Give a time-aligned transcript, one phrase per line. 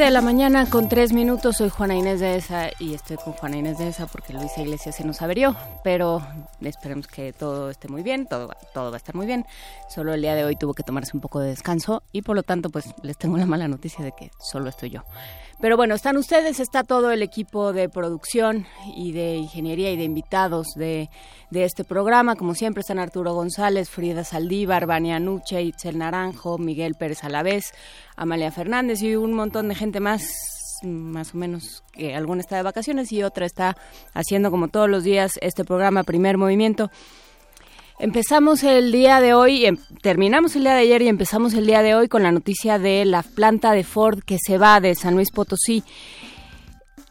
[0.00, 1.58] Siete de la mañana con tres minutos.
[1.58, 4.96] Soy Juana Inés de esa y estoy con Juana Inés de esa porque Luisa Iglesias
[4.96, 5.54] se nos averió.
[5.84, 6.22] Pero
[6.62, 9.44] esperemos que todo esté muy bien, todo, todo va a estar muy bien.
[9.90, 12.42] Solo el día de hoy tuvo que tomarse un poco de descanso y por lo
[12.42, 15.02] tanto pues les tengo la mala noticia de que solo estoy yo.
[15.60, 20.04] Pero bueno, están ustedes, está todo el equipo de producción y de ingeniería y de
[20.04, 21.10] invitados de,
[21.50, 22.34] de este programa.
[22.34, 27.74] Como siempre están Arturo González, Frida Saldívar, Vania Nuche, Itzel Naranjo, Miguel Pérez Alavés,
[28.16, 30.22] Amalia Fernández y un montón de gente más
[30.82, 33.76] más o menos que alguna está de vacaciones y otra está
[34.14, 36.90] haciendo como todos los días este programa Primer Movimiento.
[38.02, 41.82] Empezamos el día de hoy, em- terminamos el día de ayer y empezamos el día
[41.82, 45.16] de hoy con la noticia de la planta de Ford que se va de San
[45.16, 45.84] Luis Potosí.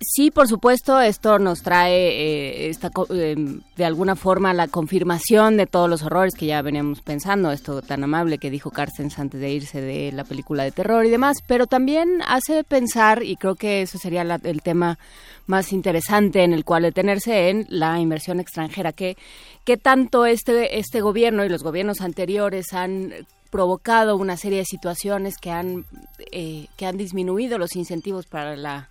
[0.01, 3.35] Sí, por supuesto, esto nos trae eh, esta, eh,
[3.75, 8.05] de alguna forma la confirmación de todos los horrores que ya veníamos pensando, esto tan
[8.05, 11.67] amable que dijo Carstens antes de irse de la película de terror y demás, pero
[11.67, 14.97] también hace pensar, y creo que eso sería la- el tema
[15.47, 19.17] más interesante en el cual detenerse en la inversión extranjera, que,
[19.65, 23.11] que tanto este, este gobierno y los gobiernos anteriores han
[23.49, 25.83] provocado una serie de situaciones que han,
[26.31, 28.87] eh, que han disminuido los incentivos para la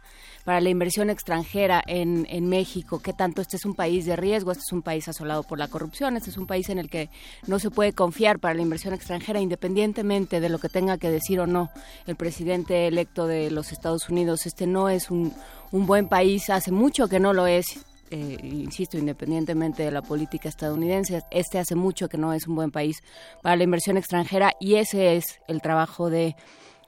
[0.49, 4.51] para la inversión extranjera en, en México, que tanto este es un país de riesgo,
[4.51, 7.11] este es un país asolado por la corrupción, este es un país en el que
[7.47, 11.39] no se puede confiar para la inversión extranjera independientemente de lo que tenga que decir
[11.41, 11.69] o no
[12.07, 14.47] el presidente electo de los Estados Unidos.
[14.47, 15.35] Este no es un,
[15.71, 17.85] un buen país, hace mucho que no lo es.
[18.11, 22.71] eh, insisto, independientemente de la política estadounidense, este hace mucho que no es un buen
[22.71, 23.03] país
[23.43, 26.37] para la inversión extranjera y ese es el trabajo de,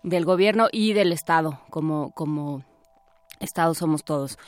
[0.03, 2.65] del gobierno y del Estado como, como
[3.41, 4.39] Estados somos todos.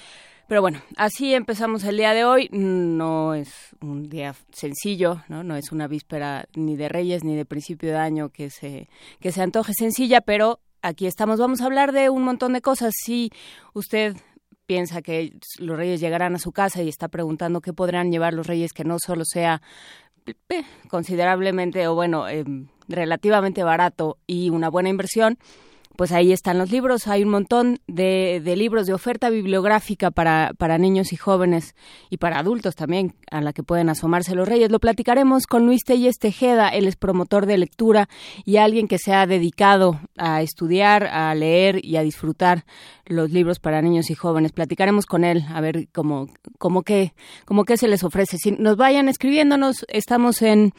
[0.49, 2.49] Pero bueno, así empezamos el día de hoy.
[2.53, 5.43] No es un día sencillo, ¿no?
[5.43, 8.89] No es una víspera ni de Reyes ni de principio de año que se,
[9.19, 11.39] que se antoje sencilla, pero aquí estamos.
[11.39, 12.93] Vamos a hablar de un montón de cosas.
[13.03, 13.31] Si
[13.73, 14.17] usted
[14.67, 18.47] piensa que los Reyes llegarán a su casa y está preguntando qué podrán llevar los
[18.47, 19.63] Reyes que no solo sea
[20.89, 22.45] considerablemente o bueno, eh,
[22.89, 25.39] relativamente barato y una buena inversión,
[25.97, 27.07] pues ahí están los libros.
[27.07, 31.75] Hay un montón de, de libros de oferta bibliográfica para, para niños y jóvenes
[32.11, 34.71] y para adultos también, a la que pueden asomarse los reyes.
[34.71, 38.09] Lo platicaremos con Luis Telles Tejeda, él es promotor de lectura
[38.45, 42.65] y alguien que se ha dedicado a estudiar, a leer y a disfrutar
[43.07, 44.53] los libros para niños y jóvenes.
[44.53, 46.29] Platicaremos con él a ver cómo,
[46.59, 47.13] cómo que,
[47.45, 48.39] cómo que se les ofrece.
[48.39, 50.73] Si nos vayan escribiéndonos, estamos en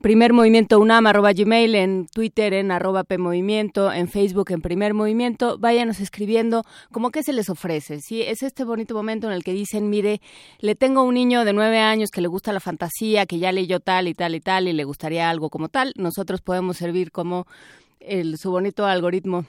[0.00, 5.58] Primer Movimiento UNAM, arroba Gmail, en Twitter, en arroba PMovimiento, en Facebook, en Primer Movimiento.
[5.58, 8.00] Váyanos escribiendo cómo que se les ofrece.
[8.00, 10.22] Sí, es este bonito momento en el que dicen, mire,
[10.60, 13.78] le tengo un niño de nueve años que le gusta la fantasía, que ya leyó
[13.78, 15.92] tal y tal y tal y le gustaría algo como tal.
[15.96, 17.46] Nosotros podemos servir como
[18.00, 19.44] el, su bonito algoritmo.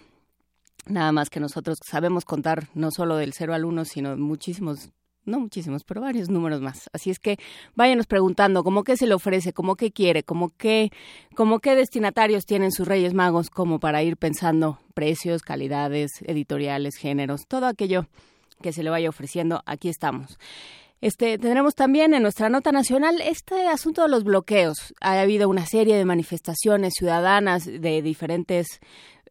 [0.86, 4.90] Nada más que nosotros sabemos contar no solo del 0 al 1, sino muchísimos
[5.26, 6.90] no muchísimos, pero varios números más.
[6.94, 7.38] Así es que
[7.76, 10.92] váyanos preguntando cómo qué se le ofrece, cómo qué quiere, cómo qué,
[11.36, 17.48] cómo qué destinatarios tienen sus Reyes Magos, como para ir pensando precios, calidades, editoriales, géneros,
[17.48, 18.08] todo aquello
[18.62, 20.38] que se le vaya ofreciendo, aquí estamos.
[21.02, 24.94] Este, tendremos también en nuestra nota nacional este asunto de los bloqueos.
[25.02, 28.80] Ha habido una serie de manifestaciones ciudadanas de diferentes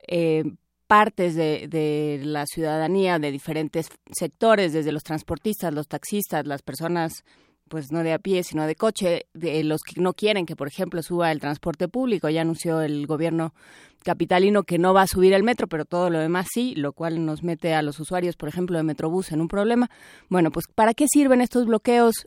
[0.08, 0.42] eh,
[0.90, 7.22] partes de, de, la ciudadanía, de diferentes sectores, desde los transportistas, los taxistas, las personas,
[7.68, 10.66] pues no de a pie, sino de coche, de los que no quieren que, por
[10.66, 12.28] ejemplo, suba el transporte público.
[12.28, 13.54] Ya anunció el gobierno
[14.02, 17.24] capitalino que no va a subir el metro, pero todo lo demás sí, lo cual
[17.24, 19.90] nos mete a los usuarios, por ejemplo, de Metrobús en un problema.
[20.28, 22.26] Bueno, pues ¿para qué sirven estos bloqueos?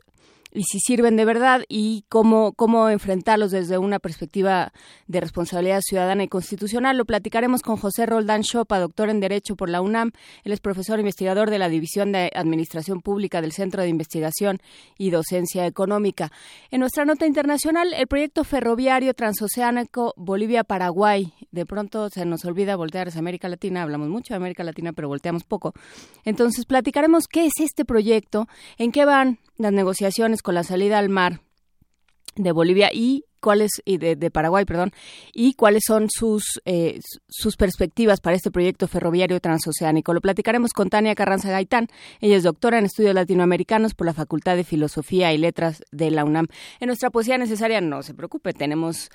[0.54, 4.72] Y si sirven de verdad y cómo, cómo enfrentarlos desde una perspectiva
[5.08, 6.96] de responsabilidad ciudadana y constitucional.
[6.96, 10.12] Lo platicaremos con José Roldán Chopa, doctor en Derecho por la UNAM.
[10.44, 14.58] Él es profesor investigador de la División de Administración Pública del Centro de Investigación
[14.96, 16.30] y Docencia Económica.
[16.70, 21.32] En nuestra nota internacional, el proyecto ferroviario transoceánico Bolivia-Paraguay.
[21.50, 23.82] De pronto se nos olvida voltear hacia América Latina.
[23.82, 25.74] Hablamos mucho de América Latina, pero volteamos poco.
[26.24, 28.46] Entonces, platicaremos qué es este proyecto,
[28.78, 31.40] en qué van las negociaciones con la salida al mar
[32.36, 34.92] de Bolivia y cuáles y de, Paraguay, perdón,
[35.34, 36.98] y cuáles son sus eh,
[37.28, 40.14] sus perspectivas para este proyecto ferroviario transoceánico.
[40.14, 41.88] Lo platicaremos con Tania Carranza Gaitán.
[42.20, 46.24] Ella es doctora en estudios latinoamericanos por la Facultad de Filosofía y Letras de la
[46.24, 46.46] UNAM.
[46.80, 49.10] En nuestra poesía necesaria, no se preocupe, tenemos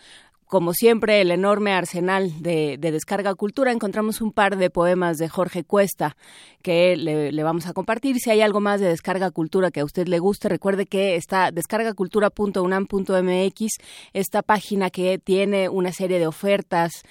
[0.49, 3.71] como siempre, el enorme arsenal de, Descarga Cultura.
[3.71, 6.17] Encontramos un par de poemas de Jorge Cuesta
[6.63, 8.17] que le, vamos a compartir.
[8.17, 11.51] Si hay algo más de Descarga Cultura que a usted le guste, recuerde que está
[11.51, 13.67] descargacultura.unam.mx,
[14.13, 17.03] esta página que tiene una serie de ofertas.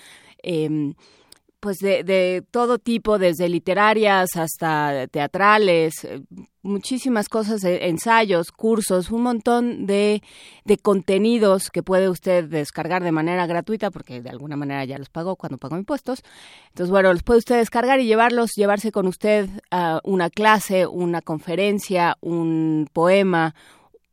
[0.42, 0.94] Em,
[1.60, 6.22] pues de, todo tipo, desde literarias hasta teatrales, eh,
[6.62, 10.22] muchísimas cosas, eh, ensayos, cursos, un montón de,
[10.64, 15.10] de, contenidos que puede usted descargar de manera gratuita, porque de alguna manera ya los
[15.10, 16.22] pagó cuando pagó impuestos.
[16.68, 21.22] Entonces, bueno, los puede usted descargar y llevarlos, llevarse con usted a una clase, una
[21.22, 23.54] conferencia, un poema,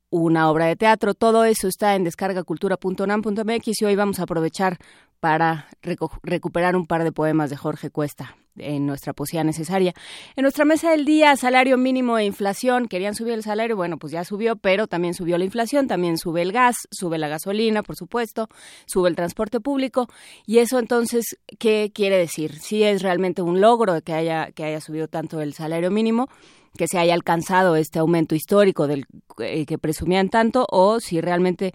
[0.09, 4.77] una obra de teatro, todo eso está en descargacultura.nam.mx y hoy vamos a aprovechar
[5.25, 9.95] para recuperar un par de poemas de Jorge Cuesta en nuestra poesía necesaria.
[10.36, 12.88] En nuestra mesa del día, salario mínimo e inflación.
[12.88, 16.44] Querían subir el salario, bueno, pues ya subió, pero también subió la inflación, también sube
[16.44, 18.50] el gas, sube la gasolina, por supuesto,
[18.86, 20.07] sube el transporte público.
[20.45, 22.60] Y eso entonces, ¿qué quiere decir?
[22.60, 26.30] Si es realmente un logro que haya, que haya subido tanto el salario mínimo
[26.78, 29.06] que se haya alcanzado este aumento histórico del
[29.39, 31.74] eh, que presumían tanto o si realmente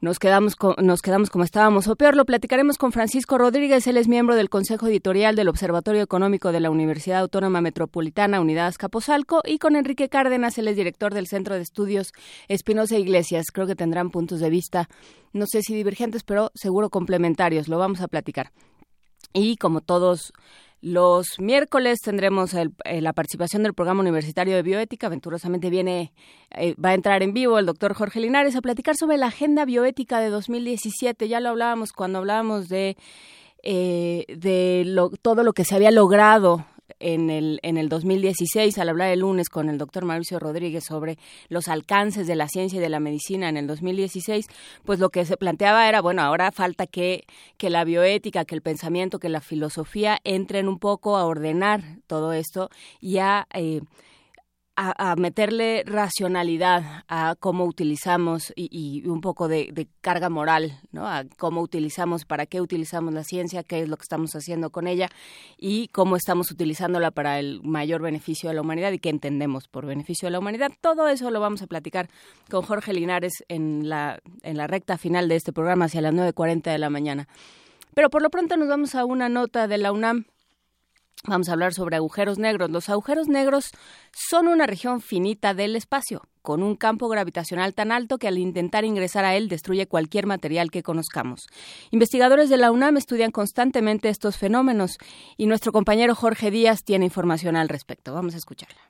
[0.00, 1.88] nos quedamos, nos quedamos como estábamos.
[1.88, 3.86] O peor, lo platicaremos con Francisco Rodríguez.
[3.86, 8.66] Él es miembro del Consejo Editorial del Observatorio Económico de la Universidad Autónoma Metropolitana Unidad
[8.66, 12.12] Azcapotzalco y con Enrique Cárdenas, él es director del Centro de Estudios
[12.48, 13.46] Espinosa Iglesias.
[13.52, 14.88] Creo que tendrán puntos de vista,
[15.32, 17.68] no sé si divergentes, pero seguro complementarios.
[17.68, 18.52] Lo vamos a platicar.
[19.32, 20.32] Y como todos
[20.84, 22.68] los miércoles tendremos eh,
[23.00, 25.08] la participación del programa universitario de bioética.
[25.08, 26.12] Venturosamente viene,
[26.50, 29.64] eh, va a entrar en vivo el doctor Jorge Linares a platicar sobre la agenda
[29.64, 31.26] bioética de 2017.
[31.26, 32.98] Ya lo hablábamos cuando hablábamos de,
[33.62, 36.66] eh, de todo lo que se había logrado
[36.98, 41.18] en el, en el 2016 al hablar el lunes con el doctor Mauricio Rodríguez sobre
[41.48, 44.46] los alcances de la ciencia y de la medicina en el 2016,
[44.84, 47.24] pues lo que se planteaba era, bueno, ahora falta que,
[47.56, 52.32] que la bioética, que el pensamiento, que la filosofía entren un poco a ordenar todo
[52.32, 52.70] esto
[53.00, 53.46] y a...
[53.54, 53.80] Eh,
[54.76, 61.06] a, meterle racionalidad a cómo utilizamos y, un poco de, carga moral, ¿no?
[61.06, 64.86] A cómo utilizamos, para qué utilizamos la ciencia, qué es lo que estamos haciendo con
[64.86, 65.08] ella
[65.56, 69.86] y cómo estamos utilizándola para el mayor beneficio de la humanidad y qué entendemos por
[69.86, 70.72] beneficio de la humanidad.
[70.80, 72.08] Todo eso lo vamos a platicar
[72.50, 76.62] con Jorge Linares en la, en la recta final de este programa hacia las 9.40
[76.62, 77.28] de la mañana.
[77.94, 80.24] Pero por lo pronto nos vamos a una nota de la UNAM
[81.26, 82.70] Vamos a hablar sobre agujeros negros.
[82.70, 83.70] Los agujeros negros
[84.12, 88.84] son una región finita del espacio, con un campo gravitacional tan alto que al intentar
[88.84, 91.46] ingresar a él destruye cualquier material que conozcamos.
[91.90, 94.98] Investigadores de la UNAM estudian constantemente estos fenómenos
[95.38, 98.12] y nuestro compañero Jorge Díaz tiene información al respecto.
[98.12, 98.80] Vamos a escucharla.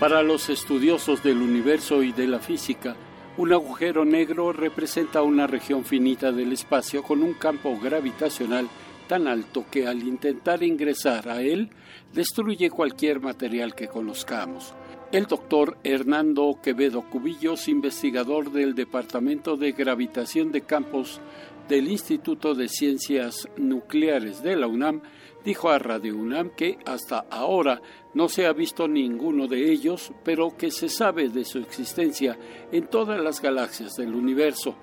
[0.00, 2.96] Para los estudiosos del universo y de la física,
[3.36, 8.68] un agujero negro representa una región finita del espacio con un campo gravitacional
[9.08, 11.70] tan alto que al intentar ingresar a él
[12.12, 14.74] destruye cualquier material que conozcamos.
[15.12, 21.20] El doctor Hernando Quevedo Cubillos, investigador del Departamento de Gravitación de Campos
[21.68, 25.02] del Instituto de Ciencias Nucleares de la UNAM,
[25.44, 27.80] dijo a Radio UNAM que hasta ahora
[28.14, 32.38] no se ha visto ninguno de ellos, pero que se sabe de su existencia
[32.72, 34.74] en todas las galaxias del universo.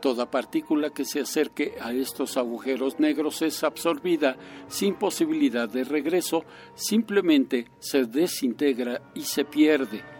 [0.00, 4.36] Toda partícula que se acerque a estos agujeros negros es absorbida
[4.68, 6.44] sin posibilidad de regreso,
[6.74, 10.13] simplemente se desintegra y se pierde.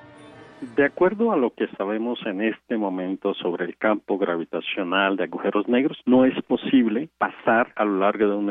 [0.77, 5.69] De acuerdo a lo que sabemos en este momento sobre el campo gravitacional de agujeros
[5.69, 8.47] negros, no es posible pasar a lo largo de un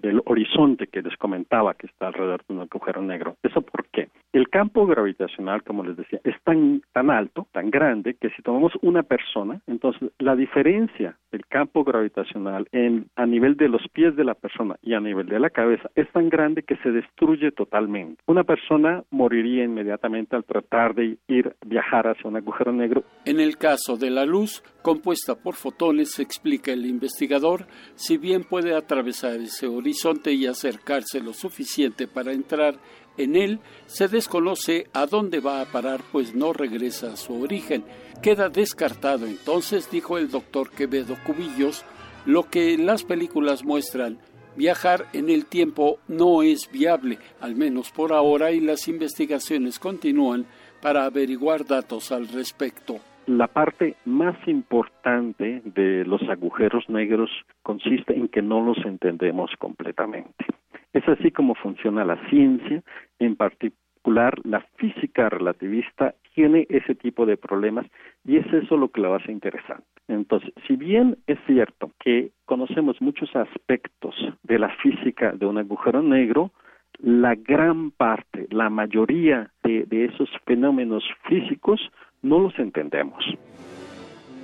[0.00, 3.36] del horizonte que les comentaba que está alrededor de un agujero negro.
[3.42, 4.08] ¿Eso por qué?
[4.32, 8.72] El campo gravitacional, como les decía, es tan, tan alto, tan grande, que si tomamos
[8.82, 14.24] una persona, entonces la diferencia del campo gravitacional en, a nivel de los pies de
[14.24, 18.22] la persona y a nivel de la cabeza es tan grande que se destruye totalmente.
[18.26, 21.33] Una persona moriría inmediatamente al tratar de ir
[21.64, 23.04] viajar hacia un agujero negro.
[23.24, 28.74] En el caso de la luz, compuesta por fotones, explica el investigador, si bien puede
[28.74, 32.76] atravesar ese horizonte y acercarse lo suficiente para entrar
[33.16, 37.84] en él, se desconoce a dónde va a parar, pues no regresa a su origen.
[38.22, 41.84] Queda descartado entonces, dijo el doctor Quevedo Cubillos,
[42.26, 44.18] lo que las películas muestran
[44.56, 50.46] Viajar en el tiempo no es viable, al menos por ahora, y las investigaciones continúan
[50.84, 52.96] para averiguar datos al respecto.
[53.26, 57.30] La parte más importante de los agujeros negros
[57.62, 60.44] consiste en que no los entendemos completamente.
[60.92, 62.82] Es así como funciona la ciencia,
[63.18, 67.86] en particular la física relativista tiene ese tipo de problemas
[68.22, 69.86] y es eso lo que lo hace interesante.
[70.06, 76.02] Entonces, si bien es cierto que conocemos muchos aspectos de la física de un agujero
[76.02, 76.50] negro,
[76.98, 81.80] la gran parte, la mayoría de, de esos fenómenos físicos
[82.22, 83.24] no los entendemos.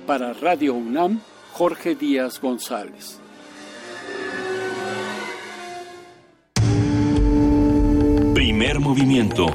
[0.05, 1.19] Para Radio UNAM,
[1.53, 3.21] Jorge Díaz González.
[8.33, 9.45] Primer movimiento.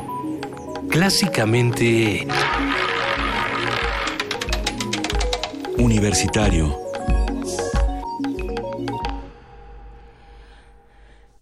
[0.88, 2.26] Clásicamente...
[5.78, 6.85] Universitario.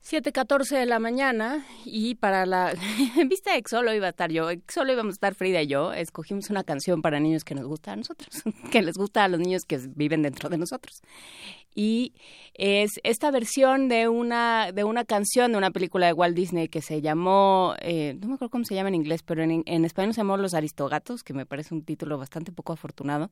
[0.05, 2.75] 7.14 de la mañana y para la
[3.27, 6.51] vista de solo iba a estar yo, solo íbamos a estar Frida y yo, escogimos
[6.51, 9.65] una canción para niños que nos gusta a nosotros, que les gusta a los niños
[9.65, 11.01] que viven dentro de nosotros.
[11.75, 12.13] Y
[12.55, 16.83] es esta versión de una, de una canción de una película de Walt Disney que
[16.83, 20.15] se llamó, eh, no me acuerdo cómo se llama en inglés, pero en, en español
[20.15, 23.31] se llamó Los Aristogatos, que me parece un título bastante poco afortunado,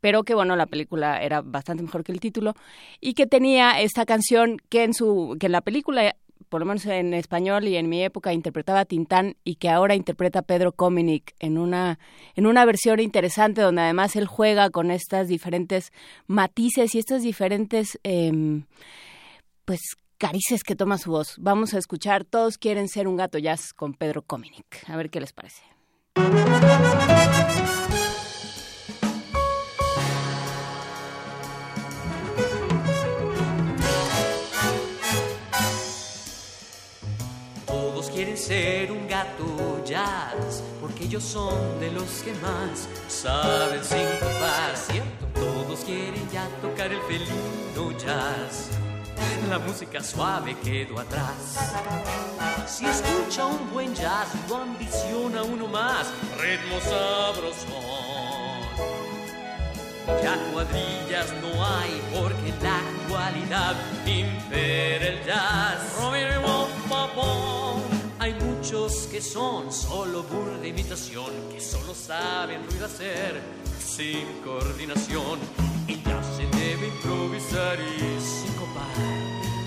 [0.00, 2.54] pero que bueno, la película era bastante mejor que el título,
[3.00, 6.16] y que tenía esta canción que en su, que en la película
[6.48, 10.42] por lo menos en español y en mi época interpretaba Tintán y que ahora interpreta
[10.42, 11.98] Pedro Cominic en una
[12.34, 15.92] en una versión interesante donde además él juega con estas diferentes
[16.26, 18.62] matices y estas diferentes eh,
[19.64, 19.80] pues
[20.18, 21.36] carices que toma su voz.
[21.38, 24.88] Vamos a escuchar Todos quieren ser un gato jazz con Pedro Cominic.
[24.88, 25.62] A ver qué les parece.
[38.38, 44.76] Ser un gato jazz, porque ellos son de los que más saben sincopar.
[44.76, 48.70] Cierto, todos quieren ya tocar el felino jazz.
[49.50, 51.72] La música suave quedó atrás.
[52.66, 56.06] Si escucha un buen jazz, lo ambiciona uno más.
[56.38, 57.66] Ritmo sabroso.
[60.22, 63.76] Ya cuadrillas no hay porque la actualidad
[64.06, 65.98] impera el jazz.
[68.28, 73.40] Hay muchos que son solo burda imitación, que solo saben ruido hacer
[73.80, 75.38] sin coordinación.
[75.86, 78.84] Y ya se debe improvisar y sincopar.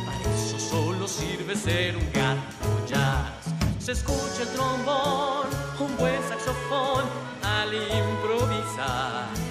[0.06, 3.50] Para eso solo sirve ser un gato jazz.
[3.80, 5.48] Se escucha el trombón,
[5.80, 7.06] un buen saxofón
[7.42, 9.51] al improvisar.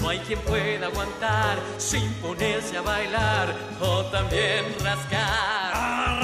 [0.00, 6.22] No hay quien pueda aguantar sin ponerse a bailar o también rascar.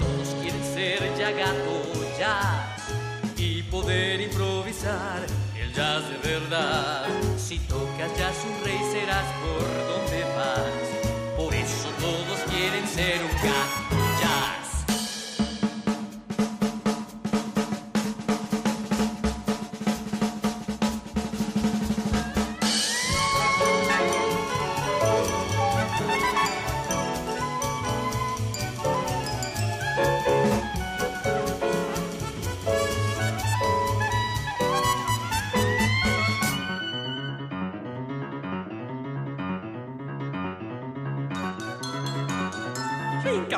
[0.00, 2.90] Todos quieren ser ya gato jazz
[3.36, 5.24] y poder improvisar
[5.56, 7.06] el jazz de verdad.
[7.36, 11.36] Si tocas jazz un rey serás por donde vas.
[11.36, 13.87] Por eso todos quieren ser un gato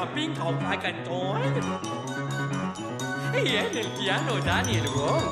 [0.03, 1.43] ับปิ้งของพากันจ้อย
[3.33, 5.23] เฮียเดนเปียโนดานียลวง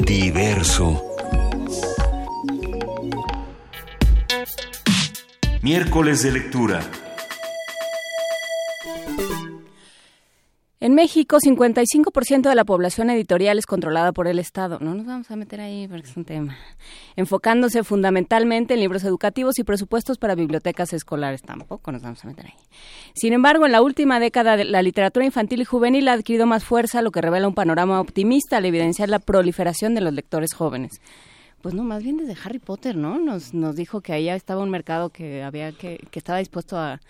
[0.00, 1.02] diverso.
[5.62, 6.80] Miércoles de lectura.
[11.08, 14.76] México, 55% de la población editorial es controlada por el Estado.
[14.82, 16.58] No nos vamos a meter ahí porque es un tema.
[17.16, 21.40] Enfocándose fundamentalmente en libros educativos y presupuestos para bibliotecas escolares.
[21.40, 22.52] Tampoco nos vamos a meter ahí.
[23.14, 27.00] Sin embargo, en la última década, la literatura infantil y juvenil ha adquirido más fuerza,
[27.00, 31.00] lo que revela un panorama optimista al evidenciar la proliferación de los lectores jóvenes.
[31.62, 33.18] Pues no, más bien desde Harry Potter, ¿no?
[33.18, 37.00] Nos, nos dijo que allá estaba un mercado que había que, que estaba dispuesto a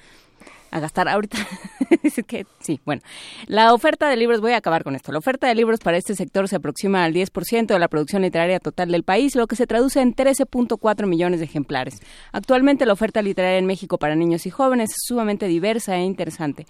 [0.71, 1.39] a gastar ahorita.
[2.27, 3.03] que sí, bueno.
[3.47, 5.13] La oferta de libros, voy a acabar con esto.
[5.13, 8.61] La oferta de libros para este sector se aproxima al 10% de la producción literaria
[8.61, 12.01] total del país, lo que se traduce en 13.4 millones de ejemplares.
[12.33, 16.67] Actualmente la oferta literaria en México para niños y jóvenes es sumamente diversa e interesante.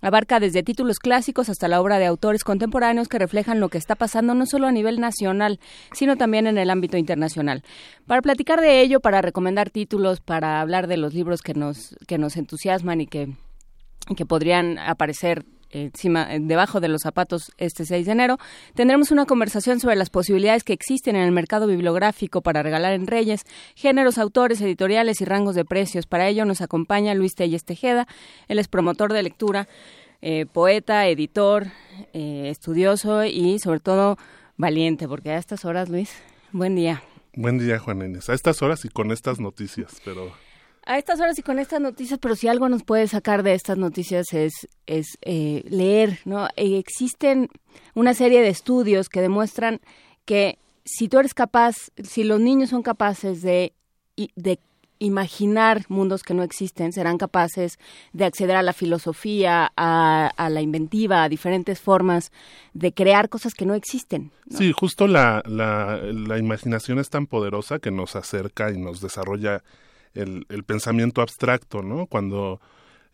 [0.00, 3.94] Abarca desde títulos clásicos hasta la obra de autores contemporáneos que reflejan lo que está
[3.94, 5.60] pasando no solo a nivel nacional,
[5.92, 7.62] sino también en el ámbito internacional.
[8.06, 12.18] Para platicar de ello, para recomendar títulos, para hablar de los libros que nos, que
[12.18, 13.34] nos entusiasman y que,
[14.16, 18.38] que podrían aparecer encima, debajo de los zapatos este 6 de enero,
[18.74, 23.06] tendremos una conversación sobre las posibilidades que existen en el mercado bibliográfico para regalar en
[23.06, 23.42] Reyes,
[23.74, 26.06] géneros, autores, editoriales y rangos de precios.
[26.06, 28.06] Para ello nos acompaña Luis Telles Tejeda,
[28.48, 29.68] él es promotor de lectura,
[30.22, 31.68] eh, poeta, editor,
[32.12, 34.18] eh, estudioso y sobre todo
[34.56, 36.12] valiente, porque a estas horas, Luis,
[36.52, 37.02] buen día.
[37.34, 38.28] Buen día, Juan Inés.
[38.28, 40.32] A estas horas y con estas noticias, pero
[40.86, 43.78] a estas horas y con estas noticias, pero si algo nos puede sacar de estas
[43.78, 46.46] noticias es, es eh, leer, ¿no?
[46.56, 47.48] Eh, existen
[47.94, 49.80] una serie de estudios que demuestran
[50.24, 53.74] que si tú eres capaz, si los niños son capaces de,
[54.16, 54.58] de
[54.98, 57.78] imaginar mundos que no existen, serán capaces
[58.12, 62.32] de acceder a la filosofía, a, la inventiva, a diferentes formas
[62.74, 64.30] de crear cosas que no existen.
[64.50, 69.62] Sí, justo la, la imaginación es tan poderosa que nos acerca y nos desarrolla
[70.14, 72.06] el, pensamiento abstracto, ¿no?
[72.06, 72.60] Cuando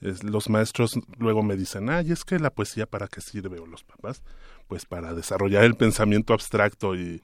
[0.00, 3.82] los maestros luego me dicen, ay, es que la poesía para qué sirve, o los
[3.84, 4.22] papás,
[4.68, 7.22] pues para desarrollar el pensamiento abstracto y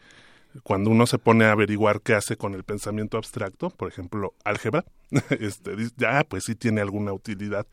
[0.63, 4.85] cuando uno se pone a averiguar qué hace con el pensamiento abstracto, por ejemplo, álgebra,
[5.41, 7.67] este, ya, pues sí tiene alguna utilidad,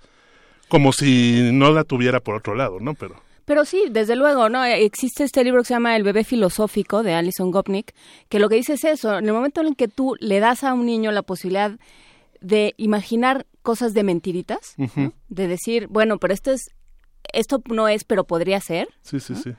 [0.70, 2.94] como si no la tuviera por otro lado, ¿no?
[2.94, 3.16] Pero
[3.50, 4.64] pero sí, desde luego, ¿no?
[4.64, 7.96] Existe este libro que se llama El bebé filosófico de Alison Gopnik,
[8.30, 10.76] que lo que dice es eso, en el momento en que tú le das a
[10.76, 11.80] un niño la posibilidad
[12.42, 14.76] de imaginar cosas de mentiritas,
[15.30, 16.70] de decir, bueno, pero esto es
[17.34, 18.88] esto no es, pero podría ser.
[19.02, 19.56] Sí, sí, sí.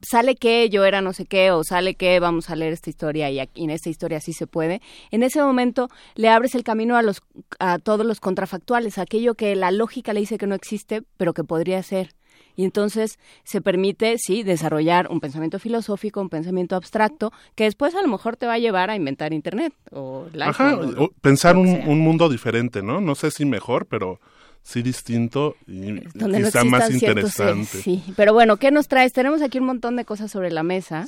[0.00, 3.30] Sale que yo era no sé qué, o sale que vamos a leer esta historia
[3.30, 4.80] y, en esta historia sí se puede.
[5.10, 7.20] En ese momento le abres el camino a, los,
[7.58, 11.44] a todos los contrafactuales, aquello que la lógica le dice que no existe, pero que
[11.44, 12.14] podría ser
[12.56, 18.02] y entonces se permite, sí, desarrollar un pensamiento filosófico, un pensamiento abstracto, que después a
[18.02, 20.78] lo mejor te va a llevar a inventar Internet o Ajá,
[21.20, 23.00] pensar un, mundo diferente, ¿no?
[23.00, 24.20] No sé si mejor, pero
[24.62, 27.78] sí distinto y quizá más interesante.
[27.78, 29.12] sí, pero bueno, ¿qué nos traes?
[29.12, 31.06] Tenemos aquí un montón de cosas sobre la mesa.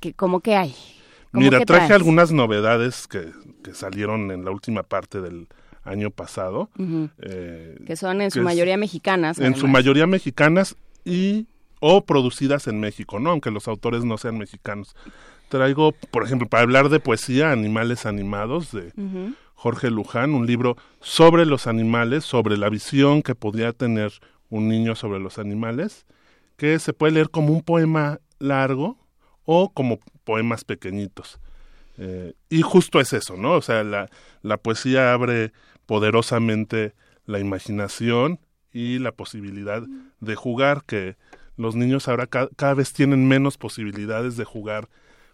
[0.00, 0.74] Que, ¿Cómo que hay?
[1.32, 3.30] Mira, traje algunas novedades que,
[3.62, 5.46] que salieron en la última parte del,
[5.84, 6.70] año pasado.
[7.18, 9.38] Eh, que son en su mayoría mexicanas.
[9.38, 11.46] En su mayoría mexicanas y
[11.80, 13.30] o producidas en México, ¿no?
[13.30, 14.94] Aunque los autores no sean mexicanos.
[15.48, 18.92] Traigo, por ejemplo, para hablar de poesía, Animales Animados, de
[19.54, 24.12] Jorge Luján, un libro sobre los animales, sobre la visión que podía tener
[24.48, 26.06] un niño sobre los animales,
[26.56, 28.96] que se puede leer como un poema largo
[29.44, 31.40] o como poemas pequeñitos.
[31.98, 33.52] Eh, y justo es eso, ¿no?
[33.54, 34.08] O sea, la,
[34.42, 35.52] la poesía abre
[35.86, 36.94] poderosamente
[37.26, 38.40] la imaginación
[38.72, 39.82] y la posibilidad
[40.20, 41.16] de jugar, que
[41.56, 44.88] los niños ahora cada vez tienen menos posibilidades de jugar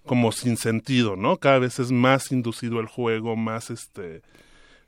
[0.04, 1.36] como sin sentido, ¿no?
[1.36, 4.22] Cada vez es más inducido el juego, más este,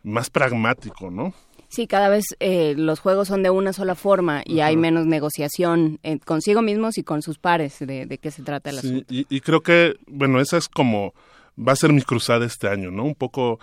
[0.02, 1.34] más pragmático, ¿no?
[1.68, 6.00] Sí, cada vez eh, los juegos son de una sola forma y hay menos negociación
[6.02, 9.06] eh, consigo mismos y con sus pares de, de qué se trata el asunto.
[9.08, 11.14] Y, y, creo que, bueno, esa es como,
[11.56, 13.04] va a ser mi cruzada este año, ¿no?
[13.04, 13.60] Un poco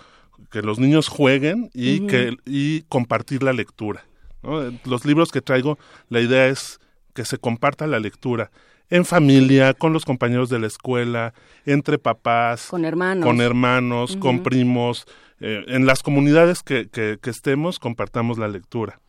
[0.51, 4.03] que los niños jueguen y que y compartir la lectura.
[4.85, 5.77] Los libros que traigo,
[6.09, 6.79] la idea es
[7.13, 8.51] que se comparta la lectura
[8.89, 11.33] en familia, con los compañeros de la escuela,
[11.65, 15.05] entre papás, con hermanos, con, hermanos, con primos,
[15.39, 18.99] eh, en las comunidades que, que, estemos, compartamos la lectura.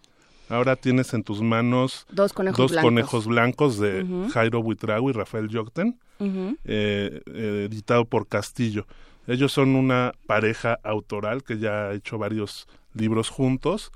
[0.48, 5.12] Ahora tienes en tus manos dos conejos dos blancos, conejos blancos de Jairo Buitrago y
[5.12, 8.86] Rafael Yocten, eh, eh, editado por Castillo.
[9.28, 13.92] Ellos son una pareja autoral que ya ha hecho varios libros juntos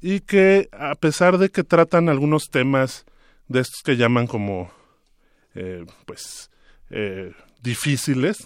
[0.00, 3.06] y que a pesar de que tratan algunos temas
[3.46, 4.72] de estos que llaman como,
[5.54, 6.50] eh, pues,
[6.90, 8.44] eh, difíciles,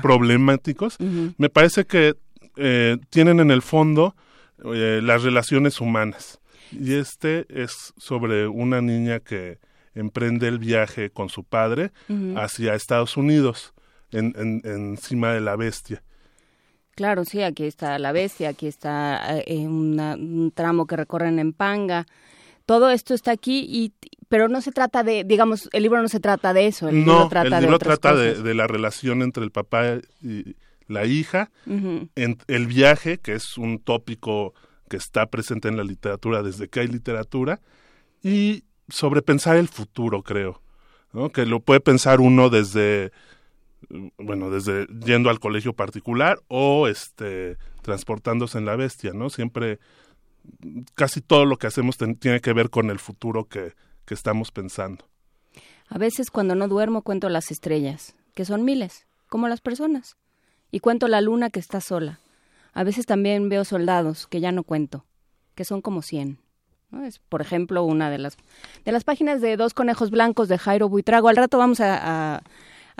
[0.00, 0.96] problemáticos,
[1.38, 2.14] me parece que
[2.56, 4.14] eh, tienen en el fondo
[4.62, 6.38] las relaciones humanas.
[6.70, 9.58] Y este es sobre una niña que
[9.96, 11.90] emprende el viaje con su padre
[12.36, 13.73] hacia Estados Unidos,
[14.14, 16.02] en, encima de la bestia.
[16.94, 22.06] Claro, sí, aquí está la bestia, aquí está eh, un tramo que recorren en Panga.
[22.66, 23.92] Todo esto está aquí, y,
[24.28, 26.88] pero no se trata de, digamos, el libro no se trata de eso.
[26.88, 31.04] El libro trata, el libro de, trata de, la relación entre el papá y la
[31.04, 34.54] hija, en, el viaje, que es un tópico
[34.88, 37.60] que está presente en la literatura desde que hay literatura,
[38.22, 40.62] y sobre pensar el futuro, creo,
[41.12, 41.30] ¿no?
[41.30, 43.12] que lo puede pensar uno desde
[44.18, 49.30] bueno, desde yendo al colegio particular o este transportándose en la bestia, ¿no?
[49.30, 49.78] Siempre
[50.94, 55.06] casi todo lo que hacemos tiene que ver con el futuro que, que estamos pensando.
[55.88, 60.16] A veces cuando no duermo cuento las estrellas, que son miles, como las personas,
[60.70, 62.20] y cuento la luna que está sola.
[62.72, 65.04] A veces también veo soldados que ya no cuento,
[65.54, 66.38] que son como cien.
[67.02, 68.36] Es, por ejemplo, una de las,
[68.84, 71.28] de las páginas de Dos Conejos Blancos de Jairo Buitrago.
[71.28, 72.42] Al rato vamos a a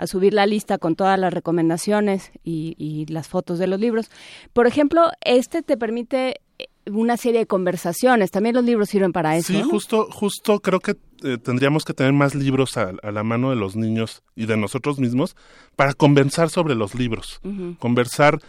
[0.05, 4.09] subir la lista con todas las recomendaciones y, las fotos de los libros.
[4.53, 8.31] Por ejemplo, este te permite eh, una serie de conversaciones.
[8.31, 9.53] También los libros sirven para eso.
[9.53, 13.55] Sí, justo, justo creo que eh, tendríamos que tener más libros a, la mano de
[13.55, 15.35] los niños y de nosotros mismos
[15.75, 17.39] para conversar sobre los libros.
[17.79, 18.39] Conversar,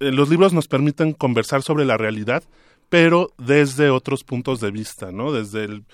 [0.00, 2.42] eh, los libros nos permiten conversar sobre la realidad,
[2.88, 5.32] pero desde otros puntos de vista, ¿no?
[5.32, 5.84] Desde el,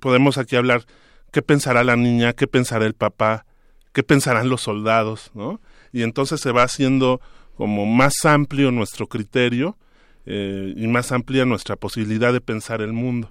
[0.00, 0.84] podemos aquí hablar
[1.30, 3.46] qué pensará la niña, qué pensará el papá,
[3.92, 5.60] qué pensarán los soldados, ¿no?
[5.92, 7.20] Y entonces se va haciendo
[7.56, 9.76] como más amplio nuestro criterio
[10.26, 13.30] eh, y más amplia nuestra posibilidad de pensar el mundo.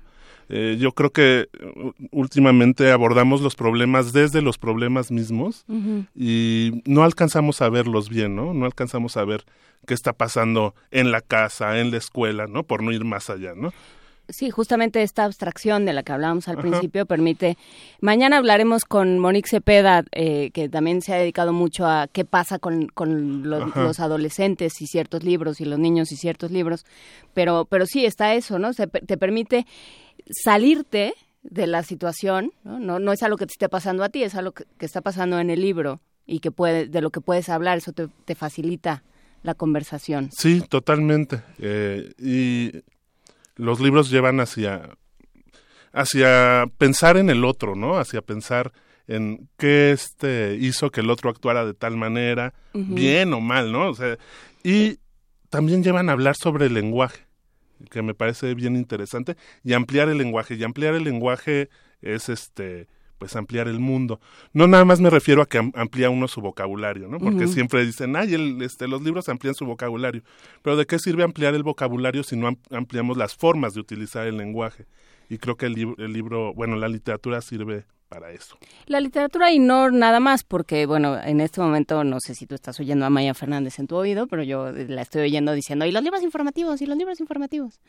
[0.51, 5.63] Eh, yo creo que uh, últimamente abordamos los problemas desde los problemas mismos
[6.15, 8.55] y no alcanzamos a verlos bien, ¿no?
[8.55, 9.45] No alcanzamos a ver
[9.85, 12.63] qué está pasando en la casa, en la escuela, ¿no?
[12.63, 13.71] Por no ir más allá, ¿no?
[14.29, 17.57] Sí, justamente esta abstracción de la que hablábamos al principio permite.
[17.99, 22.59] Mañana hablaremos con Monique Cepeda, eh, que también se ha dedicado mucho a qué pasa
[22.59, 22.91] con,
[23.43, 26.85] los, adolescentes y ciertos libros y los niños y ciertos libros.
[27.33, 28.73] Pero, pero sí está eso, ¿no?
[28.73, 29.65] Se, te permite
[30.29, 32.79] salirte de la situación, ¿no?
[32.79, 32.99] ¿no?
[32.99, 35.49] No es algo que te esté pasando a ti, es algo que, está pasando en
[35.49, 39.03] el libro y que puede, de lo que puedes hablar, eso te, te facilita
[39.43, 40.29] la conversación.
[40.31, 41.41] Sí, totalmente.
[41.59, 42.83] Eh, y
[43.59, 44.89] los libros llevan hacia,
[45.91, 47.97] hacia pensar en el otro, ¿no?
[47.97, 48.71] Hacia pensar
[49.07, 53.89] en qué este hizo que el otro actuara de tal manera, bien o mal, ¿no?
[53.89, 54.17] O sea,
[54.63, 54.99] y
[55.49, 57.25] también llevan a hablar sobre el lenguaje,
[57.89, 60.55] que me parece bien interesante, y ampliar el lenguaje.
[60.55, 61.69] Y ampliar el lenguaje
[62.01, 62.87] es este
[63.19, 64.19] pues ampliar el mundo.
[64.53, 67.19] No nada más me refiero a que amplía uno su vocabulario, ¿no?
[67.19, 70.23] Porque siempre dicen, ay, el, este, los libros amplían su vocabulario.
[70.63, 74.37] Pero ¿de qué sirve ampliar el vocabulario si no ampliamos las formas de utilizar el
[74.37, 74.85] lenguaje?
[75.29, 78.57] Y creo que el, el libro, bueno, la literatura sirve para eso.
[78.87, 82.55] La literatura y no nada más, porque bueno, en este momento no sé si tú
[82.55, 85.91] estás oyendo a Maya Fernández en tu oído, pero yo la estoy oyendo diciendo, y
[85.91, 87.79] los libros informativos, y los libros informativos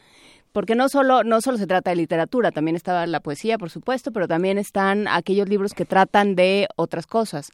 [0.52, 4.12] porque no solo no solo se trata de literatura, también está la poesía, por supuesto,
[4.12, 7.50] pero también están aquellos libros que tratan de otras cosas,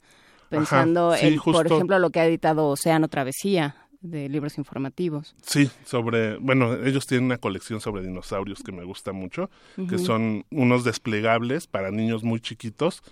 [0.48, 5.34] pensando en, por ejemplo, lo que ha editado Océano Travesía de libros informativos.
[5.42, 9.50] Sí, sobre, bueno, ellos tienen una colección sobre dinosaurios que me gusta mucho,
[9.88, 13.02] que son unos desplegables para niños muy chiquitos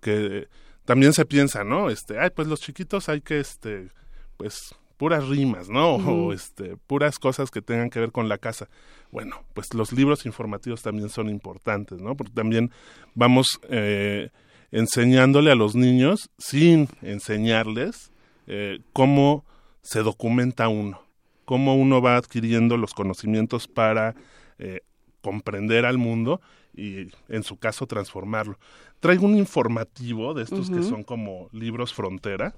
[0.00, 0.48] que
[0.84, 1.90] también se piensa, ¿no?
[1.90, 3.88] Este, ay, pues los chiquitos hay que este
[4.36, 5.96] pues puras rimas, ¿no?
[5.96, 8.68] O este, puras cosas que tengan que ver con la casa.
[9.12, 12.16] Bueno, pues los libros informativos también son importantes, ¿no?
[12.16, 12.70] Porque también
[13.14, 14.30] vamos eh,
[14.72, 18.10] enseñándole a los niños, sin enseñarles,
[18.46, 19.44] eh, cómo
[19.86, 21.00] se documenta uno,
[21.44, 24.16] cómo uno va adquiriendo los conocimientos para
[24.58, 24.80] eh,
[25.22, 26.40] comprender al mundo
[26.74, 28.58] y, en su caso, transformarlo.
[28.98, 32.54] Traigo un informativo de estos que son como libros frontera,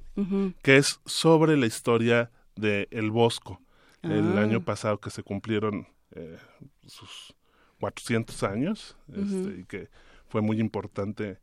[0.63, 3.61] que es sobre la historia de El Bosco.
[4.03, 4.43] El ah.
[4.43, 6.39] año pasado que se cumplieron eh,
[6.87, 7.35] sus
[7.81, 9.91] 400 años este, y que
[10.29, 11.41] fue muy importante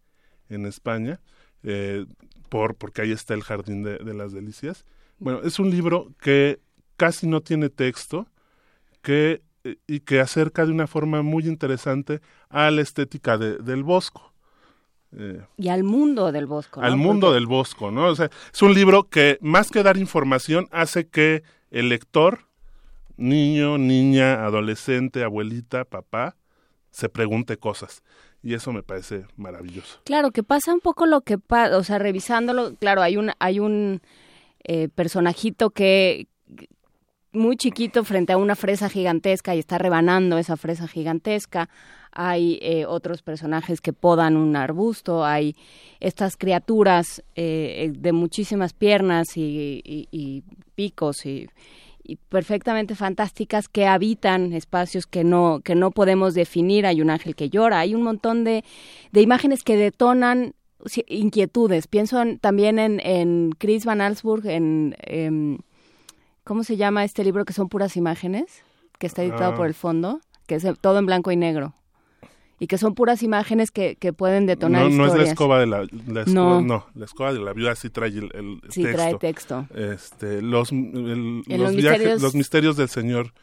[0.49, 1.21] en España,
[1.61, 2.05] eh,
[2.49, 4.83] por, porque ahí está el Jardín de, las Delicias.
[5.19, 6.59] Bueno, es un libro que
[6.97, 8.27] casi no tiene texto
[9.01, 14.33] que, eh, y que acerca de una forma muy interesante a la estética del Bosco.
[15.57, 16.81] y al mundo del Bosco.
[16.81, 18.07] Al mundo del Bosco, ¿no?
[18.07, 22.45] O sea, es un libro que más que dar información hace que el lector
[23.17, 26.35] niño, niña, adolescente, abuelita, papá,
[26.91, 28.03] se pregunte cosas.
[28.43, 30.01] Y eso me parece maravilloso.
[30.03, 33.59] Claro, que pasa un poco lo que pasa, o sea, revisándolo, claro, hay un, hay
[33.59, 34.01] un
[34.67, 36.27] eh, personajito que
[37.31, 41.69] muy chiquito frente a una fresa gigantesca y está rebanando esa fresa gigantesca.
[42.11, 45.55] Hay eh, otros personajes que podan un arbusto, hay
[45.99, 50.43] estas criaturas eh, de muchísimas piernas y, y
[50.75, 51.47] picos y
[52.07, 56.85] y perfectamente fantásticas que habitan espacios que no que no podemos definir.
[56.85, 57.79] Hay un ángel que llora.
[57.79, 58.63] Hay un montón de,
[59.11, 60.53] de imágenes que detonan
[61.07, 65.57] inquietudes pienso también en, en Chris Van Allsburg en em,
[66.43, 68.63] cómo se llama este libro que son puras imágenes
[68.99, 69.55] que está editado ah.
[69.55, 71.73] por el fondo que es todo en blanco y negro
[72.59, 75.13] y que son puras imágenes que, que pueden detonar no, historias.
[75.13, 76.85] No es la escoba de la, escoba, no.
[76.95, 78.97] la escoba de la viuda sí trae el, el sí, texto.
[78.97, 79.67] trae texto.
[79.75, 83.33] Este, los, los, misterios, los misterios del señor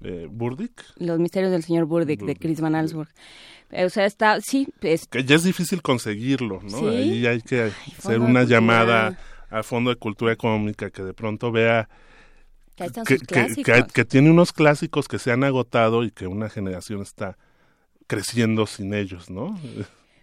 [0.00, 0.84] eh, Burdick.
[0.96, 3.08] Los misterios del señor Burdick, de Chris Van Allsburg.
[3.72, 4.68] O sea, está, sí.
[4.80, 5.06] Es...
[5.06, 6.88] Que ya es difícil conseguirlo, ¿no?
[6.88, 9.18] Ahí hay que hacer una llamada
[9.50, 11.88] al Fondo de Cultura Económica que de pronto vea
[12.74, 17.36] que, que, que, tiene unos clásicos que se han agotado y que una generación está
[18.06, 19.58] creciendo sin ellos, ¿no?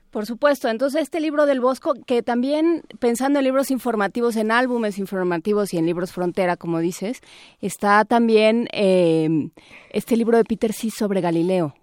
[0.10, 0.68] Por supuesto.
[0.70, 5.78] Entonces, este libro del Bosco, que también pensando en libros informativos, en álbumes informativos y
[5.78, 7.22] en libros frontera, como dices,
[7.62, 9.50] está también eh,
[9.92, 10.90] este libro de Peter C.
[10.90, 11.76] sobre Galileo.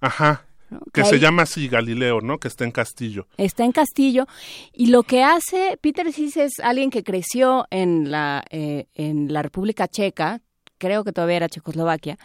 [0.00, 0.46] Ajá.
[0.92, 2.38] Que, se llama así Galileo, ¿no?
[2.38, 3.26] Que está en Castillo.
[3.36, 4.26] Está en Castillo.
[4.72, 9.42] Y lo que hace Peter Cis es alguien que creció en la, eh, en la
[9.42, 10.40] República Checa,
[10.78, 12.18] creo que todavía era Checoslovaquia,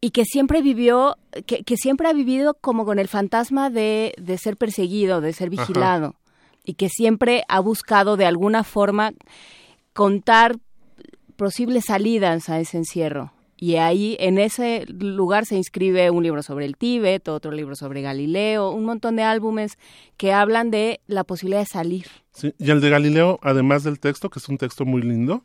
[0.00, 1.16] y que siempre vivió,
[1.46, 5.50] que, que, siempre ha vivido como con el fantasma de, de ser perseguido, de ser
[5.50, 6.16] vigilado,
[6.64, 9.12] y que siempre ha buscado de alguna forma
[9.92, 10.56] contar
[11.36, 13.32] posibles salidas a ese encierro.
[13.62, 18.00] Y ahí, en ese lugar, se inscribe un libro sobre el Tíbet, otro libro sobre
[18.00, 19.76] Galileo, un montón de álbumes
[20.16, 22.06] que hablan de la posibilidad de salir.
[22.32, 25.44] Sí, y el de Galileo, además del texto, que es un texto muy lindo,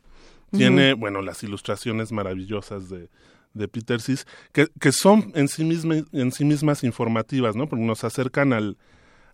[0.50, 3.10] tiene, bueno, las ilustraciones maravillosas de,
[3.52, 7.68] de Peter Sis, que, que son en sí, misma, en sí mismas informativas, ¿no?
[7.68, 8.78] Porque nos acercan al,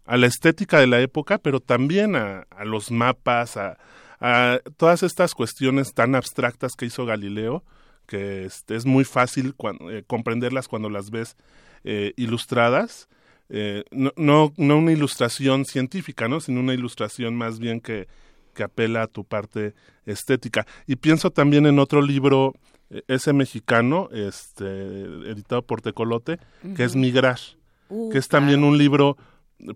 [0.07, 3.79] a la estética de la época, pero también a, a los mapas, a,
[4.19, 7.63] a, todas estas cuestiones tan abstractas que hizo Galileo,
[8.13, 9.55] que este, es muy fácil
[9.89, 11.35] eh, comprenderlas cuando las ves
[11.83, 13.09] eh, ilustradas.
[13.49, 16.39] Eh, no, no, no una ilustración científica, ¿no?
[16.41, 18.09] sino una ilustración más bien que,
[18.53, 19.73] que apela a tu parte
[20.05, 20.67] estética.
[20.87, 22.55] Y pienso también en otro libro
[23.09, 24.67] ese mexicano, este,
[25.31, 26.39] editado por Tecolote,
[26.77, 27.39] que es Migrar,
[27.89, 29.17] uh, que es también un libro,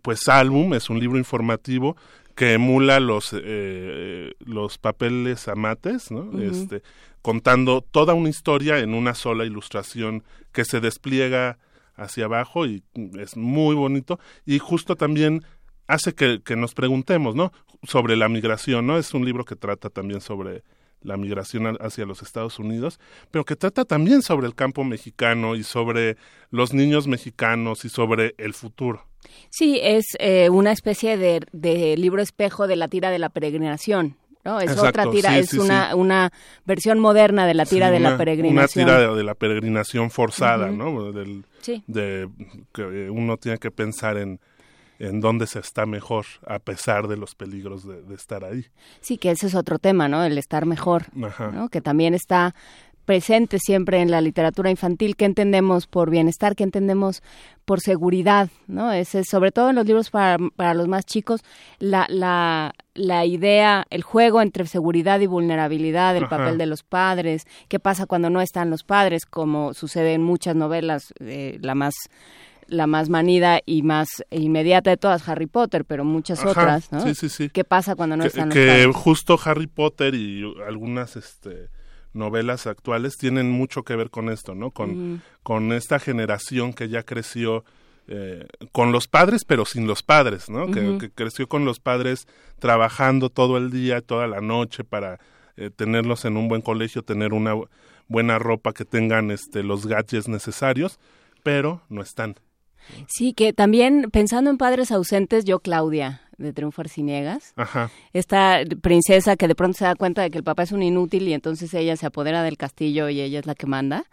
[0.03, 1.97] pues álbum, es un libro informativo
[2.37, 6.39] que emula los, eh, los papeles amates, ¿no?
[6.39, 6.83] este,
[7.27, 11.59] contando toda una historia en una sola ilustración que se despliega
[11.97, 12.85] hacia abajo y
[13.19, 15.43] es muy bonito y justo también
[15.89, 17.53] hace que, que nos preguntemos, ¿no?
[17.83, 18.97] Sobre la migración, ¿no?
[18.97, 20.63] Es un libro que trata también sobre
[21.03, 23.01] la migración hacia los Estados Unidos,
[23.33, 26.17] pero que trata también sobre el campo mexicano y sobre
[26.51, 29.05] los niños mexicanos y sobre el futuro.
[29.51, 34.17] Sí, es eh, una especie de, de, libro espejo de la tira de la peregrinación.
[34.47, 34.61] ¿No?
[34.61, 36.33] Es otra tira, es una, una
[36.65, 38.85] versión moderna de la tira de la peregrinación.
[38.85, 41.13] Una tira de, la peregrinación forzada, ¿no?
[41.13, 41.45] Del,
[41.87, 42.29] de
[42.73, 44.39] que uno tiene que pensar en,
[45.01, 48.67] en dónde se está mejor a pesar de los peligros de, estar ahí.
[49.01, 50.25] Sí, que ese es otro tema, ¿no?
[50.25, 51.69] El estar mejor, ¿no?
[51.69, 52.55] Que también está
[53.07, 57.23] presente siempre en la literatura infantil, qué entendemos por bienestar, qué entendemos
[57.65, 58.93] por seguridad, ¿no?
[58.93, 61.43] Ese, sobre todo en los libros para, para los más chicos,
[61.79, 67.47] la, la, la idea, el juego entre seguridad y vulnerabilidad, el papel de los padres,
[67.69, 71.95] qué pasa cuando no están los padres, como sucede en muchas novelas, eh, la más
[72.69, 77.01] la más manida y más inmediata de todas, Harry Potter, pero muchas otras, ¿no?
[77.01, 77.49] Sí, sí, sí.
[77.49, 81.69] ¿Qué pasa cuando no que, están los Que justo Harry Potter y algunas este,
[82.17, 84.71] novelas actuales tienen mucho que ver con esto, ¿no?
[84.71, 87.65] Con, con esta generación que ya creció
[88.09, 90.71] eh, con los padres, pero sin los padres, ¿no?
[90.71, 92.29] que, creció con los padres
[92.61, 95.19] trabajando todo el día, toda la noche para
[95.57, 97.55] eh, tenerlos en un buen colegio, tener una
[98.07, 101.01] buena ropa, que tengan este, los gadgets necesarios,
[101.43, 102.37] pero no están.
[103.09, 107.91] Sí, que también pensando en padres ausentes, yo Claudia de Triunfo Arciniegas, Ajá.
[108.13, 111.27] esta princesa que de pronto se da cuenta de que el papá es un inútil
[111.29, 114.05] y entonces ella se apodera del castillo y ella es la que manda,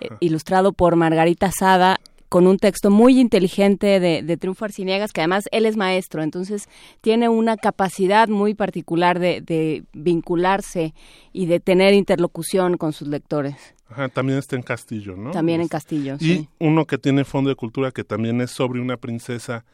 [0.00, 5.20] eh, ilustrado por Margarita Sada con un texto muy inteligente de, de, Triunfo Arciniegas, que
[5.20, 6.66] además él es maestro, entonces
[7.02, 10.94] tiene una capacidad muy particular de, de vincularse
[11.34, 13.56] y de tener interlocución con sus lectores.
[13.90, 15.32] Ajá, también está en Castillo, ¿no?
[15.32, 16.48] También en Este, Castillo, Y sí.
[16.58, 19.66] uno que tiene fondo de cultura que también es sobre una princesa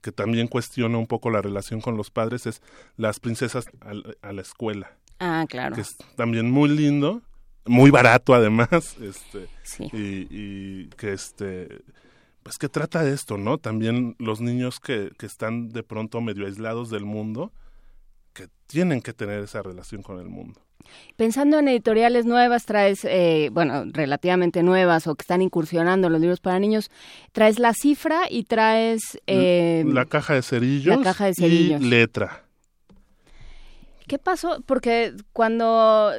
[0.00, 2.62] que también cuestiona un poco la relación con los padres es
[2.96, 5.74] Las princesas al- a, la escuela, Ah, claro.
[5.74, 7.22] que es también muy lindo,
[7.64, 8.68] muy barato además,
[9.00, 9.84] este Sí.
[9.92, 11.82] y, y que este
[12.42, 13.58] pues que trata de esto, ¿no?
[13.58, 17.50] También los niños que, que están de pronto medio aislados del mundo,
[18.34, 20.60] que tienen que tener esa relación con el mundo.
[21.16, 26.20] Pensando en editoriales nuevas, traes, eh, bueno, relativamente nuevas o que están incursionando en los
[26.20, 26.90] libros para niños,
[27.32, 29.18] traes La Cifra y traes...
[29.26, 31.80] eh, la caja de cerillos, la caja de cerillos.
[31.80, 32.42] y letra.
[34.06, 34.62] ¿Qué pasó?
[34.66, 36.12] Porque cuando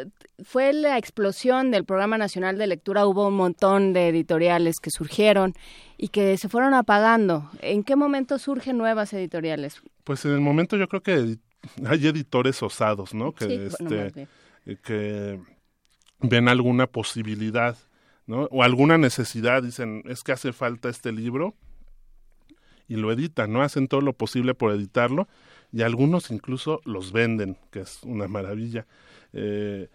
[0.44, 5.54] fue la explosión del Programa Nacional de Lectura hubo un montón de editoriales que surgieron
[5.98, 7.50] y que se fueron apagando.
[7.62, 9.82] ¿En qué momento surgen nuevas editoriales?
[10.04, 11.38] Pues en el momento yo creo que
[11.86, 13.32] hay editores osados, ¿no?
[13.32, 14.26] Que, Sí, bueno, este, más bien.
[14.26, 14.28] eh,
[14.76, 15.40] que
[16.20, 17.78] ven alguna posibilidad,
[18.26, 18.44] ¿no?
[18.52, 21.56] O alguna necesidad, dicen, es que hace falta este libro
[22.88, 23.62] y lo editan, ¿no?
[23.62, 25.28] Hacen todo lo posible por editarlo
[25.72, 28.86] y algunos incluso los venden, que es una maravilla.
[29.34, 29.90] Eh,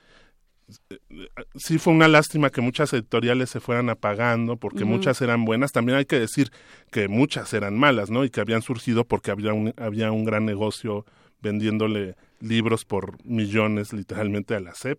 [1.54, 5.72] sí fue una lástima que muchas editoriales se fueran apagando porque muchas eran buenas.
[5.72, 6.50] También hay que decir
[6.90, 8.24] que muchas eran malas, ¿no?
[8.24, 11.04] Y que habían surgido porque había un, había un gran negocio
[11.40, 14.98] vendiéndole libros por millones literalmente a la SEP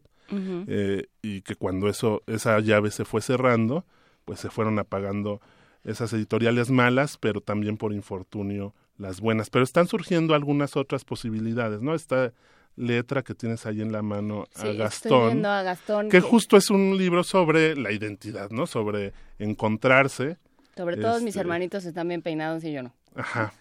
[0.67, 3.85] eh, y que cuando eso esa llave se fue cerrando,
[4.25, 5.41] pues se fueron apagando
[5.83, 9.49] esas editoriales malas, pero también por infortunio las buenas.
[9.49, 11.93] Pero están surgiendo algunas otras posibilidades, ¿no?
[11.93, 12.31] Esta
[12.75, 16.09] letra que tienes ahí en la mano Sí, a Gastón, a Gastón.
[16.09, 18.65] que justo es un libro sobre la identidad, ¿no?
[18.65, 20.37] Sobre encontrarse.
[20.75, 22.93] Sobre todo mis este- hermanitos están bien peinados y yo no.
[23.15, 23.53] Ajá.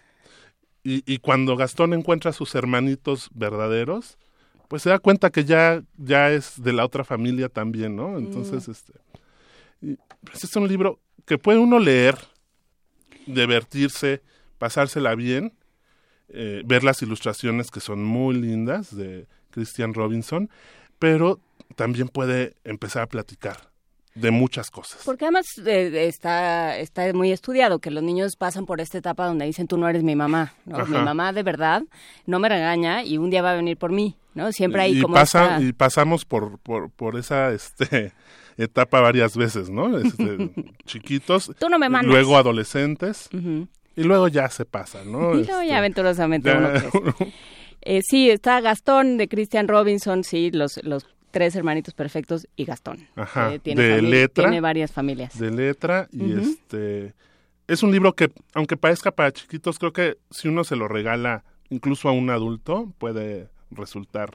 [0.83, 4.17] Y, y cuando Gastón encuentra a sus hermanitos verdaderos,
[4.67, 8.17] pues se da cuenta que ya, ya es de la otra familia también, ¿no?
[8.17, 8.93] Entonces, este,
[9.81, 12.17] y, pues es un libro que puede uno leer,
[13.25, 14.21] divertirse,
[14.57, 15.53] pasársela bien,
[16.29, 20.49] eh, ver las ilustraciones que son muy lindas de Christian Robinson,
[20.99, 21.39] pero
[21.75, 23.72] también puede empezar a platicar
[24.15, 25.01] de muchas cosas.
[25.05, 29.45] Porque además eh, está, está muy estudiado que los niños pasan por esta etapa donde
[29.45, 30.53] dicen tú no eres mi mamá.
[30.65, 30.85] ¿no?
[30.85, 31.81] Mi mamá de verdad
[32.25, 34.15] no me regaña y un día va a venir por mí.
[34.35, 34.51] ¿no?
[34.51, 38.13] Siempre hay y como pasa- esta- y pasamos por, por, por esa este
[38.57, 39.97] etapa varias veces, ¿no?
[39.97, 40.51] Este,
[40.85, 42.11] chiquitos, Tú no me mandas.
[42.11, 43.29] luego adolescentes
[43.95, 45.33] y luego ya se pasa, ¿no?
[45.39, 47.33] Y luego Este, ya aventurosamente ya- uno crece.
[47.85, 53.07] Eh, sí, está Gastón de Christian Robinson, sí, los, los tres hermanitos perfectos y Gastón.
[53.15, 54.43] Ajá, tiene de letra.
[54.45, 55.37] Tiene varias familias.
[55.39, 57.13] de letra y este
[57.67, 61.43] es un libro que aunque parezca para chiquitos, creo que si uno se lo regala
[61.69, 64.29] incluso a un adulto puede resultar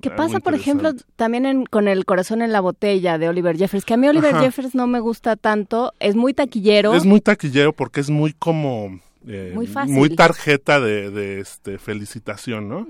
[0.00, 3.84] ¿Qué pasa, por ejemplo, también en- con El corazón en la botella de Oliver Jeffers?
[3.84, 4.44] Que a mí Oliver Ajá.
[4.44, 6.94] Jeffers no me gusta tanto, es muy taquillero.
[6.94, 9.94] Es muy taquillero porque es muy como eh, Muy fácil.
[9.94, 12.86] muy tarjeta de, de este felicitación, ¿no?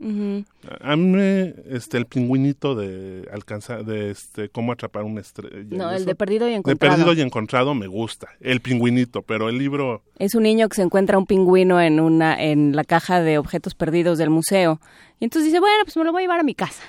[0.81, 1.18] A mí
[1.68, 5.57] este el pingüinito de alcanzar de este cómo atrapar una estrella.
[5.70, 6.96] No, el eso, de Perdido y de Encontrado.
[6.96, 10.83] perdido y encontrado me gusta, el pingüinito, pero el libro Es un niño que se
[10.83, 14.81] encuentra un pingüino en una en la caja de objetos perdidos del museo.
[15.21, 16.83] Y entonces dice, bueno, pues me lo voy a llevar a mi casa.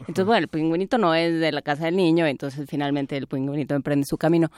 [0.00, 3.74] Entonces, bueno, el pingüinito no es de la casa del niño, entonces finalmente el pingüinito
[3.74, 4.50] emprende su camino.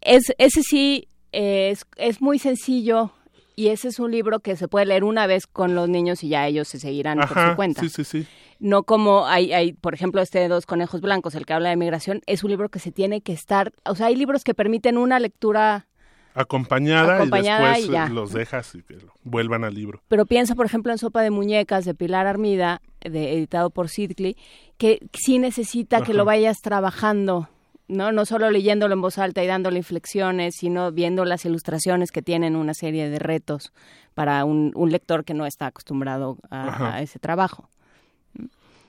[0.00, 3.12] Es, ese sí es, es muy sencillo
[3.56, 6.28] y ese es un libro que se puede leer una vez con los niños y
[6.28, 7.80] ya ellos se seguirán por su cuenta.
[7.80, 8.26] sí, sí, sí.
[8.60, 11.76] No como hay, hay, por ejemplo, este de Dos Conejos Blancos, el que habla de
[11.76, 14.96] migración, es un libro que se tiene que estar, o sea, hay libros que permiten
[14.98, 15.86] una lectura
[16.34, 20.02] Acompañada, Acompañada y después y los dejas y que lo- vuelvan al libro.
[20.08, 24.36] Pero pienso, por ejemplo, en Sopa de Muñecas de Pilar Armida, de, editado por Sidley,
[24.76, 27.48] que sí necesita que lo vayas trabajando,
[27.88, 28.12] ¿no?
[28.12, 32.56] No solo leyéndolo en voz alta y dándole inflexiones, sino viendo las ilustraciones que tienen
[32.56, 33.72] una serie de retos
[34.14, 37.68] para un, un lector que no está acostumbrado a, a ese trabajo.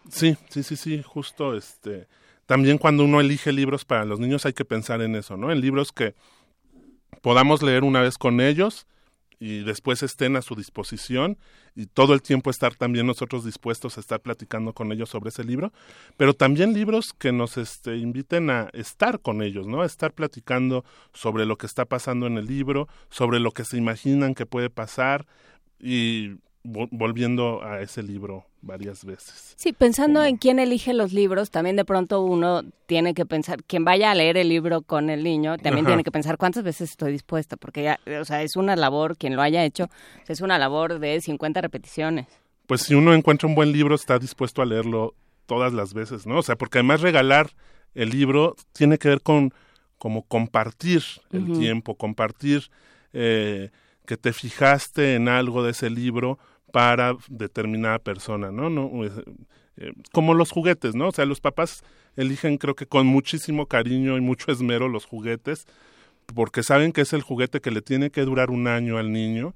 [0.09, 2.07] Sí, sí, sí, sí, justo este.
[2.45, 5.51] También cuando uno elige libros para los niños hay que pensar en eso, ¿no?
[5.51, 6.15] En libros que
[7.21, 8.87] podamos leer una vez con ellos
[9.39, 11.37] y después estén a su disposición
[11.75, 15.43] y todo el tiempo estar también nosotros dispuestos a estar platicando con ellos sobre ese
[15.43, 15.71] libro,
[16.17, 19.81] pero también libros que nos este, inviten a estar con ellos, ¿no?
[19.81, 20.83] A estar platicando
[21.13, 24.69] sobre lo que está pasando en el libro, sobre lo que se imaginan que puede
[24.69, 25.27] pasar
[25.79, 26.37] y
[26.71, 29.53] volviendo a ese libro varias veces.
[29.55, 33.63] Sí, pensando Como- en quién elige los libros, también de pronto uno tiene que pensar,
[33.63, 35.91] quien vaya a leer el libro con el niño, también Ajá.
[35.93, 39.35] tiene que pensar cuántas veces estoy dispuesta, porque ya, o sea, es una labor, quien
[39.35, 39.89] lo haya hecho,
[40.27, 42.27] es una labor de 50 repeticiones.
[42.65, 45.13] pues si uno encuentra un buen libro está dispuesto a leerlo
[45.45, 46.39] todas las veces, ¿no?
[46.39, 47.51] O sea, porque además regalar
[47.95, 49.53] el libro tiene que ver con
[49.97, 51.01] como compartir
[51.31, 52.69] el tiempo, compartir
[53.13, 53.69] eh,
[54.05, 56.37] que te fijaste en algo de ese libro
[56.71, 58.69] para determinada persona, ¿no?
[58.69, 61.09] no eh, como los juguetes, ¿no?
[61.09, 61.83] O sea, los papás
[62.15, 65.67] eligen creo que con muchísimo cariño y mucho esmero los juguetes
[66.33, 69.55] porque saben que es el juguete que le tiene que durar un año al niño.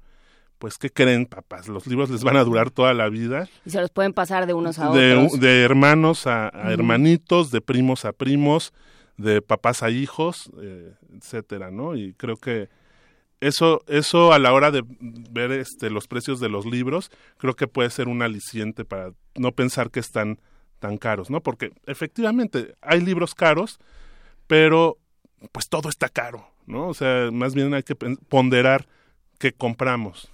[0.58, 1.68] Pues, ¿qué creen, papás?
[1.68, 3.48] Los libros les van a durar toda la vida.
[3.64, 5.40] Y se los pueden pasar de unos a otros.
[5.40, 8.72] De hermanos a, hermanitos, de primos a primos,
[9.16, 11.96] de papás a hijos, eh, etcétera, ¿no?
[11.96, 12.68] Y creo que
[13.42, 17.66] eso, eso a la hora de ver este, los precios de los libros, creo que
[17.66, 20.38] puede ser un aliciente para no pensar que están
[20.78, 21.42] tan caros, ¿no?
[21.42, 23.80] Porque efectivamente hay libros caros,
[24.46, 24.98] pero
[25.50, 26.86] pues todo está caro, ¿no?
[26.86, 28.86] O sea, más bien hay que ponderar
[29.38, 30.30] qué compramos.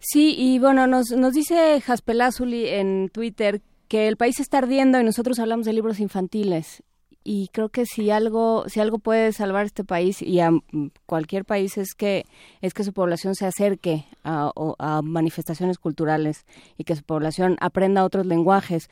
[0.00, 5.04] Sí, y bueno, nos, nos dice Jaspelazuli en Twitter que el país está ardiendo y
[5.04, 6.82] nosotros hablamos de libros infantiles
[7.24, 10.50] y creo que si algo si algo puede salvar este país y a
[11.06, 12.26] cualquier país es que
[12.60, 16.44] es que su población se acerque a, a manifestaciones culturales
[16.76, 18.90] y que su población aprenda otros lenguajes.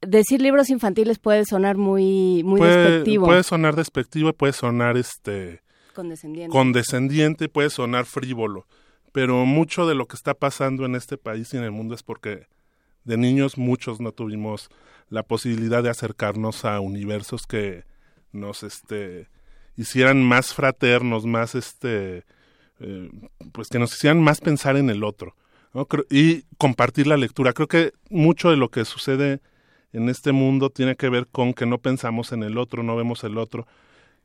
[0.00, 3.26] Decir libros infantiles puede sonar muy muy despectivo.
[3.26, 5.60] puede sonar despectivo puede sonar este
[5.92, 6.52] condescendiente.
[6.52, 8.66] condescendiente puede sonar frívolo
[9.12, 12.04] pero mucho de lo que está pasando en este país y en el mundo es
[12.04, 12.46] porque
[13.08, 14.68] de niños muchos no tuvimos
[15.08, 17.84] la posibilidad de acercarnos a universos que
[18.32, 19.28] nos este
[19.76, 22.24] hicieran más fraternos, más este
[22.80, 23.10] eh,
[23.52, 25.34] pues que nos hicieran más pensar en el otro
[26.10, 27.54] y compartir la lectura.
[27.54, 29.40] Creo que mucho de lo que sucede
[29.94, 33.24] en este mundo tiene que ver con que no pensamos en el otro, no vemos
[33.24, 33.66] el otro.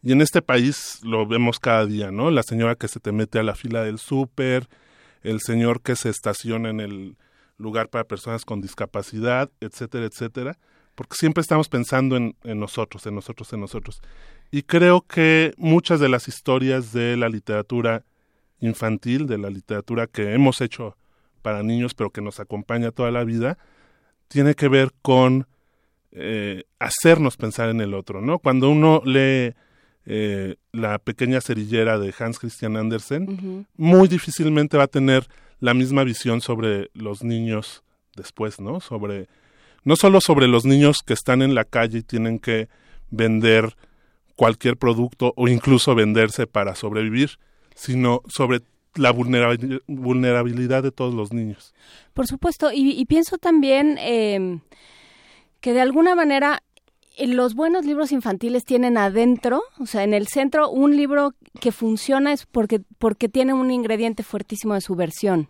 [0.02, 2.32] Y en este país lo vemos cada día, ¿no?
[2.32, 4.68] La señora que se te mete a la fila del súper,
[5.22, 7.16] el señor que se estaciona en el
[7.58, 10.58] lugar para personas con discapacidad, etcétera, etcétera
[10.96, 14.02] porque siempre estamos pensando en, nosotros, en nosotros, en nosotros.
[14.52, 18.04] Y creo que muchas de las historias de la literatura
[18.60, 20.96] infantil, de la literatura que hemos hecho
[21.42, 23.58] para niños, pero que nos acompaña toda la vida,
[24.28, 25.48] tiene que ver con
[26.12, 28.38] eh, hacernos pensar en el otro, ¿no?
[28.38, 29.56] Cuando uno lee
[30.06, 35.28] eh, la pequeña cerillera de Hans Christian Andersen, muy difícilmente va a tener
[35.64, 37.84] la misma visión sobre los niños
[38.18, 38.82] después, ¿no?
[38.82, 39.30] Sobre
[39.86, 42.68] no solo sobre los niños que están en la calle y tienen que
[43.12, 43.78] vender
[44.36, 47.40] cualquier producto o incluso venderse para sobrevivir,
[47.76, 48.60] sino sobre
[48.96, 51.74] la vulnerabilidad de todos los niños.
[52.14, 54.60] Por supuesto, y, pienso también em,
[55.62, 56.62] que de alguna manera
[57.16, 61.72] eh, los buenos libros infantiles tienen adentro, o sea, en el centro, un libro que
[61.72, 65.48] funciona es porque, porque tiene un ingrediente fuertísimo de subversión.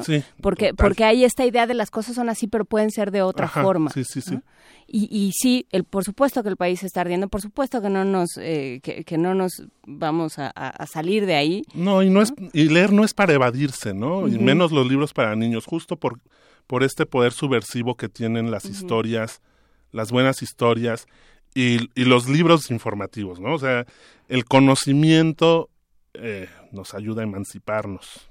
[0.00, 3.20] Sí, porque, porque hay esta idea de las cosas son así, pero pueden ser de
[3.20, 3.90] otra forma.
[3.90, 4.38] Sí, sí, sí.
[4.86, 8.04] Y, y sí, el, por supuesto que el país está ardiendo, por supuesto que no
[8.04, 11.62] nos, eh, que, no nos vamos a, salir de ahí.
[11.74, 14.28] No, y, no, es, y leer no es para evadirse, ¿no?
[14.28, 16.20] Y menos los libros para niños, justo por,
[16.66, 19.42] por este poder subversivo que tienen las historias,
[19.90, 21.06] las buenas historias
[21.54, 23.54] y, y, los libros informativos, ¿no?
[23.54, 23.84] O sea,
[24.28, 25.68] el conocimiento
[26.14, 28.30] eh, nos ayuda a emanciparnos.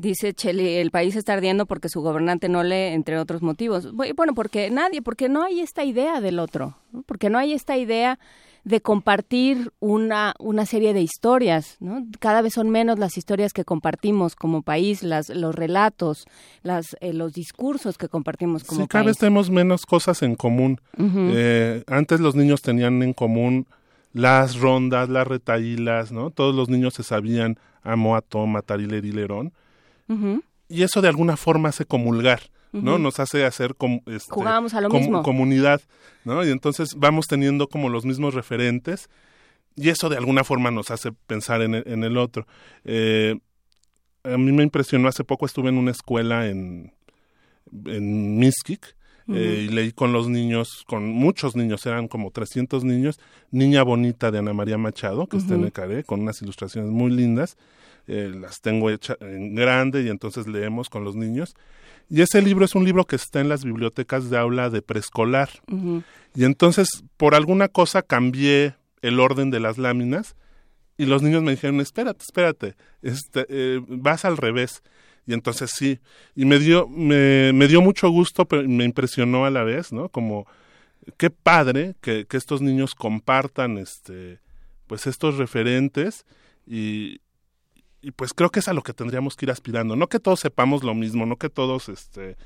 [0.00, 3.92] Dice Cheli, el país está ardiendo porque su gobernante no lee, entre otros motivos.
[3.92, 8.18] Bueno, porque nadie, porque no hay esta idea del otro, porque no hay esta idea
[8.64, 12.06] de compartir una, una serie de historias, ¿no?
[12.18, 16.26] Cada vez son menos las historias que compartimos como país, las, los relatos,
[16.62, 20.80] las, eh, los discursos que compartimos como sí, cada vez tenemos menos cosas en común.
[20.98, 23.66] Eh, antes los niños tenían en común
[24.14, 26.30] las rondas, las retaílas, ¿no?
[26.30, 28.16] Todos los niños se sabían amo,
[30.68, 32.42] y eso de alguna forma hace comulgar,
[32.72, 32.98] ¿no?
[32.98, 34.32] Nos hace hacer como este,
[34.74, 35.22] a lo mismo.
[35.22, 35.80] comunidad,
[36.24, 36.44] ¿no?
[36.44, 39.08] Y entonces vamos teniendo como los mismos referentes
[39.76, 42.46] y eso de alguna forma nos hace pensar en, en el otro.
[42.84, 43.38] Eh,
[44.24, 46.92] a mí me impresionó, hace poco estuve en una escuela en,
[47.86, 48.94] en Miskik,
[49.32, 53.20] eh, y leí con los niños, con muchos niños, eran como 300 niños,
[53.52, 57.12] Niña Bonita de Ana María Machado, que está en el Caré, con unas ilustraciones muy
[57.12, 57.56] lindas.
[58.06, 61.54] Eh, las tengo hechas en grande y entonces leemos con los niños.
[62.08, 65.48] Y ese libro es un libro que está en las bibliotecas de aula de preescolar.
[66.34, 70.34] Y entonces, por alguna cosa, cambié el orden de las láminas
[70.98, 74.82] y los niños me dijeron, espérate, espérate, este, eh, vas al revés.
[75.24, 76.00] Y entonces sí,
[76.34, 80.08] y me dio, me, me, dio mucho gusto, pero me impresionó a la vez, ¿no?
[80.08, 80.46] Como,
[81.16, 84.40] qué padre que, que estos niños compartan, este,
[84.88, 86.26] pues estos referentes
[86.66, 87.20] y,
[88.02, 89.96] y pues creo que es a lo que tendríamos que ir aspirando.
[89.96, 92.36] No que todos sepamos lo mismo, no que todos este,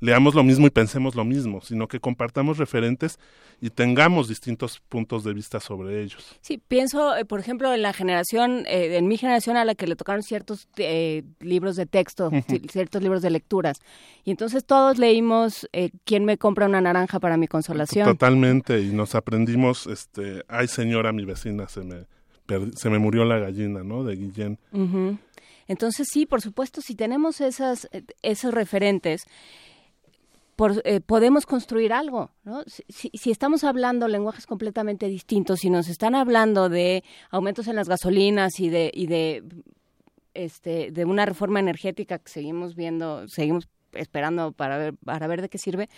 [0.00, 3.18] leamos lo mismo y pensemos lo mismo, sino que compartamos referentes
[3.60, 6.36] y tengamos distintos puntos de vista sobre ellos.
[6.40, 9.86] Sí, pienso, eh, por ejemplo, en la generación, eh, en mi generación a la que
[9.86, 12.30] le tocaron ciertos eh, libros de texto,
[12.70, 13.78] ciertos libros de lecturas.
[14.24, 15.68] Y entonces todos leímos
[16.04, 18.06] ¿Quién me compra una naranja para mi consolación?
[18.06, 22.06] Totalmente, y nos aprendimos, este, ay señora, mi vecina, se me,
[22.76, 24.04] se me murió la gallina, ¿no?
[24.04, 24.58] De Guillén.
[25.66, 27.88] Entonces sí, por supuesto, si tenemos esas,
[28.22, 29.24] esos referentes,
[30.84, 32.62] eh, podemos construir algo, ¿no?
[32.66, 37.88] Si, si, estamos hablando lenguajes completamente distintos, si nos están hablando de aumentos en las
[37.88, 39.42] gasolinas y de, y de,
[40.34, 45.48] este, de una reforma energética que seguimos viendo, seguimos esperando para ver, para ver de
[45.48, 45.88] qué sirve,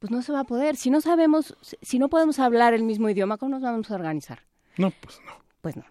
[0.00, 0.74] pues no se va a poder.
[0.74, 4.40] Si no sabemos, si no podemos hablar el mismo idioma, ¿cómo nos vamos a organizar?
[4.78, 5.42] No, pues no.
[5.62, 5.84] Pues no.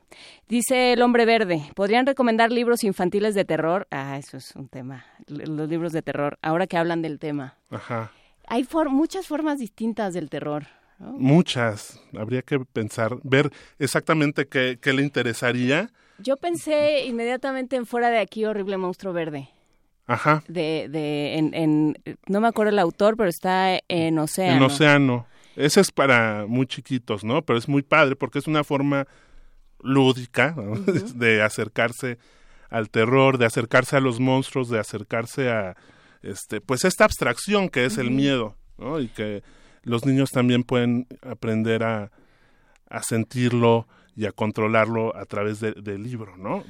[0.49, 3.87] Dice el hombre verde, ¿podrían recomendar libros infantiles de terror?
[3.89, 7.55] Ah, eso es un tema, los libros de terror, ahora que hablan del tema.
[7.69, 8.11] Ajá.
[8.47, 10.67] Hay muchas formas distintas del terror.
[10.99, 12.01] Muchas.
[12.17, 13.49] Habría que pensar, ver
[13.79, 15.89] exactamente qué, qué le interesaría.
[16.19, 19.49] Yo pensé inmediatamente en Fuera de aquí, horrible monstruo verde.
[20.05, 20.43] Ajá.
[20.49, 21.97] De, de, en, en,
[22.27, 24.57] no me acuerdo el autor, pero está en Océano.
[24.57, 25.27] En Océano.
[25.55, 27.41] Ese es para muy chiquitos, ¿no?
[27.41, 29.07] Pero es muy padre porque es una forma
[29.83, 30.55] lúdica
[31.15, 32.17] de acercarse
[32.69, 35.75] al terror, de acercarse a los monstruos, de acercarse a
[36.21, 38.99] este pues esta abstracción que es el miedo, ¿no?
[38.99, 39.43] Y que
[39.83, 42.11] los niños también pueden aprender a,
[42.89, 46.63] a sentirlo y a controlarlo a través del libro, ¿no?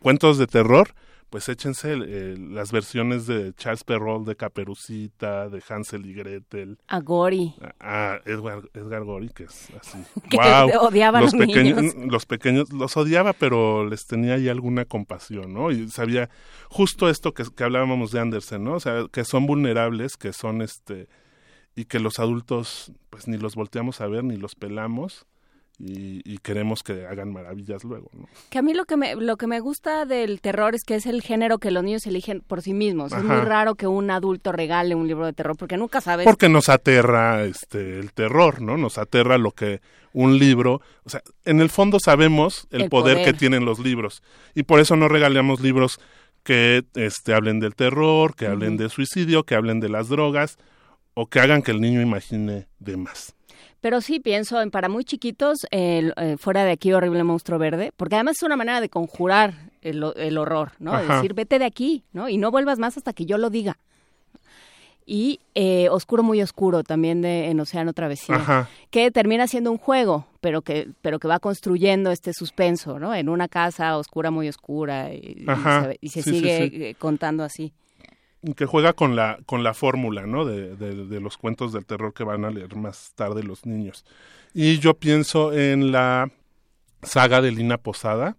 [0.00, 0.94] Cuentos de terror
[1.30, 6.78] pues échense eh, las versiones de Charles Perrault de Caperucita, de Hansel y Gretel.
[6.86, 7.54] A Gori.
[7.80, 9.98] A, Edgar, Edgar Gori, que es así.
[10.30, 10.38] que
[10.80, 11.94] odiaba los, los pequeños.
[11.96, 15.70] Los pequeños los odiaba, pero les tenía ahí alguna compasión, ¿no?
[15.70, 16.30] Y sabía
[16.68, 18.74] justo esto que, que hablábamos de Andersen, ¿no?
[18.74, 21.08] O sea, que son vulnerables, que son este
[21.76, 25.26] y que los adultos pues ni los volteamos a ver ni los pelamos
[25.78, 28.08] y, queremos que hagan maravillas luego.
[28.12, 28.28] ¿no?
[28.50, 31.06] Que a mí lo que me lo que me gusta del terror es que es
[31.06, 33.12] el género que los niños eligen por sí mismos.
[33.12, 36.24] Es muy raro que un adulto regale un libro de terror porque nunca sabes.
[36.24, 38.76] Porque nos aterra este el terror, ¿no?
[38.76, 39.80] Nos aterra lo que
[40.12, 44.22] un libro, o sea, en el fondo sabemos el, poder, que tienen los libros
[44.54, 45.98] y por eso no regalamos libros
[46.44, 50.58] que este hablen del terror, que hablen de suicidio, que hablen de las drogas
[51.14, 53.34] o que hagan que el niño imagine de más.
[53.84, 57.92] Pero sí pienso en para muy chiquitos, el, eh, fuera de aquí horrible monstruo verde,
[57.98, 60.02] porque además es una manera de conjurar el,
[60.38, 60.96] horror, ¿no?
[60.96, 62.30] De decir, vete de aquí, ¿no?
[62.30, 63.76] Y no vuelvas más hasta que yo lo diga.
[65.04, 70.28] Y eh, Oscuro muy oscuro, también de En Océano Travesía, que termina siendo un juego,
[70.40, 73.14] pero que, pero que va construyendo este suspenso, ¿no?
[73.14, 75.44] En una casa oscura muy oscura y,
[76.08, 77.74] se, sigue eh, contando así
[78.52, 82.24] que juega con la con la fórmula no de, de, los cuentos del terror que
[82.24, 84.04] van a leer más tarde los niños.
[84.52, 86.30] Y yo pienso en la
[87.02, 88.36] saga de Lina Posada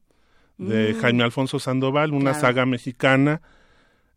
[0.57, 1.01] de mm.
[1.01, 3.41] Jaime Alfonso Sandoval una saga mexicana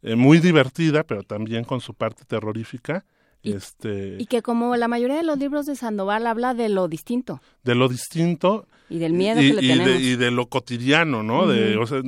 [0.03, 3.05] eh, muy divertida pero también con su parte terrorífica
[3.43, 6.89] y, este y que como la mayoría de los libros de Sandoval habla de lo
[6.89, 7.41] distinto.
[7.64, 9.86] de lo distinto y del miedo que le y tenemos.
[9.86, 12.03] de, y de lo cotidiano no de o sea,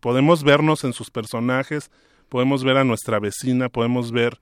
[0.00, 1.90] podemos vernos en sus personajes
[2.28, 4.40] podemos ver a nuestra vecina, podemos ver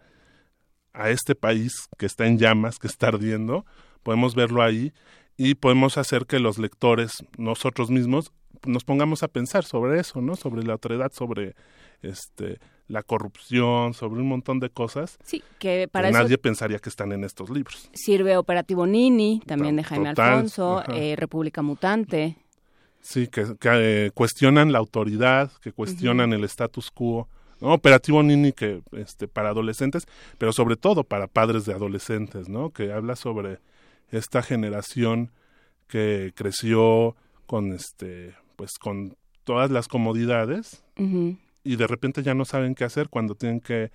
[0.93, 3.65] a este país que está en llamas, que está ardiendo,
[4.03, 4.93] podemos verlo ahí
[5.37, 8.33] y podemos hacer que los lectores, nosotros mismos,
[8.65, 10.37] nos pongamos a pensar sobre eso, ¿no?
[10.37, 11.55] Sobre la otredad, sobre
[12.03, 15.19] este la corrupción, sobre un montón de cosas.
[15.25, 17.89] Sí, que para nadie pensaría que están en estos libros.
[17.95, 22.37] Sirve Operativo Nini, también de Jaime Alfonso, eh, República Mutante.
[23.01, 27.29] Sí, que, eh, cuestionan la autoridad, que cuestionan el status quo
[27.73, 30.07] Operativo Nini que este para adolescentes,
[30.39, 32.71] pero sobre todo para padres de adolescentes, ¿no?
[32.71, 33.59] Que habla sobre
[34.11, 35.31] esta generación
[35.89, 42.75] que creció con este pues con todas las comodidades y de repente ya no saben
[42.75, 43.91] qué hacer cuando tienen que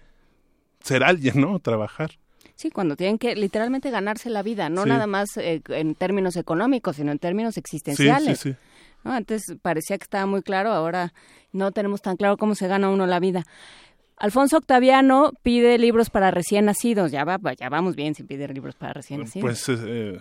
[0.84, 1.60] ser alguien, ¿no?
[1.60, 2.12] Trabajar.
[2.56, 6.98] Sí, cuando tienen que literalmente ganarse la vida, no nada más eh, en términos económicos,
[6.98, 8.40] sino en términos existenciales.
[8.40, 8.58] Sí, sí,
[9.04, 11.14] Antes parecía que estaba muy claro, ahora
[11.52, 13.46] no tenemos tan claro cómo se gana uno la vida.
[14.18, 17.12] Alfonso Octaviano pide libros para recién nacidos.
[17.12, 19.42] Ya, va, ya vamos bien si pide libros para recién nacidos.
[19.42, 20.20] Pues eh,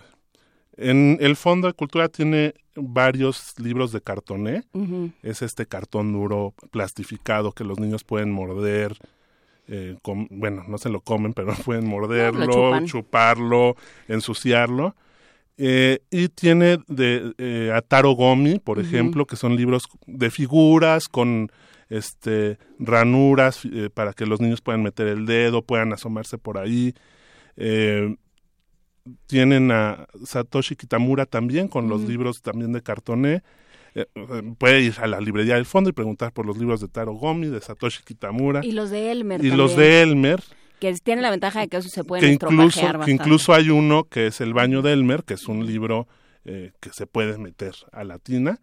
[0.77, 4.63] en el Fondo de Cultura tiene varios libros de cartoné.
[5.21, 8.97] Es este cartón duro, plastificado, que los niños pueden morder.
[9.67, 9.97] Eh,
[10.31, 13.75] bueno, no se lo comen, pero pueden morderlo, chuparlo,
[14.07, 14.95] ensuciarlo.
[15.61, 21.51] Eh, y tiene de eh, Ataro Gomi, por ejemplo, que son libros de figuras con
[21.89, 26.93] este, ranuras eh, para que los niños puedan meter el dedo, puedan asomarse por ahí.
[27.57, 28.15] Eh,
[29.27, 33.43] tienen a Satoshi Kitamura también con los libros también de cartoné.
[33.95, 34.05] Eh,
[34.57, 37.47] puede ir a la librería del fondo y preguntar por los libros de Taro Gomi,
[37.47, 38.63] de Satoshi Kitamura.
[38.63, 39.43] Y los de Elmer.
[39.43, 40.41] Y los de Elmer.
[40.79, 44.27] Que tienen la ventaja de que eso se puede incluso, que incluso hay uno que
[44.27, 46.07] es El baño de Elmer, que es un libro
[46.43, 48.59] que se puede meter a la tina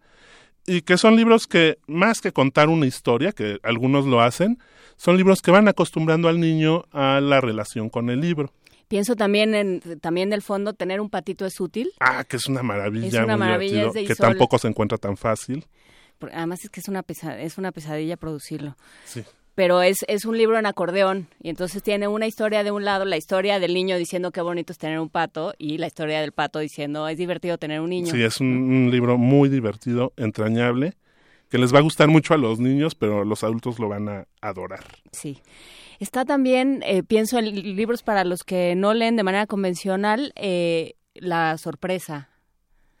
[0.67, 4.59] y que son libros que, más que contar una historia, que algunos lo hacen,
[4.97, 8.51] son libros que van acostumbrando al niño a la relación con el libro.
[8.89, 11.91] Pienso también en también del fondo tener un patito es útil.
[11.99, 15.65] Ah, que es una maravilla, es una maravilla que tampoco se encuentra tan fácil.
[16.33, 17.03] Además es que es una
[17.37, 18.75] es una pesadilla producirlo.
[19.05, 19.23] Sí
[19.57, 23.05] pero es, es un libro en acordeón y entonces tiene una historia de un lado,
[23.05, 26.31] la historia del niño diciendo qué bonito es tener un pato y la historia del
[26.31, 28.13] pato diciendo es divertido tener un niño.
[28.13, 30.93] Sí, es un, libro muy divertido, entrañable,
[31.49, 34.27] que les va a gustar mucho a los niños, pero los adultos lo van a
[34.41, 34.85] adorar.
[35.11, 35.39] Sí.
[35.99, 40.93] Está también, eh, pienso en libros para los que no leen de manera convencional, eh,
[41.15, 42.29] La sorpresa.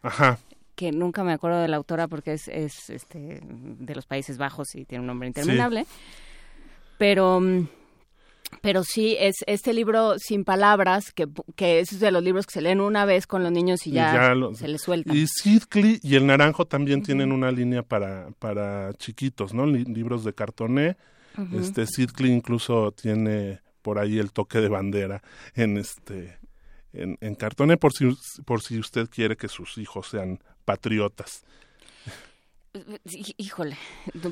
[0.01, 0.39] Ajá
[0.73, 4.75] que nunca me acuerdo de la autora porque es, es este, de los Países Bajos
[4.75, 5.87] y tiene un nombre interminable.
[6.97, 7.67] Pero mm,
[8.61, 12.61] pero sí, es este libro sin palabras, que, que es de los libros que se
[12.61, 15.13] leen una vez con los niños y ya, se les suelta.
[15.13, 19.65] Y Sidcli y El Naranjo también tienen una línea para, para chiquitos, ¿no?
[19.65, 20.97] libros de cartoné.
[21.53, 25.21] Este Sidcli incluso tiene por ahí el toque de bandera
[25.53, 26.39] en este
[26.93, 28.09] en, en cartoné por si
[28.43, 31.43] por si usted quiere que sus hijos sean patriotas.
[33.37, 33.77] Híjole,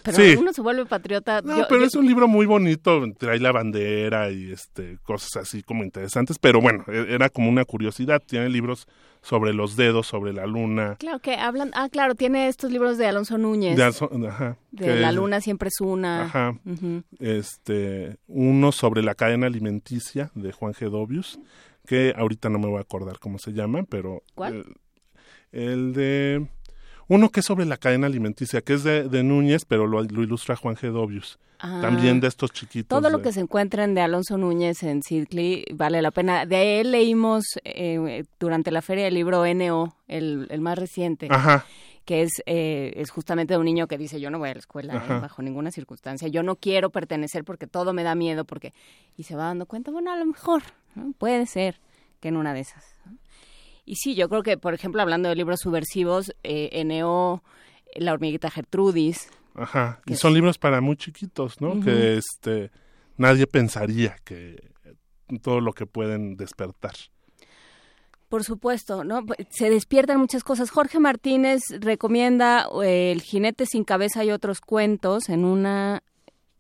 [0.03, 1.41] pero uno se vuelve patriota.
[1.41, 5.83] No, pero es un libro muy bonito, trae la bandera y este cosas así como
[5.83, 8.21] interesantes, pero bueno, e, era como una curiosidad.
[8.25, 8.88] Tiene libros
[9.25, 10.97] sobre los dedos, sobre la luna.
[10.99, 13.75] Claro que hablan, ah, claro, tiene estos libros de Alonso Núñez.
[13.75, 13.83] De,
[14.27, 16.25] ajá, de La luna siempre es una.
[16.25, 16.59] Ajá.
[17.19, 20.89] Este, uno sobre la cadena alimenticia de Juan G.
[20.91, 21.39] Dobius,
[21.88, 24.65] que ahorita no me voy a acordar cómo se llama, pero ¿Cuál?
[25.51, 26.47] el de
[27.07, 30.55] uno que es sobre la cadena alimenticia, que es de, de Núñez, pero lo, ilustra
[30.55, 30.91] Juan G.
[30.91, 31.39] Dobius.
[31.59, 31.79] Ah.
[31.81, 32.89] También de estos chiquitos.
[32.89, 36.45] Todo lo que se encuentren de Alonso Núñez en Sidley vale la pena.
[36.45, 41.27] De él leímos eh, durante la feria del libro NO, el, el más reciente.
[41.29, 41.65] Ajá
[42.05, 44.59] que es, eh, es justamente de un niño que dice yo no voy a la
[44.59, 48.73] escuela eh, bajo ninguna circunstancia, yo no quiero pertenecer porque todo me da miedo, porque
[49.17, 50.63] y se va dando cuenta, bueno, a lo mejor
[51.17, 51.81] puede ser
[52.19, 52.95] que en una de esas.
[53.86, 57.43] Y sí, yo creo que, por ejemplo, hablando de libros subversivos, eh, Neo,
[57.93, 59.29] La hormiguita Gertrudis.
[59.53, 61.79] Ajá, y son libros para muy chiquitos, ¿no?
[61.79, 62.71] Que este
[63.17, 64.71] nadie pensaría que
[65.41, 66.93] todo lo que pueden despertar.
[68.27, 69.23] Por supuesto, ¿no?
[69.49, 70.71] Se despiertan muchas cosas.
[70.71, 76.03] Jorge Martínez recomienda eh, El jinete sin cabeza y otros cuentos en una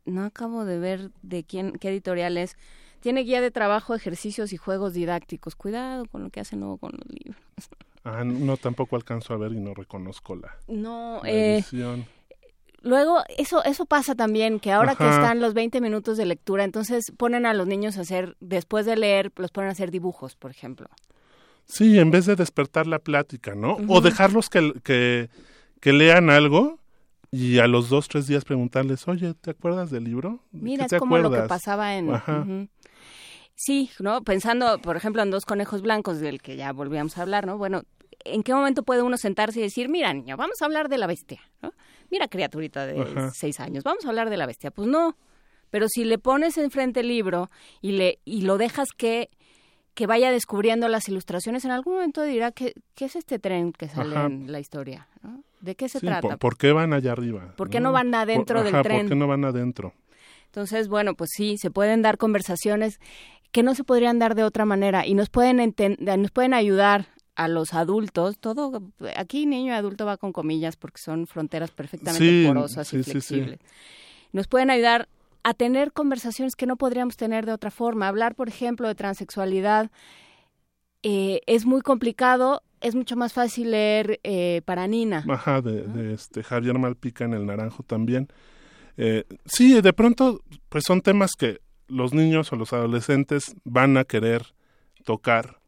[0.05, 2.57] no acabo de ver de quién qué editorial es
[3.05, 5.53] tiene guía de trabajo, ejercicios y juegos didácticos.
[5.55, 7.39] Cuidado con lo que hacen luego con los libros.
[8.07, 11.63] Ah, no, tampoco alcanzo a ver y no reconozco la, no, eh,
[12.83, 17.05] Luego, eso, eso pasa también, que ahora que están los 20 minutos de lectura, entonces
[17.17, 20.51] ponen a los niños a hacer, después de leer, los ponen a hacer dibujos, por
[20.51, 20.87] ejemplo.
[21.65, 23.77] Sí, en vez de despertar la plática, ¿no?
[23.87, 25.31] O dejarlos que, que,
[25.79, 26.77] que lean algo
[27.31, 30.41] y a los dos, tres días preguntarles, oye, ¿te acuerdas del libro?
[30.51, 32.69] Mira, es como lo que pasaba en...
[33.55, 34.21] Sí, ¿no?
[34.21, 37.57] Pensando, por ejemplo, en dos conejos blancos del que ya volvíamos a hablar, ¿no?
[37.57, 37.83] Bueno,
[38.25, 41.07] ¿en qué momento puede uno sentarse y decir, mira, niño, vamos a hablar de la
[41.07, 41.73] bestia, ¿no?
[42.11, 44.71] Mira, criaturita de seis años, vamos a hablar de la bestia.
[44.71, 45.17] Pues no,
[45.69, 47.49] pero si le pones enfrente el libro
[47.81, 49.29] y, le, y lo dejas que,
[49.93, 53.87] que vaya descubriendo las ilustraciones, en algún momento dirá, ¿qué, qué es este tren que
[53.87, 55.07] sale en la historia?
[55.61, 56.37] ¿De qué se trata?
[56.37, 57.53] Por, qué van allá arriba?
[57.55, 59.01] ¿Por qué no, van adentro del tren?
[59.01, 59.93] ¿Por qué no van adentro?
[60.45, 62.99] Entonces, bueno, pues sí, se pueden dar conversaciones
[63.55, 65.73] que no se podrían dar de otra manera y nos pueden,
[66.17, 68.83] nos pueden ayudar a los adultos, todo
[69.15, 73.59] aquí niño y adulto va con comillas porque son fronteras perfectamente porosas y flexibles.
[74.33, 75.07] nos pueden ayudar
[75.43, 78.09] a tener conversaciones que no podríamos tener de otra forma.
[78.09, 79.89] Hablar, por ejemplo, de transexualidad
[81.01, 85.23] eh, es muy complicado, es mucho más fácil leer eh, para Nina.
[85.29, 88.27] Ajá, de, este Javier Malpica en El Naranjo también.
[88.97, 94.03] Eh, sí, de pronto, pues son temas que los niños o los adolescentes van a
[94.03, 94.53] querer
[95.03, 95.59] tocar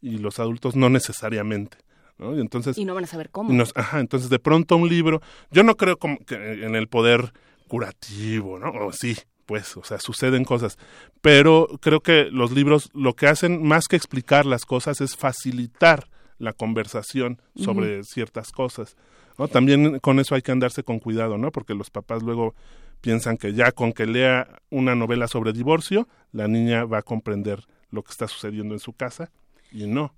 [0.00, 1.78] y los adultos no necesariamente.
[2.18, 2.36] ¿no?
[2.36, 3.64] Y, entonces, y no van a saber cómo.
[3.74, 7.32] ajá, entonces de pronto un libro, yo no creo como que en el poder
[7.68, 8.70] curativo, ¿no?
[8.72, 9.16] O sí,
[9.46, 10.78] pues, o sea, suceden cosas,
[11.20, 16.08] pero creo que los libros lo que hacen más que explicar las cosas es facilitar
[16.40, 18.96] la conversación sobre ciertas cosas.
[19.38, 19.46] ¿no?
[19.46, 21.52] También con eso hay que andarse con cuidado, ¿no?
[21.52, 22.54] Porque los papás luego
[23.00, 27.64] piensan que ya con que lea una novela sobre divorcio, la niña va a comprender
[27.90, 29.30] lo que está sucediendo en su casa
[29.70, 30.14] y no.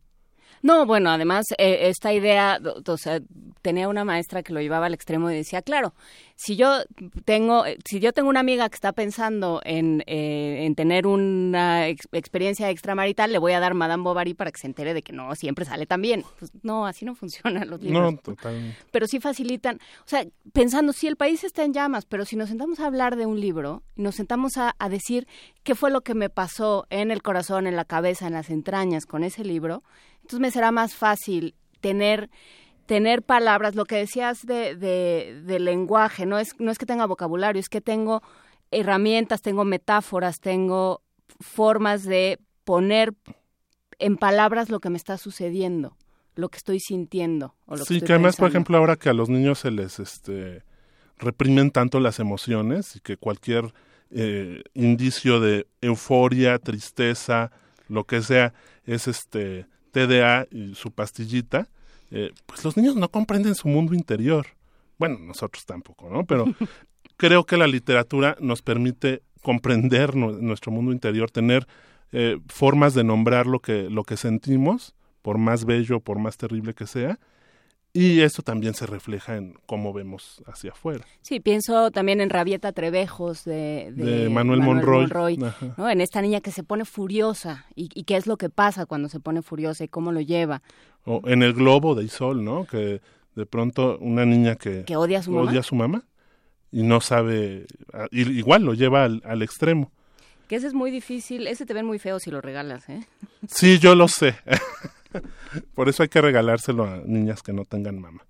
[0.60, 3.20] No, bueno, además eh, esta idea, o sea,
[3.62, 5.94] tenía una maestra que lo llevaba al extremo y decía, claro,
[6.36, 6.82] si yo
[7.24, 12.68] tengo, si yo tengo una amiga que está pensando en, eh, en tener una experiencia
[12.70, 15.64] extramarital, le voy a dar Madame Bovary para que se entere de que no siempre
[15.64, 16.24] sale tan bien.
[16.38, 18.12] Pues no, así no funcionan los libros.
[18.12, 18.76] No, totalmente.
[18.90, 22.48] Pero sí facilitan, o sea, pensando, si el país está en llamas, pero si nos
[22.48, 25.28] sentamos a hablar de un libro, nos sentamos a, a decir
[25.62, 29.06] qué fue lo que me pasó en el corazón, en la cabeza, en las entrañas
[29.06, 29.84] con ese libro,
[30.32, 32.30] entonces me será más fácil tener
[32.86, 37.60] tener palabras, lo que decías de, de, lenguaje, no es, no es que tenga vocabulario,
[37.60, 38.22] es que tengo
[38.70, 41.00] herramientas, tengo metáforas, tengo
[41.40, 43.14] formas de poner
[43.98, 45.96] en palabras lo que me está sucediendo,
[46.34, 47.54] lo que estoy sintiendo.
[47.66, 50.00] O lo sí, que, que además, por ejemplo, ahora que a los niños se les
[50.00, 50.62] este,
[51.18, 53.72] reprimen tanto las emociones y que cualquier
[54.10, 57.52] eh, indicio de euforia, tristeza,
[57.88, 58.52] lo que sea,
[58.84, 61.68] es este TDA y su pastillita,
[62.10, 64.46] eh, pues los niños no comprenden su mundo interior.
[64.98, 66.26] Bueno, nosotros tampoco, ¿no?
[66.26, 66.46] Pero
[67.16, 71.66] creo que la literatura nos permite comprender nuestro mundo interior, tener
[72.12, 76.74] eh, formas de nombrar lo que, lo que sentimos, por más bello, por más terrible
[76.74, 77.18] que sea,
[77.94, 81.04] y eso también se refleja en cómo vemos hacia afuera.
[81.20, 85.90] Sí, pienso también en Rabieta Trevejos de, de, Manuel, Monroy, ¿no?
[85.90, 89.08] en esta niña que se pone furiosa y, y, qué es lo que pasa cuando
[89.10, 90.62] se pone furiosa y cómo lo lleva.
[91.04, 92.64] O en El Globo de Isol, ¿no?
[92.64, 93.02] que
[93.34, 96.04] de pronto una niña que, ¿Que odia, a su, odia a su mamá
[96.70, 97.66] y no sabe,
[98.10, 99.92] igual lo lleva al, al extremo.
[100.48, 103.06] Que ese es muy difícil, ese te ven muy feo si lo regalas, ¿eh?
[103.46, 104.34] Sí, yo lo sé.
[105.74, 108.24] Por eso hay que regalárselo a niñas que no tengan mamá.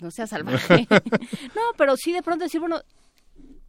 [0.00, 0.86] No sea salvaje.
[1.54, 2.80] no, pero sí de pronto decir, bueno,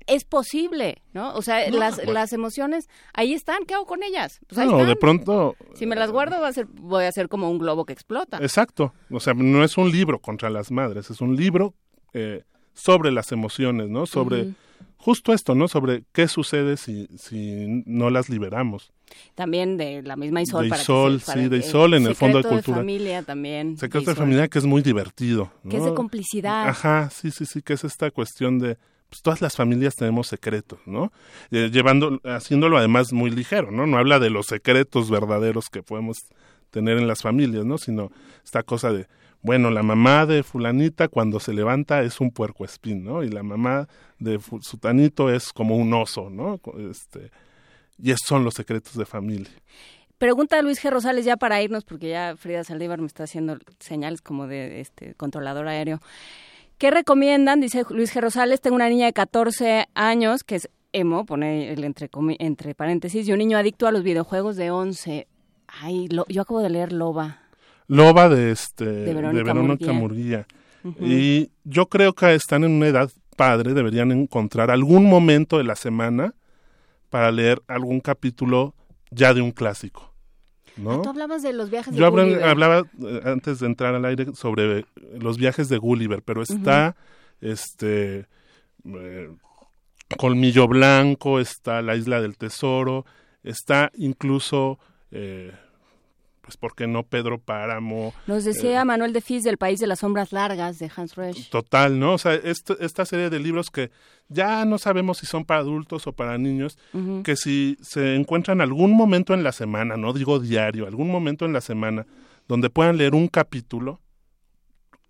[0.07, 1.33] es posible, ¿no?
[1.33, 2.13] O sea, no, las, bueno.
[2.13, 4.39] las emociones ahí están, ¿qué hago con ellas?
[4.47, 4.87] Pues ahí no, están.
[4.87, 5.55] de pronto...
[5.75, 8.37] Si me las guardo va a ser, voy a ser como un globo que explota.
[8.37, 11.73] Exacto, o sea, no es un libro contra las madres, es un libro
[12.13, 12.43] eh,
[12.73, 14.05] sobre las emociones, ¿no?
[14.05, 14.43] Sobre...
[14.43, 14.55] Uh -huh.
[15.05, 15.67] Justo esto, ¿no?
[15.67, 18.91] Sobre qué sucede si, si no las liberamos.
[19.35, 20.63] También de la misma Isol.
[20.63, 22.77] De para Isol, que sí, de Isol en el Fondo de Cultura.
[22.77, 23.77] de familia también.
[23.77, 25.51] Secreto de, de familia que es muy divertido.
[25.61, 25.69] ¿no?
[25.69, 26.67] Que es de complicidad.
[26.67, 30.79] Ajá, sí, sí, sí, que es esta cuestión de pues todas las familias tenemos secretos,
[30.87, 31.13] ¿no?
[31.51, 33.85] Eh, llevando, haciéndolo además muy ligero, ¿no?
[33.85, 36.25] No habla de los secretos verdaderos que podemos
[36.71, 37.77] tener en las familias, ¿no?
[37.77, 38.09] Sino
[38.43, 39.05] esta cosa de,
[39.45, 43.23] bueno, la mamá de fulanita cuando se levanta es un puercoespín, ¿no?
[43.23, 43.87] Y la mamá
[44.17, 46.59] de sutanito es como un oso, ¿no?
[46.89, 47.29] Este,
[48.01, 49.51] y esos son los secretos de familia.
[50.17, 50.89] Pregunta a Luis G.
[50.89, 55.13] Rosales ya para irnos, porque ya Frida Saldívar me está haciendo señales como de este
[55.13, 56.01] controlador aéreo.
[56.79, 57.61] ¿Qué recomiendan?
[57.61, 58.21] Dice Luis G.
[58.21, 63.27] Rosales, tengo una niña de 14 años que es emo, pone el entre, entre paréntesis,
[63.27, 65.27] y un niño adicto a los videojuegos de 11.
[65.67, 67.44] Ay, lo, yo acabo de leer Loba.
[67.87, 70.47] Loba de, este, de Verónica, de Verónica Murguía.
[70.83, 71.07] Uh -huh.
[71.07, 75.75] Y yo creo que están en una edad padre, deberían encontrar algún momento de la
[75.75, 76.33] semana
[77.09, 78.73] para leer algún capítulo
[79.11, 80.13] ya de un clásico.
[80.77, 80.91] ¿no?
[80.93, 82.43] Ah, tú hablabas de los viajes de Yo Gulliver.
[82.43, 84.85] hablaba eh, antes de entrar al aire sobre
[85.17, 87.51] los viajes de Gulliver, pero está uh -huh.
[87.51, 88.27] este
[88.85, 89.29] eh,
[90.17, 93.05] Colmillo Blanco, está La Isla del Tesoro,
[93.43, 94.79] está incluso
[95.11, 95.51] eh,
[96.45, 98.13] pues por qué no Pedro Páramo.
[98.27, 101.49] Nos decía eh, Manuel de Fis del País de las Sombras Largas de Hans Resch.
[101.49, 102.13] Total, ¿no?
[102.13, 103.89] O sea, esto, esta serie de libros que
[104.29, 107.23] ya no sabemos si son para adultos o para niños, uh -huh.
[107.23, 111.53] que si se encuentran algún momento en la semana, no digo diario, algún momento en
[111.53, 112.05] la semana,
[112.47, 114.01] donde puedan leer un capítulo,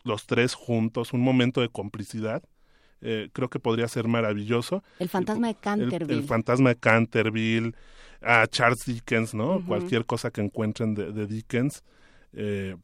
[0.06, 2.44] los tres juntos, un momento de complicidad,
[3.02, 4.84] eh, creo que podría ser maravilloso.
[5.00, 6.14] El fantasma de Canterville.
[6.14, 7.74] El, el fantasma de Canterville,
[8.22, 9.56] a Charles Dickens, ¿no?
[9.56, 9.66] Uh -huh.
[9.66, 11.84] Cualquier cosa que encuentren de, de Dickens.
[12.34, 12.76] Eh,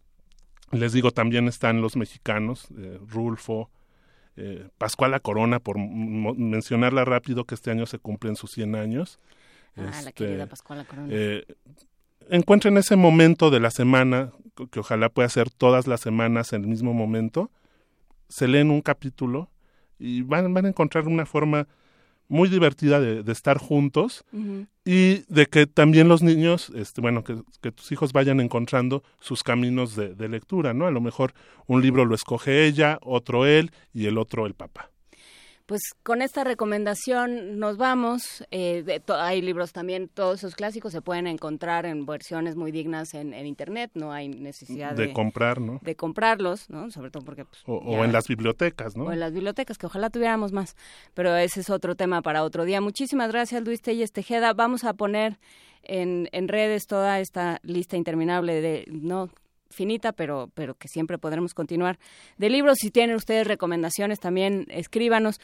[0.72, 3.70] les digo, también están los mexicanos, eh, Rulfo,
[4.38, 9.20] eh, Pascuala Corona, por mencionarla rápido, que este año se cumplen sus 100 años.
[9.76, 11.08] Ah, este, la querida Pascuala Corona.
[11.12, 11.46] Eh,
[12.30, 14.32] encuentren ese momento de la semana,
[14.72, 17.52] que ojalá pueda ser todas las semanas en el mismo momento,
[18.30, 19.50] se leen un capítulo
[20.00, 21.68] y van, van a encontrar una forma
[22.32, 24.68] muy divertida de, de estar juntos uh -huh.
[24.86, 29.44] y de que también los niños, este, bueno, que, que, tus hijos vayan encontrando sus
[29.44, 30.88] caminos de, de, lectura, ¿no?
[30.88, 31.34] A lo mejor
[31.68, 34.92] un libro lo escoge ella, otro él y el otro el papá.
[35.72, 38.44] Pues con esta recomendación nos vamos.
[38.52, 43.34] Eh, hay libros también, todos esos clásicos se pueden encontrar en versiones muy dignas en,
[43.46, 45.80] Internet, no hay necesidad de, comprar, ¿no?
[45.82, 46.92] De comprarlos, ¿no?
[46.92, 47.46] Sobre todo porque...
[47.46, 49.06] Pues, o, en las bibliotecas, ¿no?
[49.06, 50.76] O en las bibliotecas, que ojalá tuviéramos más.
[51.14, 52.82] Pero ese es otro tema para otro día.
[52.82, 54.52] Muchísimas gracias, Luis Telles Tejeda.
[54.52, 55.40] Vamos a poner
[55.84, 58.84] en, en redes toda esta lista interminable de...
[58.92, 59.30] no
[59.72, 61.98] finita, pero, pero que siempre podremos continuar.
[62.38, 65.40] De libros, si tienen ustedes recomendaciones, también escríbanos.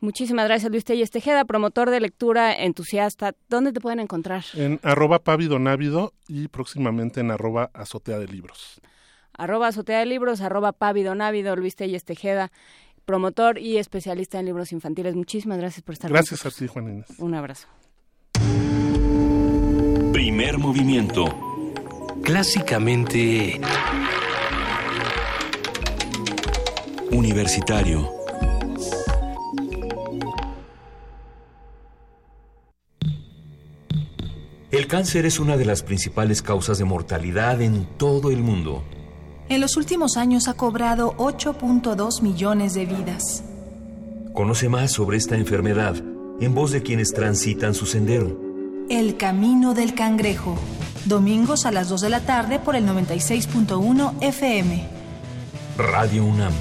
[0.00, 3.34] Muchísimas gracias, Luis Telles Tejeda, promotor de lectura entusiasta.
[3.50, 4.44] ¿Dónde te pueden encontrar?
[4.54, 8.80] En arroba pavidonávido y próximamente en arroba azotea de libros.
[9.34, 12.50] Arroba azotea de libros, arroba pavidonávido, Luis Telles Tejeda,
[13.04, 15.14] promotor y especialista en libros infantiles.
[15.14, 17.18] Muchísimas gracias por estar Gracias a ti, Juan Inés.
[17.18, 17.68] Un abrazo.
[20.12, 21.49] Primer movimiento
[22.22, 23.60] clásicamente
[27.10, 28.10] universitario.
[34.70, 38.84] El cáncer es una de las principales causas de mortalidad en todo el mundo.
[39.48, 43.42] En los últimos años ha cobrado 8.2 millones de vidas.
[44.32, 45.96] Conoce más sobre esta enfermedad
[46.40, 48.40] en voz de quienes transitan su sendero.
[48.88, 50.56] El Camino del Cangrejo.
[51.06, 54.86] Domingos a las 2 de la tarde por el 96.1 FM.
[55.78, 56.52] Radio UNAM.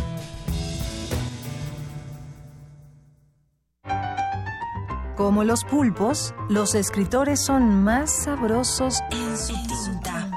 [5.17, 10.31] Como los pulpos, los escritores son más sabrosos en su tinta.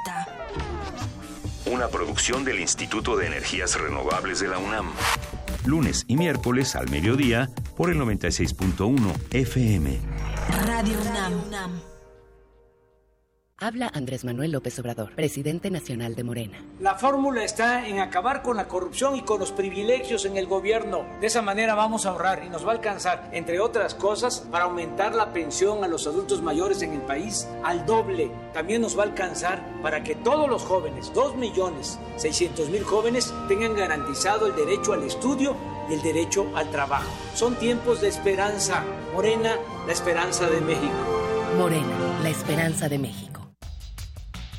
[1.66, 4.90] Una producción del Instituto de Energías Renovables de la UNAM.
[5.64, 8.98] Lunes y miércoles al mediodía por el 96.1
[9.30, 10.00] FM.
[10.66, 10.98] Radio
[11.48, 11.91] UNAM.
[13.62, 16.58] Habla Andrés Manuel López Obrador, presidente nacional de Morena.
[16.80, 21.06] La fórmula está en acabar con la corrupción y con los privilegios en el gobierno.
[21.20, 24.64] De esa manera vamos a ahorrar y nos va a alcanzar, entre otras cosas, para
[24.64, 28.32] aumentar la pensión a los adultos mayores en el país al doble.
[28.52, 33.32] También nos va a alcanzar para que todos los jóvenes, 2 millones 600 mil jóvenes,
[33.46, 35.54] tengan garantizado el derecho al estudio
[35.88, 37.12] y el derecho al trabajo.
[37.36, 38.82] Son tiempos de esperanza.
[39.14, 39.54] Morena,
[39.86, 40.92] la esperanza de México.
[41.56, 41.94] Morena,
[42.24, 43.31] la esperanza de México.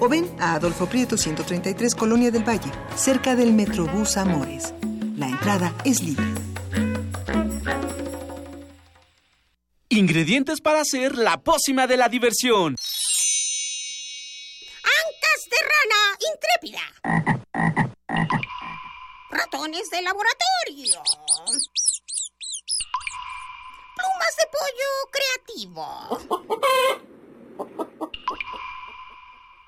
[0.00, 4.74] o ven a Adolfo Prieto 133 Colonia del Valle, cerca del Metrobús Amores.
[5.16, 6.24] La entrada es libre.
[9.90, 12.76] Ingredientes para hacer la pócima de la diversión.
[14.82, 16.80] Ancas de rana intrépida.
[19.30, 21.02] Ratones de laboratorio.
[23.96, 25.86] Plumas de pollo creativo.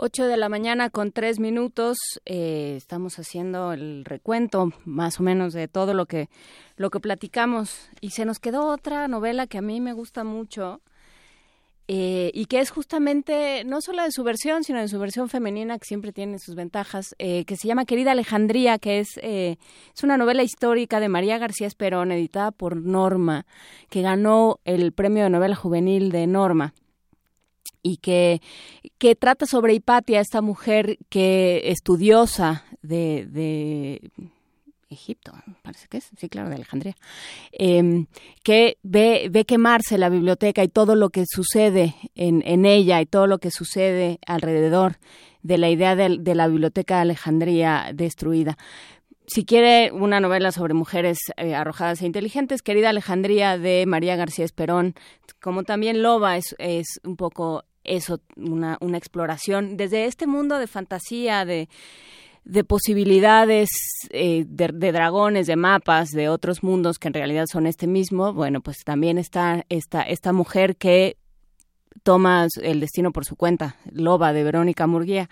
[0.00, 1.98] 8 de la mañana con tres minutos.
[2.24, 6.28] Eh, estamos haciendo el recuento más o menos de todo lo que,
[6.76, 7.90] lo que platicamos.
[8.00, 10.80] Y se nos quedó otra novela que a mí me gusta mucho.
[11.88, 15.80] Eh, y que es justamente no solo de su versión, sino de su versión femenina,
[15.80, 20.16] que siempre tiene sus ventajas, eh, que se llama Querida Alejandría, que es, es una
[20.16, 23.46] novela histórica de María García Esperón, editada por Norma,
[23.90, 26.72] que ganó el premio de novela juvenil de Norma
[27.88, 28.40] y que,
[28.98, 34.10] que trata sobre Hipatia, esta mujer que estudiosa de,
[34.90, 35.32] Egipto,
[35.62, 36.96] parece que es, sí, claro, de Alejandría,
[37.52, 38.06] em,
[38.42, 43.06] que ve, ve quemarse la biblioteca y todo lo que sucede en, en ella y
[43.06, 44.96] todo lo que sucede alrededor
[45.42, 48.56] de la idea de, la biblioteca de Alejandría destruida.
[49.26, 54.44] Si quiere una novela sobre mujeres eh, arrojadas e inteligentes, querida Alejandría de María García
[54.44, 54.94] Esperón,
[55.40, 57.64] como también Loba es, es un poco
[57.96, 61.68] eso, una, una exploración desde este mundo de fantasía, de,
[62.48, 63.68] de posibilidades
[64.10, 68.62] eh, de, dragones, de mapas, de otros mundos que en realidad son este mismo, bueno,
[68.62, 71.18] pues también está esta, esta mujer que
[72.02, 75.28] toma el destino por su cuenta, Loba de Verónica Murguía.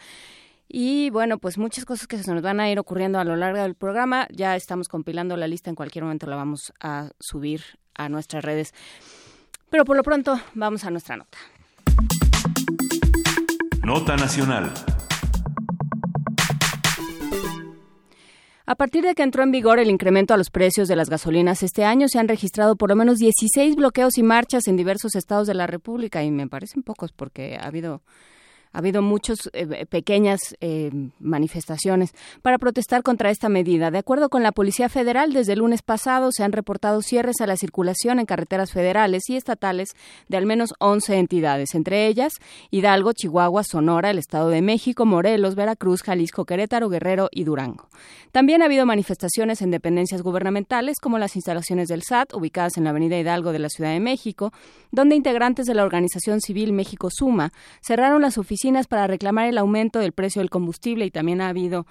[0.68, 3.62] Y bueno, pues muchas cosas que se nos van a ir ocurriendo a lo largo
[3.62, 4.26] del programa.
[4.30, 7.62] Ya estamos compilando la lista, en cualquier momento la vamos a subir
[7.94, 8.74] a nuestras redes.
[9.70, 11.38] Pero por lo pronto, vamos a nuestra nota.
[13.86, 14.72] Nota Nacional.
[18.66, 21.62] A partir de que entró en vigor el incremento a los precios de las gasolinas
[21.62, 25.46] este año, se han registrado por lo menos 16 bloqueos y marchas en diversos estados
[25.46, 28.02] de la República y me parecen pocos porque ha habido
[28.72, 32.12] ha habido muchas eh, pequeñas eh, manifestaciones
[32.42, 33.90] para protestar contra esta medida.
[33.90, 37.46] De acuerdo con la Policía Federal, desde el lunes pasado se han reportado cierres a
[37.46, 39.90] la circulación en carreteras federales y estatales
[40.28, 42.34] de al menos 11 entidades, entre ellas
[42.70, 47.88] Hidalgo, Chihuahua, Sonora, el Estado de México, Morelos, Veracruz, Jalisco, Querétaro, Guerrero y Durango.
[48.32, 52.90] También ha habido manifestaciones en dependencias gubernamentales como las instalaciones del SAT, ubicadas en la
[52.90, 54.52] Avenida Hidalgo de la Ciudad de México,
[54.90, 59.98] donde integrantes de la organización civil México Suma cerraron las oficinas para reclamar el aumento
[59.98, 61.86] del precio del combustible y también ha habido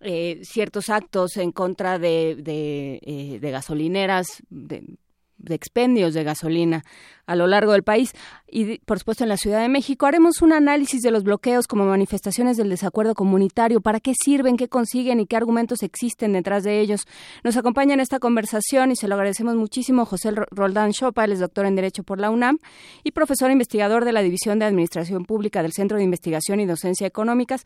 [0.00, 4.96] eh, ciertos actos en contra de, de, eh, gasolineras, de,
[5.42, 6.84] de expendios de gasolina
[7.26, 8.12] a lo largo del país
[8.48, 10.06] y, por supuesto, en la Ciudad de México.
[10.06, 14.68] Haremos un análisis de los bloqueos como manifestaciones del desacuerdo comunitario, para qué sirven, qué
[14.68, 17.06] consiguen y qué argumentos existen detrás de ellos.
[17.44, 21.40] Nos acompaña en esta conversación y se lo agradecemos muchísimo José Roldán Chopa, él es
[21.40, 22.58] doctor en Derecho por la UNAM
[23.02, 27.06] y profesor investigador de la División de Administración Pública del Centro de Investigación y Docencia
[27.06, 27.64] Económicas.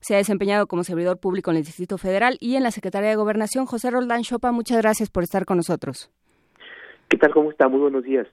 [0.00, 3.16] Se ha desempeñado como servidor público en el Distrito Federal y en la Secretaría de
[3.16, 3.66] Gobernación.
[3.66, 6.10] José Roldán Chopa, muchas gracias por estar con nosotros.
[7.08, 7.32] ¿Qué tal?
[7.32, 7.68] ¿Cómo está?
[7.68, 8.26] Muy buenos días.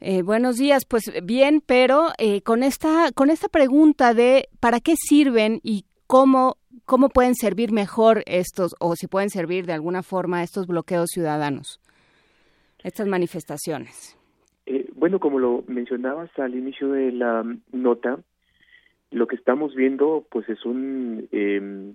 [0.00, 4.94] Eh, buenos días, pues bien, pero eh, con esta con esta pregunta de para qué
[4.96, 10.42] sirven y cómo cómo pueden servir mejor estos o si pueden servir de alguna forma
[10.42, 11.80] estos bloqueos ciudadanos,
[12.84, 14.16] estas manifestaciones.
[14.66, 18.20] Eh, bueno, como lo mencionabas al inicio de la nota,
[19.10, 21.94] lo que estamos viendo, pues es un em,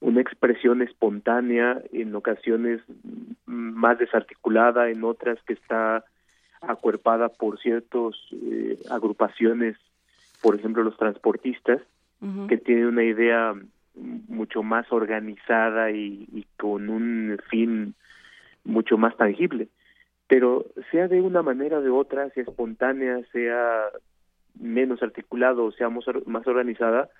[0.00, 2.80] una expresión espontánea, en ocasiones
[3.46, 6.04] más desarticulada, en otras que está
[6.60, 9.76] acuerpada por ciertas eh, agrupaciones,
[10.42, 11.80] por ejemplo los transportistas,
[12.48, 13.54] que tienen una idea
[13.94, 17.94] mucho más organizada y, y, con un fin
[18.64, 19.68] mucho más tangible.
[20.26, 23.84] Pero sea de una manera o de otra, sea espontánea, sea
[24.58, 27.10] menos articulado, sea más organizada,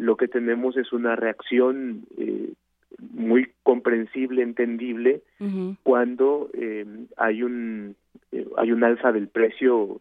[0.00, 2.54] lo que tenemos es una reacción eh,
[2.98, 5.22] muy comprensible, entendible,
[5.82, 6.86] cuando eh,
[7.16, 7.96] hay un
[8.32, 10.00] eh, hay un alza del precio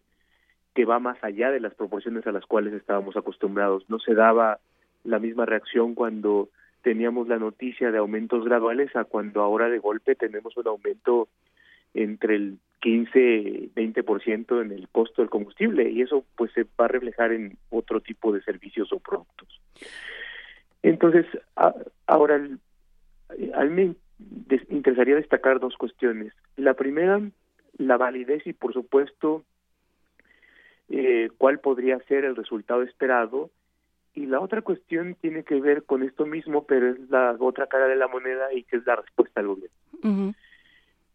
[0.74, 3.90] que va más allá de las proporciones a las cuales estábamos acostumbrados.
[3.90, 4.60] No se daba
[5.04, 6.50] la misma reacción cuando
[6.82, 11.28] teníamos la noticia de aumentos graduales a cuando ahora de golpe tenemos un aumento
[11.94, 16.88] entre el 15, 20% en el costo del combustible y eso pues se va a
[16.88, 19.62] reflejar en otro tipo de servicios o productos.
[20.82, 21.26] Entonces,
[22.08, 23.96] ahora, a mí me
[24.70, 26.34] interesaría destacar dos cuestiones.
[26.56, 27.22] La primera,
[27.78, 29.44] la validez y por supuesto
[30.90, 33.50] eh, cuál podría ser el resultado esperado.
[34.16, 37.88] Y la otra cuestión tiene que ver con esto mismo, pero es la otra cara
[37.88, 40.34] de la moneda y que es la respuesta al gobierno.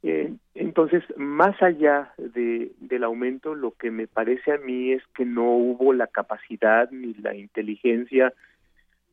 [0.07, 5.03] Eh, en Entonces, más allá de, del aumento, lo que me parece a mí es
[5.15, 8.35] que no hubo la capacidad ni la inteligencia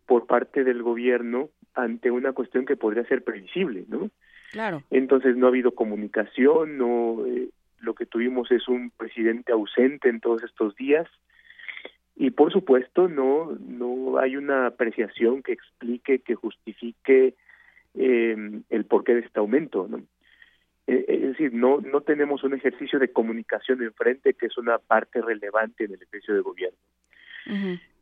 [0.06, 4.10] por parte del gobierno ante una cuestión que podría ser previsible, ¿no?
[4.52, 4.84] Claro.
[4.92, 7.48] Entonces no ha habido comunicación, no eh,
[7.80, 11.08] lo que tuvimos es un presidente ausente en todos estos días
[12.18, 17.36] y por supuesto no no hay una apreciación que explique que justifique
[17.94, 20.02] eh, el porqué de este aumento, ¿no?
[20.88, 25.22] Eh, es decir, no no tenemos un ejercicio de comunicación enfrente que es una parte
[25.22, 26.78] relevante en el ejercicio de gobierno.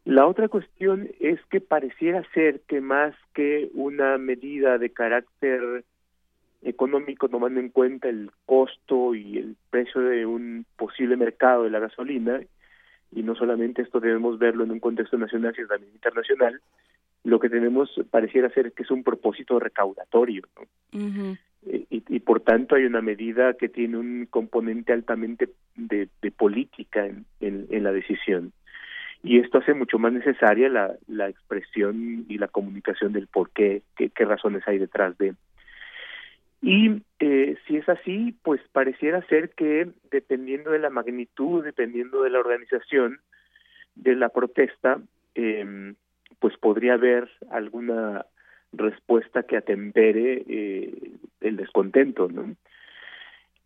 [0.06, 5.84] La otra cuestión es que pareciera ser que más que una medida de carácter
[6.62, 11.80] económico tomando en cuenta el costo y el precio de un posible mercado de la
[11.80, 12.42] gasolina,
[13.12, 16.60] y no solamente esto debemos verlo en un contexto nacional, sino también internacional,
[17.24, 20.44] lo que tenemos pareciera ser que es un propósito recaudatorio.
[20.56, 21.38] ¿no?
[21.66, 26.08] Y, y, por tanto hay una medida que tiene un componente altamente de,
[26.38, 27.06] política
[27.42, 28.54] en, la decisión
[29.24, 34.10] y esto hace mucho más necesaria la, expresión y la comunicación del por qué, qué,
[34.10, 35.34] qué razones hay detrás de.
[36.62, 42.30] Y eh, si es así, pues pareciera ser que dependiendo de la magnitud, dependiendo de
[42.30, 43.20] la organización
[43.96, 45.02] de la protesta,
[45.36, 45.94] eh,
[46.40, 48.26] pues podría haber alguna
[48.74, 51.12] respuesta que atempere eh,
[51.42, 52.56] el descontento, ¿no?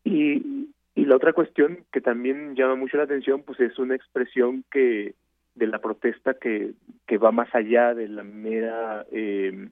[0.04, 5.16] Y, la otra cuestión que también llama mucho la atención, pues es una expresión que
[5.54, 6.72] de la protesta que,
[7.06, 9.68] que va más allá de la mera eh,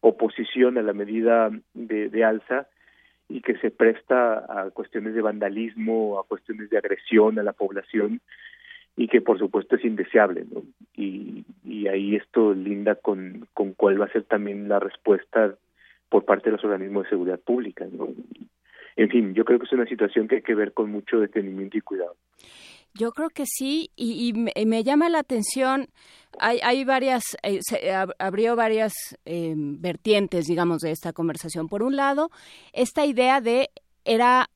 [0.00, 2.68] oposición a la medida de, alza
[3.28, 8.20] y que se presta a cuestiones de vandalismo, a cuestiones de agresión a la población
[8.96, 10.62] y que por supuesto es indeseable, ¿no?
[10.96, 15.54] Y, y ahí esto linda con, con cuál va a ser también la respuesta
[16.08, 18.08] por parte de los organismos de seguridad pública, ¿no?
[18.96, 21.76] En fin, yo creo que es una situación que hay que ver con mucho detenimiento
[21.76, 22.14] y cuidado.
[22.96, 25.88] Yo creo que sí, y, me, llama la atención,
[26.38, 28.92] hay, hay varias, eh, se abrió varias
[29.24, 31.66] eh, vertientes, digamos, de esta conversación.
[31.66, 32.30] Por un lado,
[32.72, 33.70] esta idea de
[34.04, 34.48] era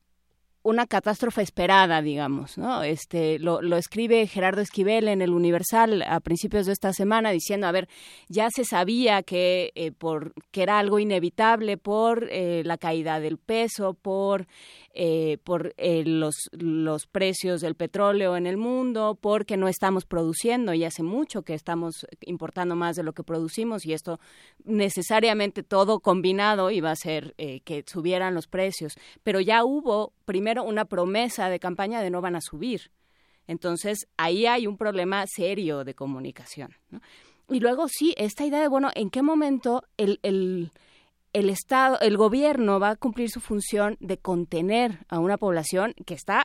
[0.69, 2.83] una catástrofe esperada, digamos, ¿no?
[2.83, 7.67] Este lo, lo, escribe Gerardo Esquivel en el Universal a principios de esta semana diciendo,
[7.67, 7.89] a ver,
[8.27, 13.37] ya se sabía que eh, por que era algo inevitable por eh, la caída del
[13.37, 14.47] peso, por
[14.93, 20.73] eh, por eh, los, los precios del petróleo en el mundo, porque no estamos produciendo
[20.73, 24.19] y hace mucho que estamos importando más de lo que producimos y esto
[24.63, 28.93] necesariamente todo combinado iba a ser eh, que subieran los precios.
[29.23, 32.91] Pero ya hubo primero una promesa de campaña de no van a subir.
[33.45, 36.75] Entonces ahí hay un problema serio de comunicación.
[37.47, 40.71] Y luego sí, esta idea de, bueno, ¿en qué momento el
[41.33, 46.13] el Estado, el gobierno va a cumplir su función de contener a una población que
[46.13, 46.43] está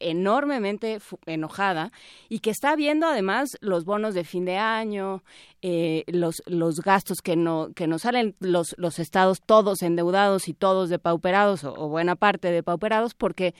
[0.00, 1.90] enormemente enojada
[2.28, 5.24] y que está viendo además los bonos de fin de año,
[5.62, 10.54] eh, los, los gastos que no, que no salen, los, los estados todos endeudados y
[10.54, 13.54] todos depauperados o, o buena parte depauperados porque,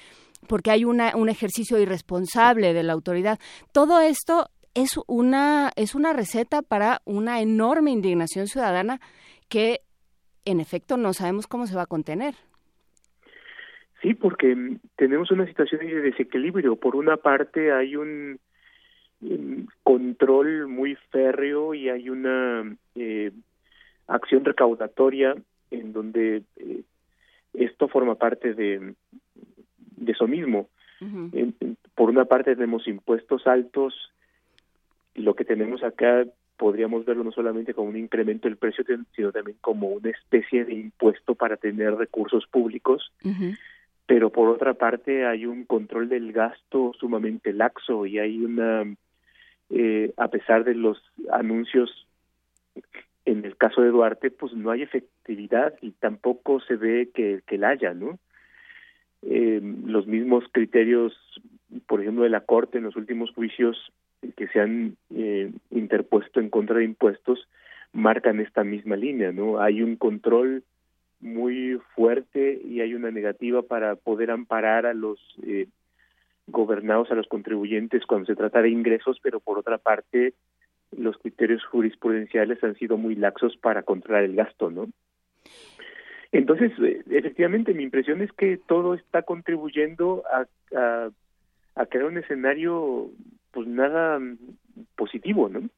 [0.47, 3.39] porque hay una, un ejercicio irresponsable de la autoridad.
[3.73, 9.01] Todo esto es una, es una receta para una enorme indignación ciudadana
[9.49, 9.81] que
[10.51, 12.35] en efecto no sabemos cómo se va a contener.
[14.03, 16.77] Sí, porque tenemos una situación de desequilibrio.
[16.77, 18.39] Por una parte hay un,
[19.83, 23.33] control muy férreo y hay una eh,
[24.07, 25.35] acción recaudatoria
[25.73, 26.83] en donde eh,
[27.55, 28.95] esto forma parte de,
[29.97, 30.69] de eso mismo.
[31.01, 31.77] Uh -huh.
[31.95, 33.95] por una parte tenemos impuestos altos
[35.15, 36.25] lo que tenemos acá
[36.59, 40.75] podríamos verlo no solamente como un incremento del precio, sino también como una especie de
[40.75, 43.13] impuesto para tener recursos públicos.
[43.25, 43.59] Uh -huh.
[44.07, 48.85] Pero por otra parte hay un control del gasto sumamente laxo y hay una,
[49.71, 50.99] eh, a pesar de los
[51.31, 52.07] anuncios,
[53.25, 57.59] en el caso de Duarte, pues no hay efectividad y tampoco se ve que, que
[57.59, 58.19] la haya, ¿no?
[59.23, 61.13] Eh, los mismos criterios,
[61.87, 63.93] por ejemplo, de la Corte en los últimos juicios
[64.37, 67.49] que se han eh, interpuesto en contra de impuestos
[67.93, 69.61] marcan esta misma línea, ¿no?
[69.61, 70.65] Hay un control
[71.21, 75.67] muy fuerte y hay una negativa para poder amparar a los eh,
[76.47, 80.35] gobernados, a los contribuyentes cuando se trata de ingresos, pero por otra parte
[80.97, 84.89] los criterios jurisprudenciales han sido muy laxos para controlar el gasto, ¿no?
[86.31, 90.47] Entonces, eh, efectivamente, mi impresión es que todo está contribuyendo a,
[90.77, 91.11] a,
[91.79, 93.11] a crear un escenario
[93.53, 94.21] pues nada
[94.97, 95.69] positivo, ¿no?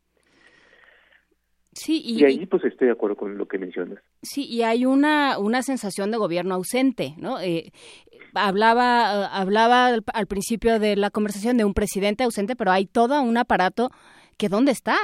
[1.73, 4.03] Sí, y, y ahí pues estoy de acuerdo con lo que mencionas.
[4.23, 7.41] Sí, y hay una, una sensación de gobierno ausente, ¿no?
[7.41, 7.73] Eh,
[8.35, 13.37] hablaba, hablaba al, principio de la conversación de un presidente ausente, pero hay todo un
[13.37, 13.91] aparato
[14.37, 14.97] que dónde está,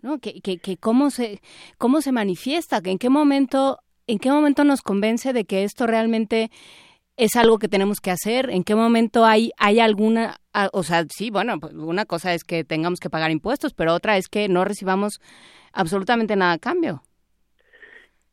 [0.00, 0.18] ¿no?
[0.18, 1.40] Que, que, que cómo se
[1.76, 5.86] cómo se manifiesta, que en qué momento en qué momento nos convence de que esto
[5.86, 6.50] realmente
[7.18, 10.36] es algo que tenemos que hacer, en qué momento hay hay alguna
[10.72, 14.16] o sea, sí, bueno, pues, una cosa es que tengamos que pagar impuestos, pero otra
[14.16, 15.20] es que no recibamos
[15.72, 17.02] absolutamente nada a cambio.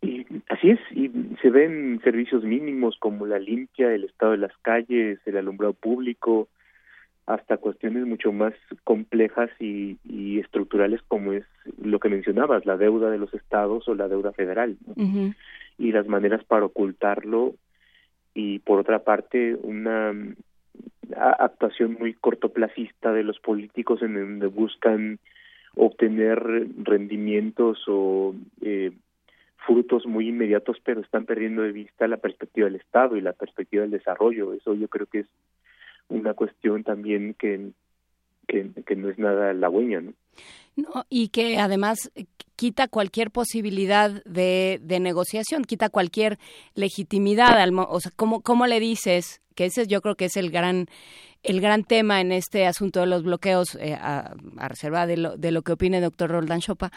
[0.02, 1.10] Y así es, y
[1.41, 6.48] se ven servicios mínimos como la limpia, el estado de las calles, el alumbrado público,
[7.26, 8.53] hasta cuestiones mucho más
[8.84, 9.98] complejas y,
[10.40, 11.44] estructurales como es
[11.82, 14.78] lo que mencionabas, la deuda de los estados o la deuda federal,
[15.78, 17.56] y las maneras para ocultarlo
[18.36, 20.14] y por otra parte una
[21.16, 25.20] actuación muy cortoplacista de los políticos en donde buscan
[25.76, 26.40] obtener
[26.84, 28.91] rendimientos o eh,
[29.66, 33.82] frutos muy inmediatos, pero están perdiendo de vista la perspectiva del Estado y la perspectiva
[33.82, 34.53] del desarrollo.
[34.53, 35.28] Eso yo creo que es
[36.07, 37.72] una cuestión también que,
[38.48, 40.14] que, no es nada halagüeña, ¿no?
[40.76, 42.12] No, y que además
[42.56, 46.40] quita cualquier posibilidad de, de negociación, quita cualquier
[46.73, 47.60] legitimidad.
[47.60, 49.41] Al, o sea, ¿cómo, ¿cómo le dices?
[49.56, 50.88] Que ese yo creo que es el gran
[51.45, 54.34] el gran tema en este asunto de los bloqueos, eh, a,
[54.68, 56.91] reserva de lo, de lo que opine el doctor Roldán Chopa,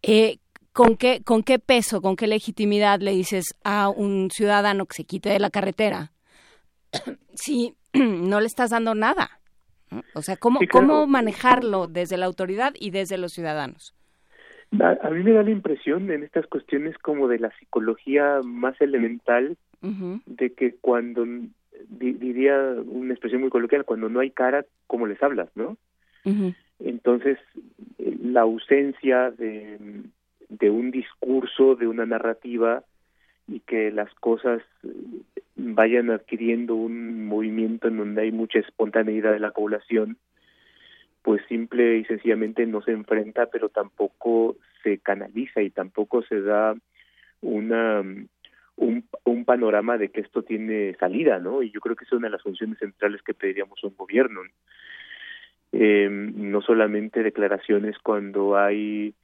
[0.00, 0.38] eh,
[0.72, 5.04] ¿con qué, ¿con qué peso, con qué legitimidad le dices a un ciudadano que se
[5.04, 6.12] quite de la carretera
[7.34, 9.40] si no le estás dando nada?
[10.14, 13.94] O sea, ¿cómo, ¿cómo manejarlo desde la autoridad y desde los ciudadanos?
[14.80, 19.56] A, mí me da la impresión en estas cuestiones como de la psicología más elemental,
[19.82, 21.26] de que cuando,
[21.88, 25.76] diría una expresión muy coloquial, cuando no hay cara, ¿cómo les hablas, no?
[26.78, 27.38] Entonces,
[27.98, 29.78] la ausencia de,
[30.48, 32.82] de un discurso, de una narrativa,
[33.48, 34.62] y que las cosas
[35.56, 40.16] vayan adquiriendo un movimiento en donde hay mucha espontaneidad de la población,
[41.22, 46.74] pues simple y sencillamente no se enfrenta, pero tampoco se canaliza y tampoco se da
[47.40, 48.02] una
[48.76, 51.62] un, un panorama de que esto tiene salida, ¿no?
[51.62, 54.40] Y yo creo que es una de las funciones centrales que pediríamos a un gobierno.
[55.72, 59.14] Eh, no solamente declaraciones cuando hay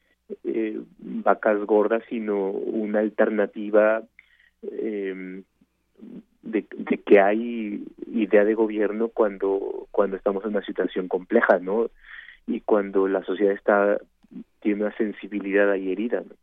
[0.45, 4.03] eh, vacas gordas, sino una alternativa
[4.63, 5.43] eh,
[6.43, 11.91] de, que hay idea de gobierno cuando cuando estamos en una situación compleja, ¿no?
[12.47, 13.99] Y cuando la sociedad está
[14.61, 16.35] tiene una sensibilidad ahí herida, ¿no?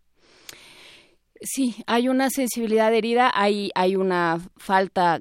[1.42, 5.20] Sí, hay una sensibilidad herida, hay hay una falta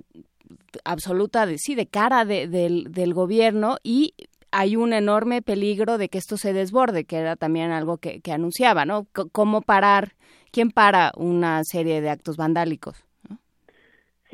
[0.85, 4.15] absoluta de sí de cara de, del, del gobierno y
[4.51, 8.85] hay un enorme peligro de que esto se desborde, que era también algo que anunciaba,
[8.85, 9.07] ¿no?
[9.33, 10.15] ¿Cómo parar?
[10.53, 13.04] ¿Quién para una serie de actos vandálicos?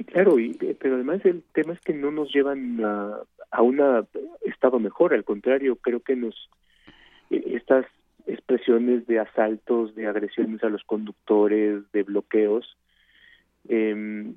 [0.01, 3.19] Sí, claro, y, eh, pero además el tema es que no nos llevan a,
[3.51, 4.07] a un
[4.41, 6.49] estado mejor, al contrario, creo que nos
[7.29, 7.85] e, estas
[8.27, 12.79] expresiones de asaltos, de agresiones a los conductores, de bloqueos,
[13.69, 14.33] eh,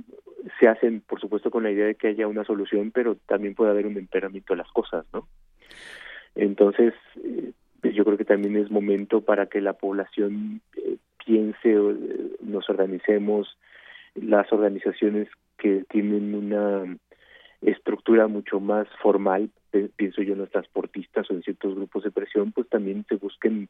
[0.59, 3.71] se hacen, por supuesto, con la idea de que haya una solución, pero también puede
[3.71, 5.29] haber un empeoramiento de las cosas, ¿no?
[6.35, 7.53] Entonces, eh,
[7.93, 13.57] yo creo que también es momento para que la población eh, piense, eh, nos organicemos,
[14.15, 15.27] las organizaciones
[15.57, 16.97] que tienen una
[17.61, 19.49] estructura mucho más formal,
[19.95, 23.69] pienso yo en los transportistas o en ciertos grupos de presión, pues también se busquen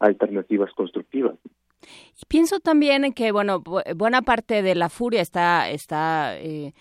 [0.00, 1.36] alternativas constructivas.
[1.82, 3.62] Y pienso también en que, bueno,
[3.96, 6.72] buena parte de la furia está, está eh,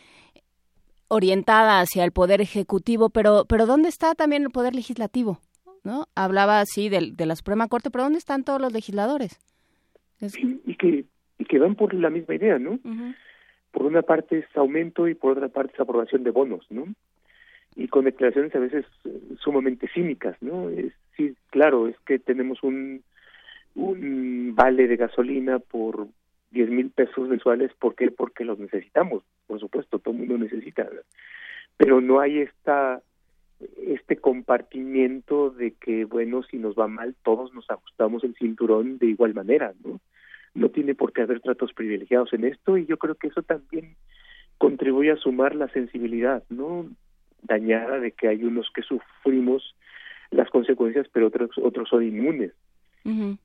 [1.07, 5.39] orientada hacia el poder ejecutivo, pero, pero ¿dónde está también el poder legislativo?
[5.83, 6.07] ¿No?
[6.15, 9.39] Hablaba así de, de la Suprema Corte, pero ¿dónde están todos los legisladores?
[10.65, 11.05] y que
[11.43, 12.79] y que van por la misma idea, ¿no?
[13.71, 16.85] Por una parte es aumento y por otra parte es aprobación de bonos, ¿no?
[17.75, 20.69] Y con declaraciones a veces eh, sumamente cínicas, ¿no?
[20.69, 23.03] Es, sí, claro, es que tenemos un,
[23.75, 26.07] un vale de gasolina por
[26.51, 28.09] 10 mil pesos mensuales, ¿por qué?
[28.09, 30.87] Porque los necesitamos, por supuesto, todo el mundo necesita,
[31.75, 33.01] pero no hay esta
[33.87, 39.07] este compartimiento de que, bueno, si nos va mal, todos nos ajustamos el cinturón de
[39.07, 39.99] igual manera, ¿no?
[40.53, 43.95] No tiene por qué haber tratos privilegiados en esto y yo creo que eso también
[44.57, 46.89] contribuye a sumar la sensibilidad, ¿no?
[47.41, 49.75] Dañada de que hay unos que sufrimos
[50.31, 52.51] las consecuencias, pero otros, otros son inmunes.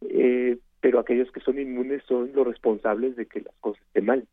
[0.08, 4.24] eh, pero aquellos que son inmunes son los responsables de que las cosas estén mal.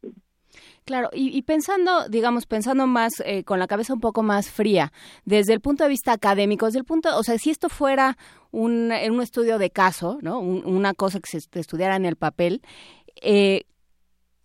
[0.86, 4.91] Claro, y, pensando, digamos, pensando más eh, con la cabeza un poco más fría,
[5.26, 8.18] desde el punto de vista académico, desde el punto, o sea, si esto fuera
[8.52, 10.40] un, un estudio de caso, ¿no?
[10.40, 12.61] una cosa que se estudiara en el papel,
[13.22, 13.64] eh,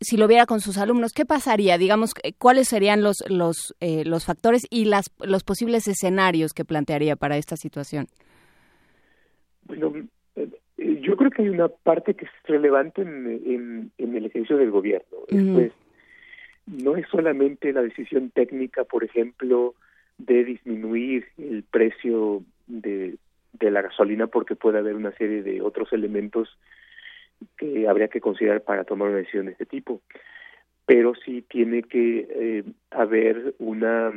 [0.00, 1.76] si lo viera con sus alumnos, ¿qué pasaría?
[1.76, 7.16] Digamos, ¿cuáles serían los, los, eh, los factores y las, los posibles escenarios que plantearía
[7.16, 8.06] para esta situación?
[9.64, 9.92] Bueno,
[10.36, 10.48] eh,
[11.02, 15.18] yo creo que hay una parte que es relevante en, en, el ejercicio del gobierno.
[15.28, 15.72] Pues,
[16.70, 19.74] no es solamente la decisión técnica, por ejemplo,
[20.18, 23.16] de disminuir el precio de,
[23.52, 26.58] de la gasolina porque puede haber una serie de otros elementos
[27.56, 30.00] que habría que considerar para tomar una decisión de este tipo.
[30.86, 34.12] Pero sí tiene que eh, haber una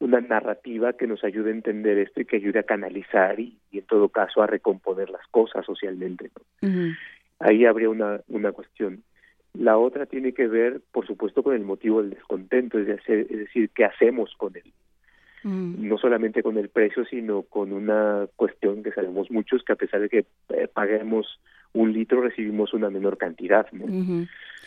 [0.00, 3.86] una narrativa que nos ayude a entender esto y que ayude a canalizar y, en
[3.86, 6.30] todo caso a recomponer las cosas socialmente.
[7.38, 9.02] Ahí habría una, una cuestión.
[9.54, 13.70] La otra tiene que ver, por supuesto, con el motivo del descontento, es, es decir,
[13.74, 14.72] qué hacemos con él.
[15.44, 15.88] Mm.
[15.88, 20.00] No solamente con el precio, sino con una cuestión que sabemos muchos, que a pesar
[20.00, 21.38] de que eh, paguemos
[21.72, 23.66] un litro, recibimos una menor cantidad.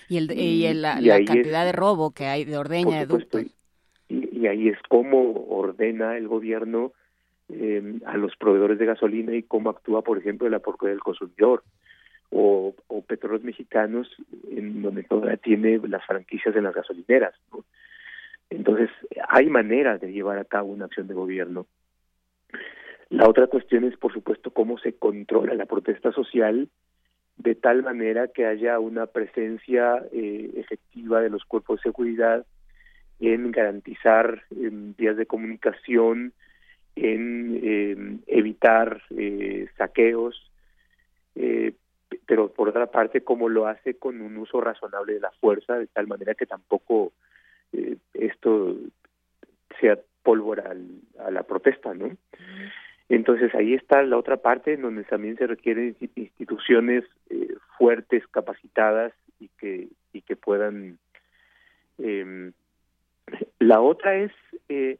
[0.08, 0.96] Y, el, y, la,
[1.26, 3.48] cantidad de robo que hay, de ordeña, de
[4.10, 6.94] y, y, ahí es cómo ordena el gobierno
[7.50, 11.64] eh, a los proveedores de gasolina y cómo actúa, por ejemplo, la Procuraduría del Consumidor
[12.30, 14.08] o, o petróleos mexicanos,
[14.50, 17.34] en donde todavía tiene las franquicias en las gasolineras.
[18.50, 18.90] Entonces,
[19.28, 21.68] hay maneras de llevar a cabo una acción de gobierno.
[23.10, 26.70] La otra cuestión es, por supuesto, cómo se controla la protesta social
[27.38, 32.46] de tal manera que haya una presencia eh, efectiva de los cuerpos de seguridad
[33.20, 36.34] en garantizar vías de comunicación,
[36.96, 40.52] en em, evitar eh, saqueos,
[41.36, 41.74] eh,
[42.26, 45.88] pero por otra parte cómo lo hace con un uso razonable de la fuerza, de
[45.88, 47.14] tal manera que tampoco
[47.74, 48.76] eh, esto
[49.80, 50.76] sea pólvora
[51.20, 52.16] a la protesta, ¿no?
[53.10, 59.14] Entonces ahí está la otra parte en donde también se requieren instituciones eh, fuertes, capacitadas
[59.40, 60.98] y que y que puedan.
[62.00, 62.52] Eh,
[63.60, 64.32] la otra es
[64.70, 64.98] eh,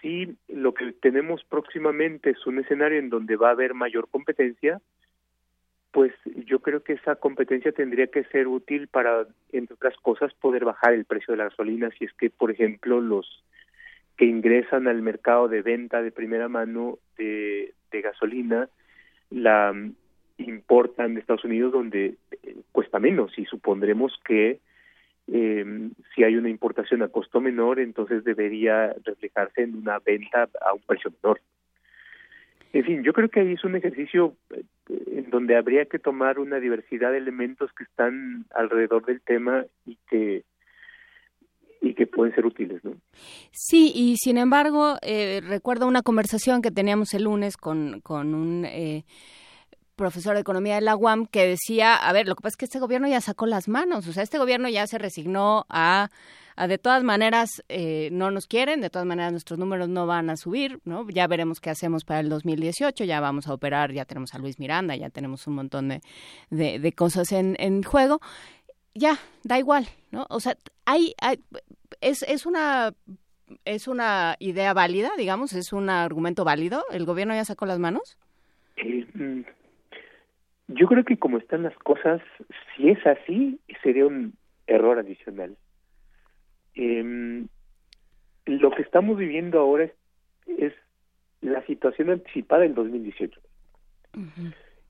[0.00, 4.80] si lo que tenemos próximamente es un escenario en donde va a haber mayor competencia,
[5.92, 6.12] pues
[6.46, 10.94] yo creo que esa competencia tendría que ser útil para, entre otras cosas, poder bajar
[10.94, 11.90] el precio de la gasolina.
[11.98, 13.44] Si es que, por ejemplo, los
[14.16, 18.68] que ingresan al mercado de venta de primera mano de, gasolina
[19.30, 19.94] la mm,
[20.38, 24.60] importan de Estados Unidos, donde eh, cuesta menos y supondremos que
[25.28, 30.72] eh, si hay una importación a costo menor, entonces debería reflejarse en una venta a
[30.72, 31.40] un precio menor.
[32.72, 34.62] En fin, yo creo que ahí es un ejercicio eh,
[35.06, 39.96] en donde habría que tomar una diversidad de elementos que están alrededor del tema y
[40.08, 40.44] que
[41.84, 42.92] y que pueden ser útiles, ¿no?
[43.50, 48.64] Sí, y sin embargo, eh, recuerdo una conversación que teníamos el lunes con, con un
[48.64, 49.04] eh,
[50.02, 52.64] profesor de economía de la UAM que decía, a ver, lo que pasa es que
[52.64, 56.08] este gobierno ya sacó las manos, o sea, este gobierno ya se resignó a
[56.68, 60.36] de todas maneras eh, no nos quieren, de todas maneras nuestros números no van a
[60.36, 61.08] subir, ¿no?
[61.08, 64.58] Ya veremos qué hacemos para el 2018, ya vamos a operar, ya tenemos a Luis
[64.58, 66.00] Miranda, ya tenemos un montón de,
[66.50, 68.20] de, cosas en, en juego.
[68.92, 70.26] Ya, da igual, ¿no?
[70.28, 71.40] O sea, hay, hay
[72.00, 72.92] es, es una
[73.64, 76.84] es una idea válida, digamos, es un argumento válido.
[76.90, 78.18] ¿El gobierno ya sacó las manos?
[78.76, 79.44] Eh,
[80.74, 82.20] yo creo que como están las cosas,
[82.76, 84.34] si es así, sería un
[84.66, 85.56] error adicional.
[86.74, 87.44] Eh,
[88.46, 89.90] lo que estamos viviendo ahora
[90.46, 90.72] es,
[91.40, 93.40] la situación anticipada del 2018.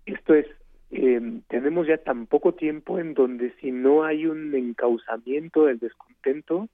[0.04, 0.46] Esto es,
[0.90, 6.68] eh, tenemos ya tan poco tiempo en donde si no hay un encauzamiento del descontento,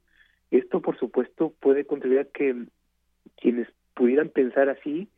[0.50, 2.56] esto por supuesto puede contribuir a que
[3.36, 5.08] quienes pudieran pensar así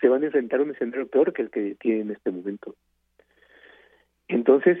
[0.00, 2.74] se van a enfrentar a un escenario peor que el que tiene en este momento.
[4.28, 4.78] Entonces,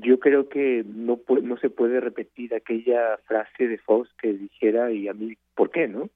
[0.00, 5.08] yo creo que no, no se puede repetir aquella frase de Fox que dijera, y
[5.08, 6.08] a mí, ¿por qué, no?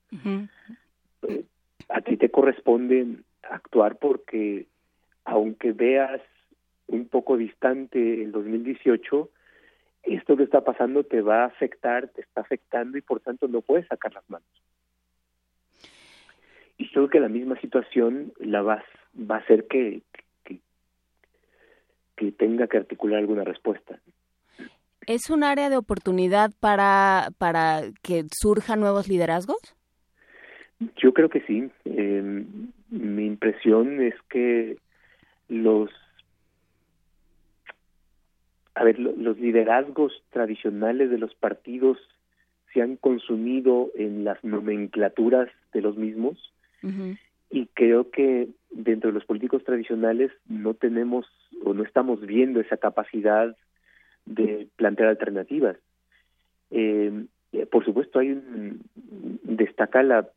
[1.29, 1.45] Eh,
[1.89, 3.07] a ti te corresponde
[3.43, 4.67] actuar porque,
[5.25, 6.23] aunque veas
[6.87, 9.31] un poco distante el 2018,
[10.05, 13.61] esto que está pasando te va a afectar, te está afectando y por tanto no
[13.61, 14.49] puedes sacar las manos.
[16.79, 18.85] Y creo que la misma situación la va,
[19.19, 20.03] va a hacer que,
[22.17, 23.99] que tenga que articular alguna respuesta.
[25.07, 29.77] ¿Es un área de oportunidad para, para que surjan nuevos liderazgos?
[30.97, 31.71] Yo creo que sí.
[31.85, 34.79] Em, mi impresión es que
[35.49, 35.91] los
[38.77, 41.97] a ver, los liderazgos tradicionales de los partidos
[42.75, 46.53] se han consumido en las nomenclaturas de los mismos
[47.51, 51.27] y creo que dentro de los políticos tradicionales no tenemos
[51.65, 53.57] o no estamos viendo esa capacidad
[54.27, 55.77] de plantear alternativas.
[56.71, 57.27] Eh,
[57.71, 58.83] por supuesto, hay un,
[59.45, 60.29] destaca la,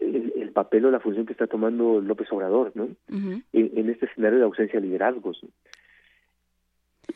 [0.00, 2.88] el, papel o la función que está tomando López Obrador ¿no?
[3.08, 5.40] en, este escenario de ausencia de liderazgos.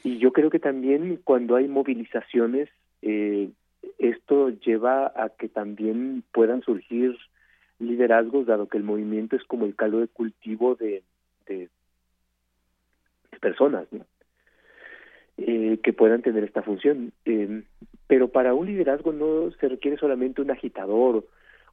[0.04, 2.68] Y yo creo que también cuando hay movilizaciones,
[3.02, 3.50] eh,
[3.98, 7.16] esto lleva a que también puedan surgir
[7.78, 11.02] liderazgos, dado que el movimiento es como el caldo de cultivo de,
[11.46, 11.68] de,
[13.40, 13.86] personas
[15.36, 17.12] eh, que puedan tener esta función.
[17.24, 17.62] Eh,
[18.06, 21.26] pero para un liderazgo no se requiere solamente un agitador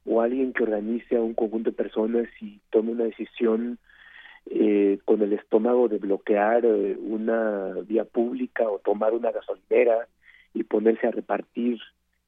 [0.04, 3.78] o alguien que organice a un conjunto de personas y tome una decisión
[4.50, 10.06] eh, con el estómago de bloquear eh, una vía pública o tomar una gasolinera
[10.52, 11.78] y ponerse a repartir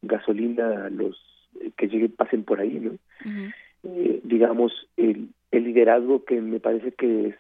[0.01, 1.21] gasolina a los
[1.77, 2.93] que lleguen pasen por ahí, ¿no?
[3.89, 7.37] Eh, digamos, el, el liderazgo que me parece que es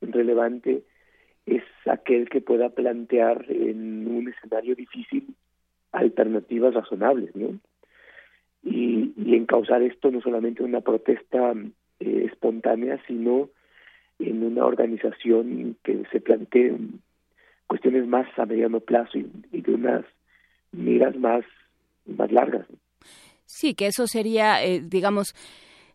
[0.00, 0.82] relevante
[1.46, 5.34] es aquel que pueda plantear en un escenario difícil
[5.92, 7.58] alternativas razonables, ¿no?
[8.64, 11.52] Y, y encauzar esto no solamente en una protesta
[12.00, 13.50] eh, espontánea, sino
[14.18, 16.74] en una organización que se plantee
[17.66, 20.04] cuestiones más a mediano plazo y, de unas
[20.72, 21.44] miras más,
[22.06, 22.66] más largas.
[23.46, 25.34] Sí, que eso sería, eh, digamos,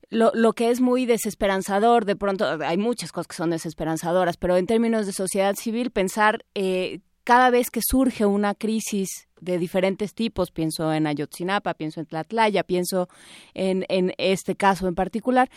[0.10, 4.58] lo, lo que es muy desesperanzador, de pronto hay muchas cosas que son desesperanzadoras, pero
[4.58, 10.14] en términos de sociedad civil, pensar eh, cada vez que surge una crisis de diferentes
[10.14, 13.08] tipos, pienso en Ayotzinapa, pienso en Tlatlaya, pienso
[13.54, 15.50] en, en este caso en particular,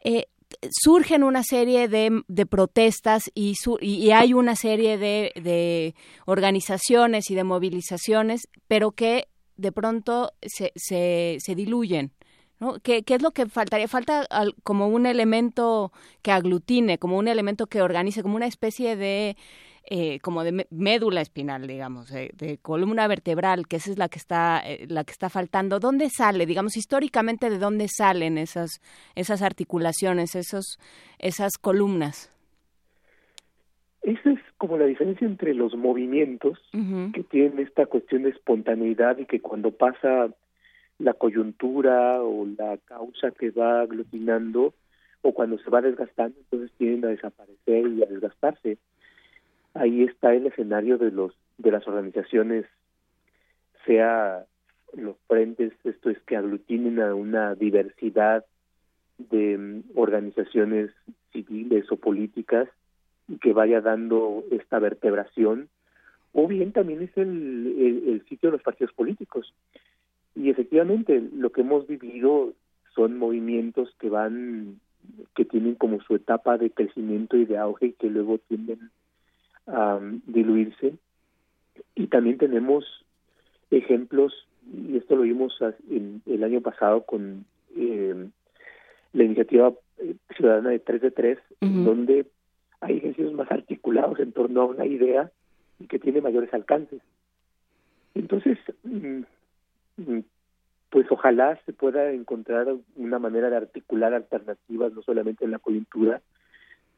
[0.00, 0.26] eh,
[0.70, 5.94] surgen una serie de, de protestas y, y, hay una serie de, de,
[6.26, 12.12] organizaciones y de movilizaciones, pero que de pronto se, se, se diluyen.
[12.64, 12.78] ¿No?
[12.82, 13.88] ¿Qué, ¿Qué, es lo que faltaría?
[13.88, 14.26] Falta
[14.62, 15.92] como un elemento
[16.22, 19.36] que aglutine, como un elemento que organice, como una especie de
[19.86, 24.62] eh, como de médula espinal, digamos, de columna vertebral, que esa es la que está
[24.64, 25.78] eh, la que está faltando.
[25.78, 28.80] ¿Dónde sale, digamos, históricamente de dónde salen esas
[29.14, 30.78] esas articulaciones, esos
[31.18, 32.32] esas columnas?
[34.00, 36.58] Esa es como la diferencia entre los movimientos
[37.12, 40.28] que tienen esta cuestión de espontaneidad y que cuando pasa
[40.98, 44.74] la coyuntura o la causa que va aglutinando
[45.22, 48.78] o cuando se va desgastando, entonces tienden a desaparecer y a desgastarse.
[49.72, 52.66] Ahí está el escenario de los de las organizaciones
[53.86, 54.44] sea
[54.96, 58.44] los frentes esto es que aglutinen a una diversidad
[59.18, 60.90] de mm, organizaciones
[61.32, 62.68] civiles o políticas
[63.28, 65.68] y que vaya dando esta vertebración
[66.32, 69.52] o bien también es el, el, sitio de los partidos políticos
[70.34, 72.52] y efectivamente lo que hemos vivido
[72.94, 74.80] son movimientos que van
[75.36, 78.90] que tienen como su etapa de crecimiento y de auge y que luego tienden
[79.66, 80.94] a diluirse.
[81.94, 82.84] Y también tenemos
[83.70, 84.32] ejemplos,
[84.72, 85.58] y esto lo vimos
[85.90, 87.44] en, el año pasado con
[87.76, 88.28] eh,
[89.12, 92.26] la iniciativa eh, ciudadana de 3 de 3, donde
[92.80, 95.30] hay ejercicios más articulados en torno a una idea
[95.80, 97.02] y que tiene mayores alcances.
[98.14, 99.22] Entonces, mm,
[100.90, 106.20] pues ojalá se pueda encontrar una manera de articular alternativas, no solamente en la coyuntura,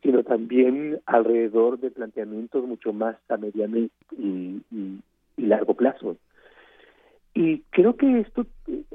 [0.02, 4.62] sino también alrededor de planteamientos mucho más a mediano y,
[5.36, 6.16] largo plazo.
[7.34, 8.46] Y creo que esto,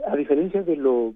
[0.07, 1.13] a diferencia de lo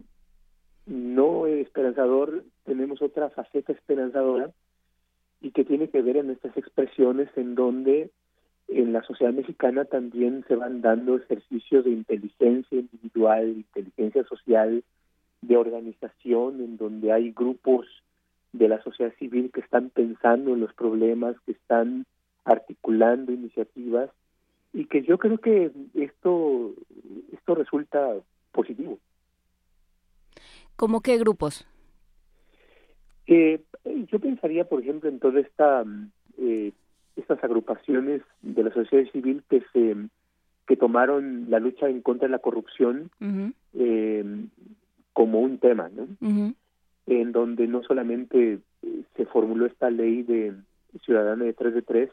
[0.86, 4.52] no esperanzador, tenemos otra faceta esperanzadora
[5.42, 8.12] y que tiene que ver en estas expresiones en donde
[8.68, 14.84] en la sociedad mexicana también se van dando ejercicios de inteligencia individual, inteligencia social,
[15.42, 17.86] de organización, en donde hay grupos
[18.54, 22.06] de la sociedad civil que están pensando en los problemas, que están
[22.46, 24.10] articulando iniciativas
[24.74, 26.74] y que yo creo que esto
[27.32, 28.16] esto resulta
[28.52, 28.98] positivo.
[30.76, 31.66] ¿Cómo qué grupos?
[33.28, 33.62] Eh,
[34.12, 35.84] yo pensaría, por ejemplo, en todas esta,
[36.38, 36.72] eh,
[37.16, 39.96] estas agrupaciones de la sociedad civil que se
[40.68, 43.12] que tomaron la lucha en contra de la corrupción
[43.74, 44.26] eh,
[45.14, 46.08] como un tema, ¿no?
[47.08, 50.54] en donde no solamente eh, se formuló esta ley de
[51.04, 52.10] ciudadana de 3 de 3,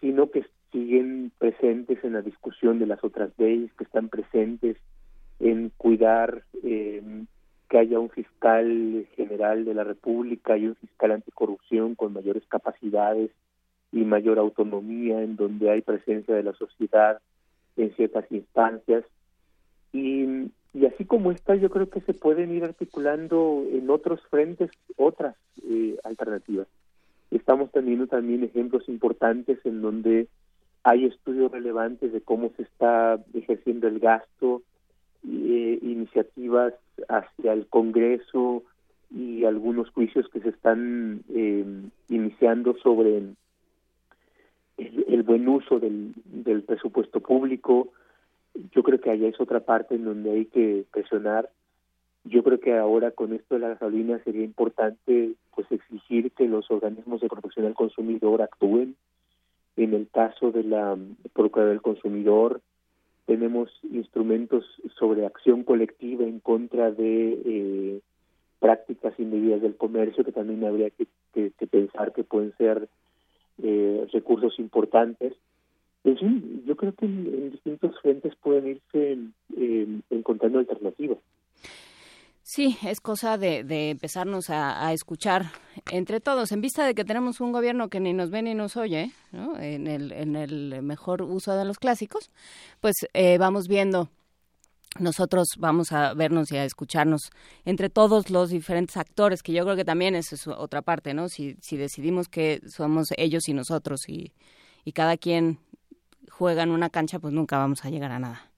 [0.00, 4.76] sino que siguen presentes en la discusión de las otras leyes, que están presentes
[5.38, 7.24] en cuidar eh,
[7.68, 13.30] que haya un fiscal general de la República y un fiscal anticorrupción con mayores capacidades
[13.92, 17.20] y mayor autonomía, en donde hay presencia de la sociedad
[17.76, 19.04] en ciertas instancias.
[19.92, 24.70] Y y así como esta, yo creo que se pueden ir articulando en otros frentes
[24.96, 25.34] otras
[25.68, 26.68] eh, alternativas.
[27.30, 30.28] Estamos teniendo también ejemplos importantes en donde
[30.82, 34.62] hay estudios relevantes de cómo se está ejerciendo el gasto,
[35.26, 36.74] eh, iniciativas
[37.08, 38.62] hacia el Congreso
[39.10, 41.64] y algunos juicios que se están eh,
[42.08, 43.22] iniciando sobre
[44.78, 47.88] el, buen uso del, del presupuesto público.
[48.72, 51.50] Yo creo que allá es otra parte en donde hay que presionar.
[52.24, 56.70] Yo creo que ahora con esto de la gasolina sería importante pues exigir que los
[56.70, 58.96] organismos de protección al consumidor actúen.
[59.76, 60.96] En el caso de la
[61.32, 62.60] Procuraduría del Consumidor,
[63.26, 64.64] tenemos instrumentos
[64.98, 68.00] sobre acción colectiva en contra de eh,
[68.58, 71.06] prácticas indebidas del comercio que también habría que,
[71.70, 72.88] pensar que pueden ser
[73.62, 75.34] eh, recursos importantes.
[76.04, 79.18] En fin, yo creo que en, distintos frentes pueden irse
[80.10, 81.18] encontrando alternativas.
[82.50, 83.58] Sí, es cosa de,
[83.90, 85.50] empezarnos a, escuchar
[85.92, 88.78] entre todos, en vista de que tenemos un gobierno que ni nos ve ni nos
[88.78, 89.58] oye, ¿no?
[89.58, 92.30] en, el, en el mejor uso de los clásicos,
[92.80, 94.08] pues eh, vamos viendo
[95.00, 97.30] nosotros vamos a vernos y a escucharnos
[97.64, 101.28] entre todos los diferentes actores, que yo creo que también es, es otra parte, ¿no?
[101.28, 104.32] Si, si decidimos que somos ellos y nosotros y,
[104.84, 105.58] y cada quien
[106.30, 108.50] juega en una cancha, pues nunca vamos a llegar a nada.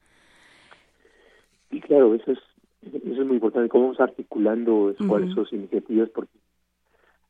[1.70, 2.38] Y claro, eso es
[2.82, 6.32] eso es muy importante, cómo vamos articulando esfuerzos, iniciativas, porque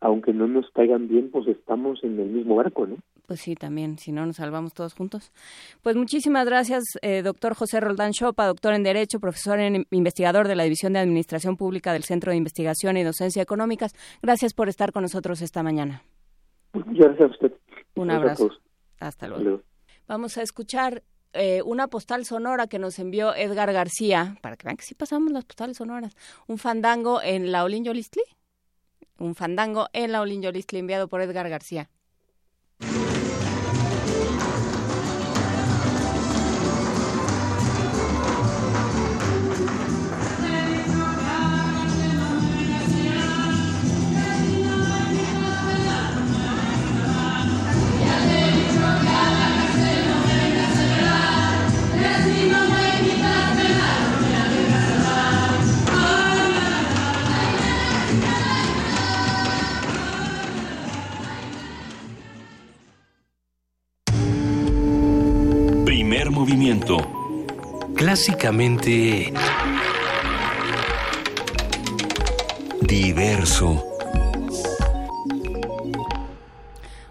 [0.00, 2.96] aunque no nos caigan bien, pues estamos en el mismo barco, ¿no?
[3.30, 5.30] Pues sí, también, si no nos salvamos todos juntos.
[5.82, 10.56] Pues muchísimas gracias, eh, doctor José Roldán Chopa, doctor en Derecho, profesor en investigador de
[10.56, 13.94] la División de Administración Pública del Centro de Investigación y Docencia Económicas.
[14.20, 16.02] Gracias por estar con nosotros esta mañana.
[16.72, 17.52] Gracias a usted.
[17.94, 18.50] Un abrazo.
[18.98, 19.62] Hasta luego.
[20.08, 24.76] Vamos a escuchar eh, una postal sonora que nos envió Edgar García, para que vean
[24.76, 26.16] que sí pasamos las postales sonoras,
[26.48, 28.24] un fandango en la Olin Yolistli,
[29.18, 31.88] un fandango en la Olin Yolistli enviado por Edgar García.
[67.94, 69.32] Clásicamente...
[72.82, 73.89] Diverso.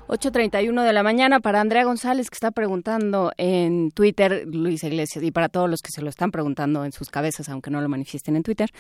[0.10, 5.30] 8.31 de la mañana para Andrea González que está preguntando en Twitter, Luis Iglesias, y
[5.30, 8.36] para todos los que se lo están preguntando en sus cabezas, aunque no lo manifiesten
[8.36, 8.72] en Twitter.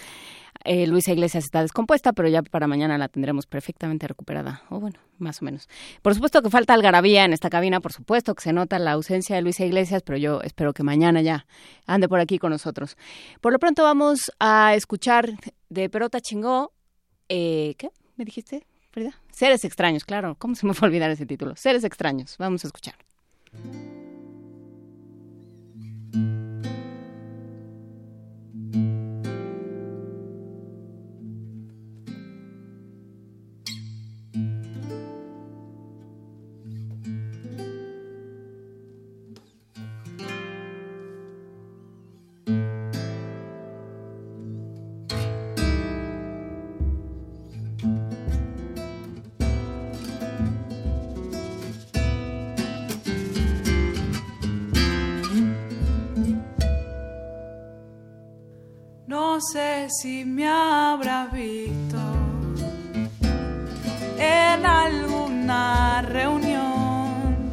[0.63, 4.63] Eh, Luisa Iglesias está descompuesta, pero ya para mañana la tendremos perfectamente recuperada.
[4.71, 5.69] O bueno, más o menos.
[6.01, 9.35] Por supuesto que falta algarabía en esta cabina, por supuesto que se nota la ausencia
[9.35, 11.45] de Luisa Iglesias, pero yo espero que mañana ya
[11.85, 12.97] ande por aquí con nosotros.
[13.39, 15.29] Por lo pronto vamos a escuchar
[15.69, 16.73] de Perota Chingó.
[17.29, 17.91] Eh, ¿Qué?
[18.15, 18.65] ¿Me dijiste?
[19.31, 20.35] Seres extraños, claro.
[20.39, 21.55] ¿Cómo se me fue a olvidar ese título?
[21.55, 22.35] Seres extraños.
[22.37, 22.95] Vamos a escuchar.
[59.89, 61.97] Si me habrá visto
[64.17, 67.43] en alguna reunión.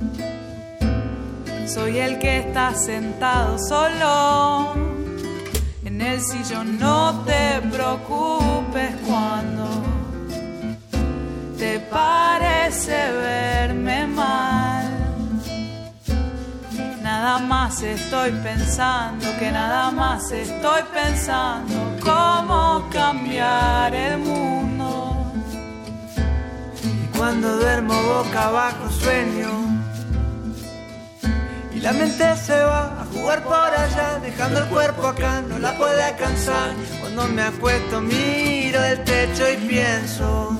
[1.66, 4.74] Soy el que está sentado solo
[5.84, 6.78] en el sillón.
[6.78, 9.66] No te preocupes cuando
[11.58, 14.92] te parece verme mal.
[17.02, 25.32] Nada más estoy pensando, que nada más estoy pensando cómo cambiar el mundo.
[26.84, 29.50] Y cuando duermo boca abajo sueño.
[31.74, 35.76] Y la mente se va a jugar por allá, dejando el cuerpo acá, no la
[35.76, 36.70] puede alcanzar.
[37.00, 40.56] Cuando me acuesto miro el techo y pienso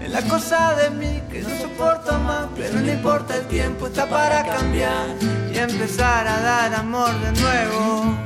[0.00, 4.06] en la cosa de mí que no soporto más, pero no importa el tiempo, está
[4.06, 5.06] para cambiar
[5.52, 8.25] y empezar a dar amor de nuevo.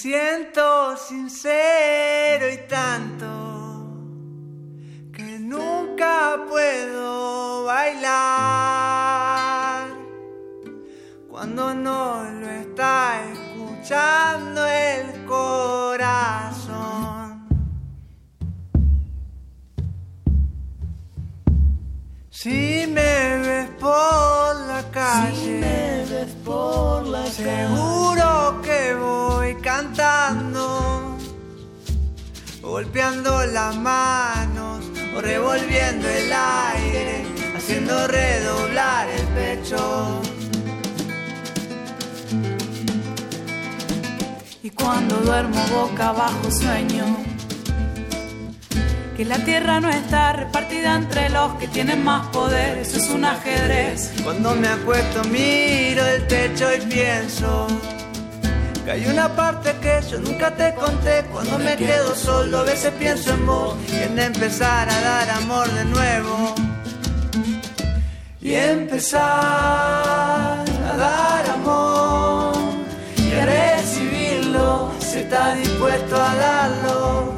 [0.00, 3.26] Siento sincero y tanto
[5.12, 9.08] que nunca puedo bailar.
[11.28, 15.17] Cuando no lo está escuchando el
[22.40, 31.16] Si me ves por la calle, por la seguro que voy cantando,
[32.62, 34.84] golpeando las manos
[35.16, 40.20] o revolviendo el aire, haciendo redoblar el pecho.
[44.62, 47.37] Y cuando duermo boca abajo sueño
[49.18, 53.24] que la tierra no está repartida entre los que tienen más poder, eso es un
[53.24, 54.12] ajedrez.
[54.22, 57.66] Cuando me acuesto miro el techo y pienso
[58.84, 61.24] que hay una parte que yo nunca te conté.
[61.32, 65.68] Cuando me quedo solo a veces pienso en vos y en empezar a dar amor
[65.68, 66.54] de nuevo.
[68.40, 72.54] Y empezar a dar amor
[73.16, 77.37] y a recibirlo si está dispuesto a darlo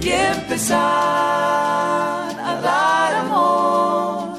[0.00, 4.38] y empezar a dar amor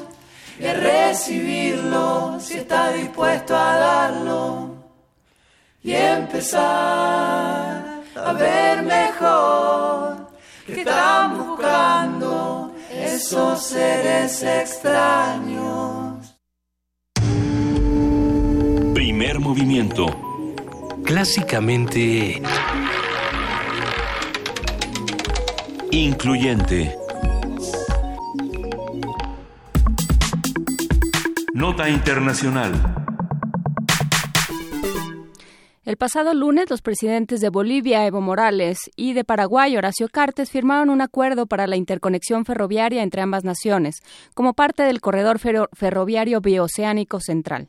[0.58, 4.76] y a recibirlo si está dispuesto a darlo
[5.82, 6.60] y empezar
[8.16, 10.30] a ver mejor
[10.66, 16.34] que están buscando esos seres extraños.
[18.94, 20.06] Primer movimiento.
[21.04, 22.40] Clásicamente...
[25.92, 26.96] Incluyente.
[31.52, 32.99] Nota Internacional.
[35.86, 40.90] El pasado lunes, los presidentes de Bolivia, Evo Morales, y de Paraguay, Horacio Cartes, firmaron
[40.90, 44.02] un acuerdo para la interconexión ferroviaria entre ambas naciones,
[44.34, 47.68] como parte del corredor ferroviario bioceánico central.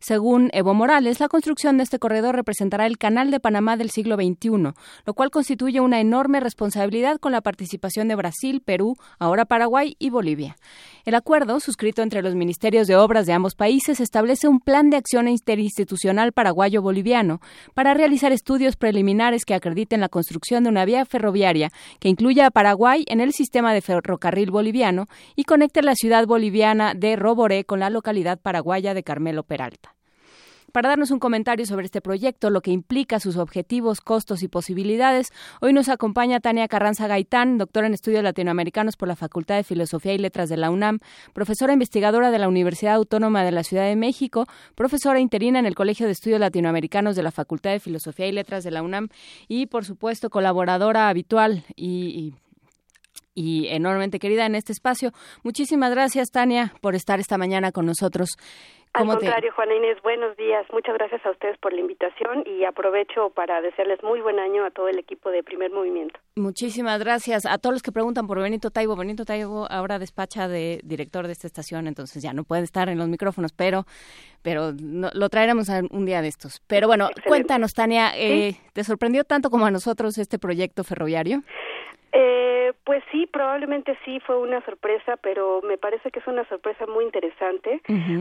[0.00, 4.16] Según Evo Morales, la construcción de este corredor representará el Canal de Panamá del siglo
[4.16, 4.74] XXI,
[5.06, 10.10] lo cual constituye una enorme responsabilidad con la participación de Brasil, Perú, ahora Paraguay y
[10.10, 10.56] Bolivia.
[11.04, 14.96] El acuerdo, suscrito entre los ministerios de obras de ambos países, establece un plan de
[14.96, 17.40] acción interinstitucional paraguayo-boliviano
[17.74, 22.50] para realizar estudios preliminares que acrediten la construcción de una vía ferroviaria que incluya a
[22.52, 27.80] Paraguay en el sistema de ferrocarril boliviano y conecte la ciudad boliviana de Roboré con
[27.80, 29.96] la localidad paraguaya de Carmelo Peralta.
[30.72, 35.28] Para darnos un comentario sobre este proyecto, lo que implica sus objetivos, costos y posibilidades,
[35.60, 40.14] hoy nos acompaña Tania Carranza Gaitán, doctora en estudios latinoamericanos por la Facultad de Filosofía
[40.14, 41.00] y Letras de la UNAM,
[41.34, 45.74] profesora investigadora de la Universidad Autónoma de la Ciudad de México, profesora interina en el
[45.74, 49.08] Colegio de Estudios Latinoamericanos de la Facultad de Filosofía y Letras de la UNAM
[49.48, 52.32] y, por supuesto, colaboradora habitual y,
[53.34, 55.12] enormemente querida en este espacio.
[55.42, 58.36] Muchísimas gracias, Tania, por estar esta mañana con nosotros.
[58.94, 60.66] Al contrario, Juana Inés, buenos días.
[60.70, 64.70] Muchas gracias a ustedes por la invitación y aprovecho para desearles muy buen año a
[64.70, 66.20] todo el equipo de Primer Movimiento.
[66.36, 68.94] Muchísimas gracias a todos los que preguntan por Benito Taibo.
[68.94, 72.98] Benito Taibo ahora despacha de director de esta estación, entonces ya no puede estar en
[72.98, 73.86] los micrófonos, pero
[74.42, 76.60] pero lo traeremos un día de estos.
[76.66, 81.42] Pero bueno, cuéntanos, Tania, eh, ¿te sorprendió tanto como a nosotros este proyecto ferroviario?
[82.12, 86.86] Eh, pues sí, probablemente sí fue una sorpresa, pero me parece que es una sorpresa
[86.86, 87.80] muy interesante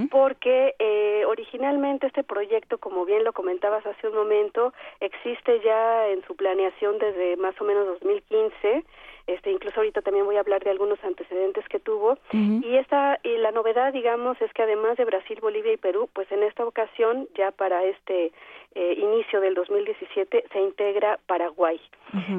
[0.10, 6.08] porque eh, eh, originalmente este proyecto, como bien lo comentabas hace un momento, existe ya
[6.08, 8.84] en su planeación desde más o menos 2015
[9.28, 12.18] este incluso ahorita también voy a hablar de algunos antecedentes que tuvo.
[12.34, 16.32] Y esta y la novedad digamos es que además de Brasil Bolivia y Perú pues
[16.32, 18.32] en esta ocasión ya para este
[18.74, 21.80] eh, inicio del 2017 se integra Paraguay.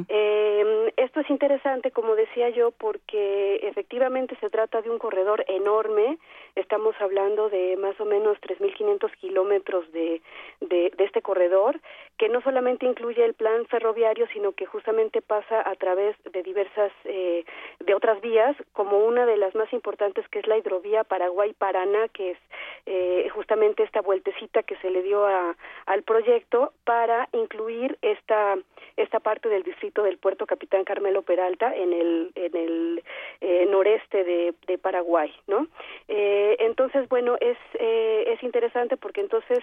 [0.09, 6.19] Eh, esto es interesante como decía yo porque efectivamente se trata de un corredor enorme.
[6.55, 10.21] Estamos hablando de más o menos 3.500 kilómetros de,
[10.61, 11.81] de, de este corredor
[12.19, 16.72] que no solamente incluye el plan ferroviario sino que justamente pasa a través de diversas
[17.05, 17.45] eh,
[17.81, 22.33] de otras vías, como una de las más importantes que es la hidrovía Paraguay-Paraná, que
[22.33, 22.39] es
[22.87, 28.57] eh, justamente esta vueltecita que se le dio a, al proyecto para incluir esta
[28.97, 33.03] esta parte del distrito del puerto Capitán Carmelo Peralta en el en el
[33.41, 35.67] eh, noreste de, de, Paraguay, ¿no?
[36.09, 39.61] Eh, entonces, bueno, es eh, es interesante porque entonces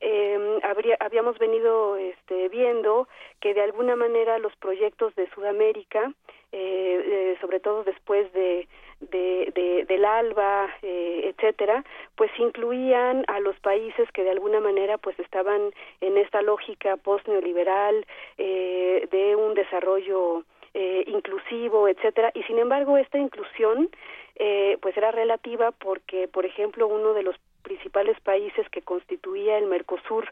[0.00, 3.08] eh, habría, habíamos venido este, viendo
[3.40, 6.12] que de alguna manera los proyectos de Sudamérica
[6.52, 8.66] eh, eh, sobre todo después de,
[9.00, 11.84] de, del ALBA, eh, etcétera,
[12.16, 15.70] pues incluían a los países que de alguna manera pues estaban
[16.00, 18.06] en esta lógica post-neoliberal
[18.38, 20.44] eh, de un desarrollo
[20.74, 23.88] eh, inclusivo, etcétera, y sin embargo esta inclusión
[24.36, 27.36] eh, pues era relativa porque, por ejemplo, uno de los
[27.68, 30.24] principales países que constituía el Mercosur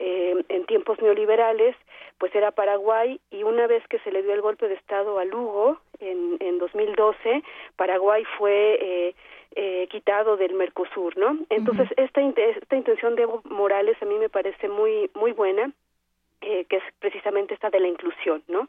[0.00, 1.76] eh, en tiempos neoliberales,
[2.18, 5.24] pues era Paraguay y una vez que se le dio el golpe de Estado a
[5.24, 7.42] Lugo en, en 2012,
[7.76, 9.14] Paraguay fue eh,
[9.54, 11.38] eh, quitado del Mercosur, ¿no?
[11.48, 15.72] Entonces esta esta intención de Evo Morales a mí me parece muy muy buena
[16.42, 18.68] eh, que es precisamente esta de la inclusión, ¿no?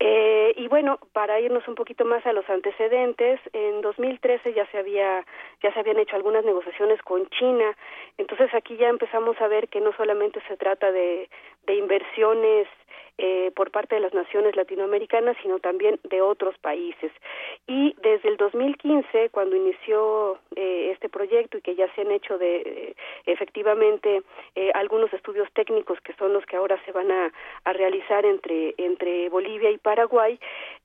[0.00, 4.78] Eh, y bueno, para irnos un poquito más a los antecedentes, en 2013 ya se
[4.78, 5.24] había
[5.62, 7.76] ya se habían hecho algunas negociaciones con China,
[8.18, 11.28] entonces aquí ya empezamos a ver que no solamente se trata de
[11.66, 12.66] de inversiones
[13.18, 17.12] eh, por parte de las naciones latinoamericanas, sino también de otros países.
[17.66, 22.38] Y desde el 2015, cuando inició eh, este proyecto y que ya se han hecho
[22.38, 22.96] de eh,
[23.26, 24.22] efectivamente
[24.54, 27.32] eh, algunos estudios técnicos que son los que ahora se van a,
[27.64, 30.38] realizar entre entre Bolivia y Paraguay,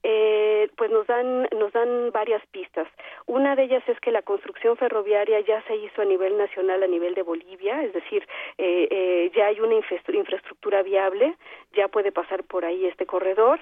[0.03, 2.87] eh, pues nos dan nos dan varias pistas.
[3.25, 6.87] Una de ellas es que la construcción ferroviaria ya se hizo a nivel nacional, a
[6.87, 8.25] nivel de Bolivia, es decir,
[8.57, 11.35] ya hay una infraestructura viable,
[11.73, 13.59] ya puede pasar por ahí este corredor.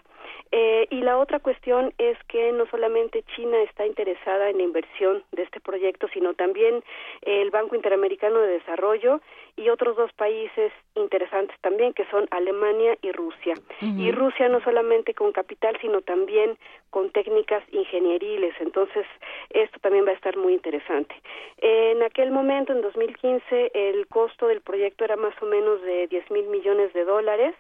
[0.51, 5.23] Eh, y la otra cuestión es que no solamente China está interesada en la inversión
[5.31, 6.83] de este proyecto, sino también
[7.21, 9.21] el Banco Interamericano de Desarrollo
[9.55, 13.53] y otros dos países interesantes también, que son Alemania y Rusia.
[13.79, 16.57] Y Rusia no solamente con capital, sino también
[16.89, 18.53] con técnicas ingenieriles.
[18.59, 19.05] Entonces,
[19.49, 21.15] esto también va a estar muy interesante.
[21.59, 26.31] En aquel momento, en 2015, el costo del proyecto era más o menos de 10
[26.31, 27.55] mil millones de dólares.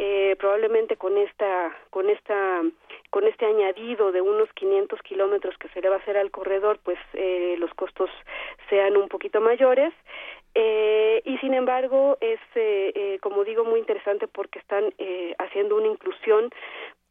[0.00, 2.62] Eh, probablemente con esta con esta
[3.10, 6.78] con este añadido de unos 500 kilómetros que se le va a hacer al corredor
[6.84, 8.08] pues eh, los costos
[8.70, 9.92] sean un poquito mayores.
[10.54, 15.76] Eh, y sin embargo es eh, eh, como digo muy interesante porque están eh, haciendo
[15.76, 16.50] una inclusión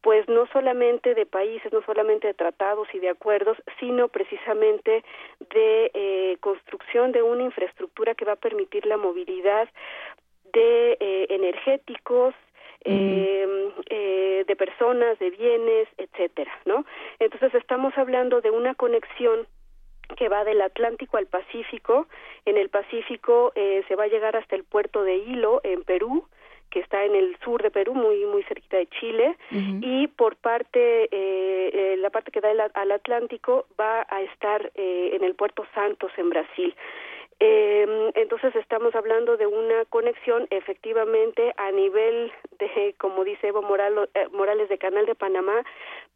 [0.00, 5.04] pues no solamente de países, no solamente de tratados y de acuerdos, sino precisamente
[5.50, 9.68] de construcción de una infraestructura que va a permitir la movilidad
[10.52, 12.34] de eh, energéticos,
[12.84, 16.84] eh, eh, de personas, de bienes, etcétera, ¿no?
[17.18, 19.46] Entonces estamos hablando de una conexión
[20.16, 22.06] que va del Atlántico al Pacífico.
[22.46, 26.26] En el Pacífico eh, se va a llegar hasta el puerto de Hilo, en Perú,
[26.70, 29.36] que está en el sur de Perú, muy muy cerquita de Chile,
[29.82, 34.70] y por parte, eh, eh, la parte que da el- al Atlántico va a estar
[34.74, 36.74] eh, en el puerto Santos, en Brasil.
[37.40, 43.60] Eh, entonces estamos hablando de una conexión efectivamente a nivel de, como dice Evo
[44.14, 45.62] eh, Morales, de Canal de Panamá,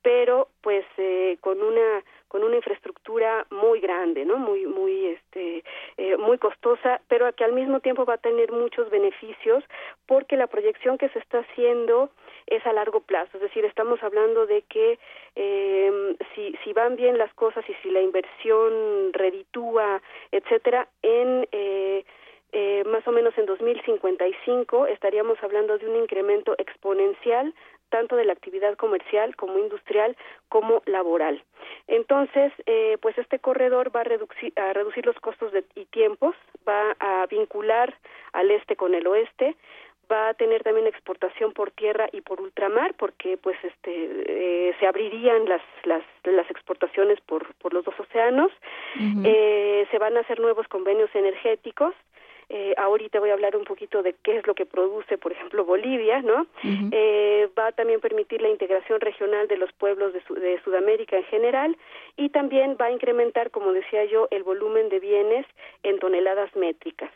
[0.02, 4.36] pero pues eh, con una con una infraestructura muy grande, ¿no?
[4.36, 5.62] Muy muy este
[5.96, 9.62] eh, muy costosa, pero que al mismo tiempo va a tener muchos beneficios
[10.06, 12.10] porque la proyección que se está haciendo
[12.46, 14.98] es a largo plazo, es decir, estamos hablando de que
[15.36, 22.04] eh, si si van bien las cosas y si la inversión reditúa, etcétera, en eh,
[22.52, 27.54] eh, más o menos en 2055 estaríamos hablando de un incremento exponencial
[27.88, 30.16] tanto de la actividad comercial como industrial
[30.48, 31.44] como laboral.
[31.86, 36.34] Entonces, eh, pues este corredor va a reducir, a reducir los costos de, y tiempos,
[36.66, 37.94] va a vincular
[38.32, 39.56] al este con el oeste,
[40.12, 43.92] va a tener también exportación por tierra y por ultramar porque pues este
[44.26, 48.50] eh, se abrirían las las las exportaciones por por los dos océanos
[49.24, 51.94] eh, se van a hacer nuevos convenios energéticos
[52.54, 55.64] eh, ahorita voy a hablar un poquito de qué es lo que produce, por ejemplo,
[55.64, 56.46] Bolivia, ¿no?
[56.62, 61.24] eh, va a también permitir la integración regional de los pueblos de, de, Sudamérica en
[61.24, 61.78] general
[62.18, 65.46] y también va a incrementar, como decía yo, el volumen de bienes
[65.82, 67.10] en toneladas métricas.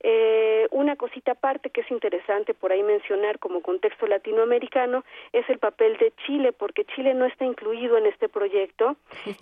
[0.00, 5.58] Eh, una cosita aparte que es interesante por ahí mencionar como contexto latinoamericano es el
[5.58, 8.96] papel de Chile, porque Chile no está incluido en este proyecto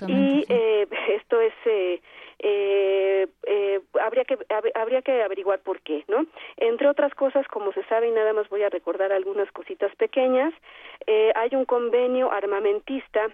[0.06, 2.00] y eh, esto es eh,
[2.38, 4.38] eh, eh, habría que
[4.74, 6.26] habría que averiguar por qué, ¿no?
[6.56, 10.52] Entre otras cosas, como se sabe y nada más voy a recordar algunas cositas pequeñas,
[11.06, 13.28] eh, hay un convenio armamentista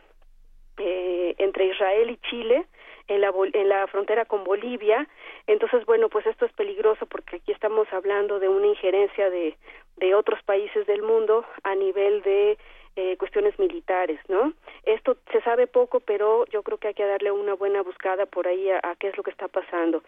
[0.79, 2.67] eh, entre Israel y Chile
[3.11, 5.07] en la, en la frontera con Bolivia.
[5.47, 9.57] Entonces, bueno, pues esto es peligroso porque aquí estamos hablando de una injerencia de,
[9.97, 12.57] de otros países del mundo a nivel de
[12.97, 14.53] eh, cuestiones militares, ¿no?
[14.85, 18.47] Esto se sabe poco, pero yo creo que hay que darle una buena buscada por
[18.47, 20.03] ahí a, qué es lo que está pasando.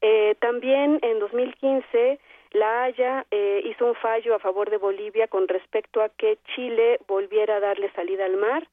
[0.00, 2.18] Eh, también en 2015
[2.52, 7.00] la Haya eh, hizo un fallo a favor de Bolivia con respecto a que Chile
[7.06, 8.66] volviera a darle salida al mar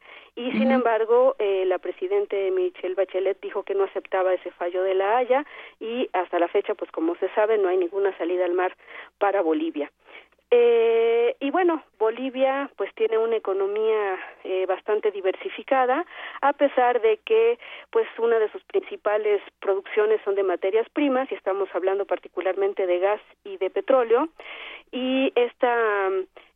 [0.44, 4.94] y sin embargo eh, la presidente Michelle Bachelet dijo que no aceptaba ese fallo de
[4.94, 5.46] la Haya
[5.80, 8.76] y hasta la fecha pues como se sabe no hay ninguna salida al mar
[9.20, 9.90] para Bolivia.
[10.52, 16.06] Eh, y bueno, Bolivia pues tiene una economía eh, bastante diversificada,
[16.42, 17.58] a pesar de que
[17.90, 23.00] pues una de sus principales producciones son de materias primas y estamos hablando particularmente de
[23.00, 24.28] gas y de petróleo
[24.92, 26.10] y esta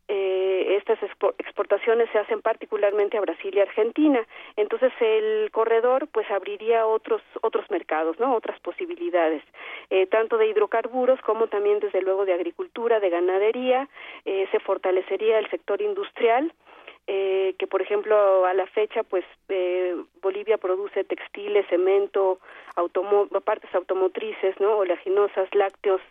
[0.08, 4.26] eh, estas exportaciones se hacen particularmente a Brasil y Argentina.
[4.56, 8.36] Entonces el corredor pues abriría otros otros mercados, ¿no?
[8.36, 9.44] Otras posibilidades,
[9.90, 13.88] eh, tanto de hidrocarburos como también desde luego de agricultura, de ganadería.
[14.26, 16.54] Eh, se fortalecería el sector industrial.
[17.10, 22.40] Eh, que por ejemplo a la fecha pues eh, Bolivia produce textiles, cemento,
[23.46, 24.78] partes automotrices, ¿no?
[24.78, 26.02] oleaginosas, lácteos,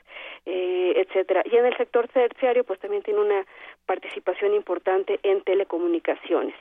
[0.47, 1.43] eh, etcétera.
[1.45, 3.45] Y en el sector terciario pues también tiene una
[3.85, 6.55] participación importante en telecomunicaciones.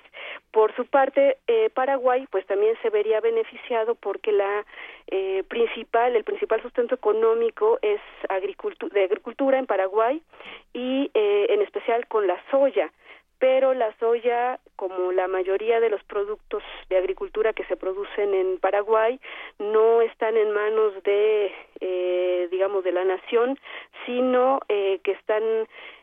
[0.51, 4.65] Por su parte, eh, Paraguay pues también se vería beneficiado porque la
[5.07, 10.21] eh, principal, el principal sustento económico es agricultura, de agricultura en Paraguay
[10.73, 12.91] y eh, en especial con la soya
[13.39, 18.59] pero la soya, como la mayoría de los productos de agricultura que se producen en
[18.59, 19.19] Paraguay,
[19.59, 21.51] no están en manos de,
[21.81, 23.59] eh, digamos, de la nación,
[24.05, 25.43] sino eh, que están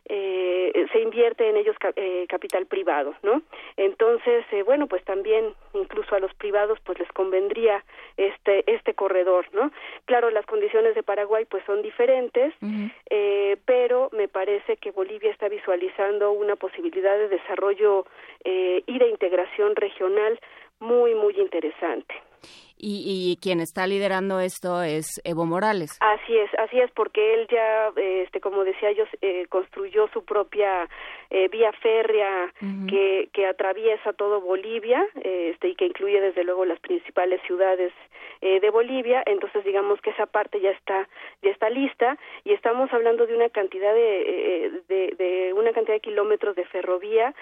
[0.06, 3.42] eh, se invierte en ellos eh, capital privado, ¿no?
[3.76, 7.84] Entonces, eh, bueno, pues también incluso a los privados pues les convendría
[8.16, 9.70] este este corredor, ¿no?
[10.06, 12.52] Claro, las condiciones de Paraguay pues son diferentes,
[13.10, 18.06] eh, pero me parece que Bolivia está visualizando una posibilidad de desarrollo
[18.44, 20.38] eh, y de integración regional
[20.80, 22.14] muy muy interesante.
[22.84, 25.96] Y, quien está liderando esto es Evo Morales.
[26.00, 30.88] Así es, así es, porque él ya, este, como decía yo, eh, construyó su propia
[31.30, 32.52] eh, vía férrea
[32.88, 37.92] que, que atraviesa todo Bolivia, este, y que incluye desde luego las principales ciudades
[38.40, 39.22] eh, de Bolivia.
[39.26, 41.08] Entonces, digamos que esa parte ya está,
[41.40, 46.00] ya está lista, y estamos hablando de una cantidad de, de, de una cantidad de
[46.00, 47.32] kilómetros de ferrovía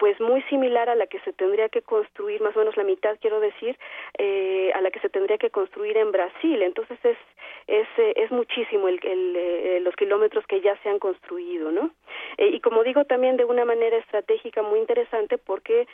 [0.00, 3.18] pues muy similar a la que se tendría que construir, más o menos la mitad
[3.20, 3.78] quiero decir,
[4.18, 6.62] eh, a la que se tendría que construir en Brasil.
[6.62, 7.18] Entonces es
[7.66, 11.90] es, eh, es muchísimo el, el, eh, los kilómetros que ya se han construido, ¿no?
[12.36, 15.86] Eh, y como digo también de una manera estratégica muy interesante porque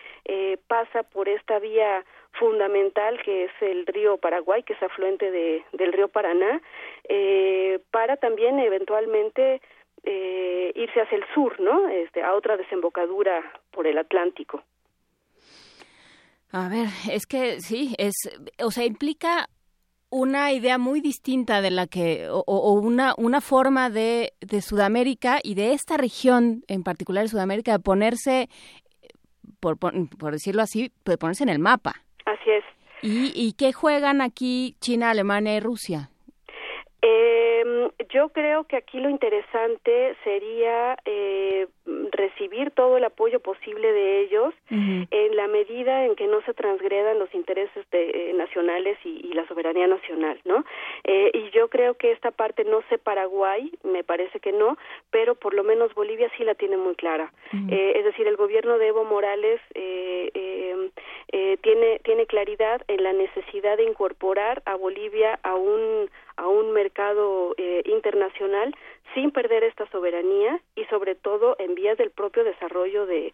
[0.69, 5.93] pasa por esta vía fundamental que es el río Paraguay, que es afluente de, del
[5.93, 6.61] río Paraná,
[7.91, 9.61] para también eventualmente
[10.07, 11.89] eh, irse hacia el sur, ¿no?
[11.89, 13.43] Este, a otra desembocadura
[13.77, 14.65] por el Atlántico.
[16.51, 18.15] A ver, es que sí, es,
[18.65, 19.49] o sea, implica
[20.09, 25.55] una idea muy distinta de la que, o, una, una forma de, de, Sudamérica y
[25.55, 28.49] de esta región, en particular Sudamérica, de ponerse,
[29.61, 32.03] por, por, decirlo así, de ponerse en el mapa.
[32.25, 32.65] Así es.
[33.03, 36.11] ¿Y, y qué juegan aquí China, Alemania y Rusia?
[37.09, 41.69] Eh, yo creo que aquí lo interesante sería eh,
[42.11, 47.19] recibir todo el apoyo posible de ellos en la medida en que no se transgredan
[47.21, 50.65] los intereses de, eh, nacionales y, y, la soberanía nacional, ¿no?
[51.05, 54.77] Eh, y yo creo que esta parte no sé Paraguay, me parece que no,
[55.11, 57.33] pero por lo menos Bolivia sí la tiene muy clara.
[57.71, 59.61] Eh, es decir, el gobierno de Evo Morales
[61.63, 67.55] tiene tiene claridad en la necesidad de incorporar a Bolivia a un a un mercado
[67.57, 68.75] eh, internacional
[69.15, 73.33] sin perder esta soberanía y sobre todo en vías del propio desarrollo de,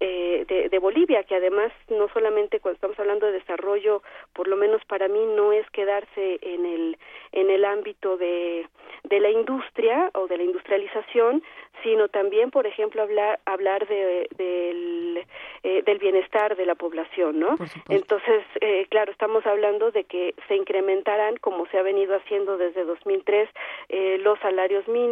[0.00, 4.56] eh, de, de, Bolivia, que además no solamente cuando estamos hablando de desarrollo, por lo
[4.56, 6.98] menos para mí no es quedarse en el
[7.32, 8.66] en el ámbito de
[9.04, 11.42] de la industria o de la industrialización,
[11.82, 15.26] sino también, por ejemplo, hablar hablar de, del,
[15.62, 17.56] eh, del bienestar de la población, ¿no?
[17.88, 22.84] Entonces, eh, claro, estamos hablando de que se incrementarán, como se ha venido haciendo desde
[22.84, 23.48] 2003,
[23.88, 25.07] eh, los salarios mínimos,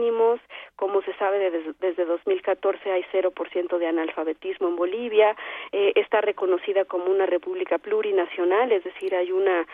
[0.77, 5.37] como se sabe desde, desde 2014 hay 0% de analfabetismo en Bolivia,
[5.73, 9.67] eh, está reconocida como una república plurinacional, es decir, hay una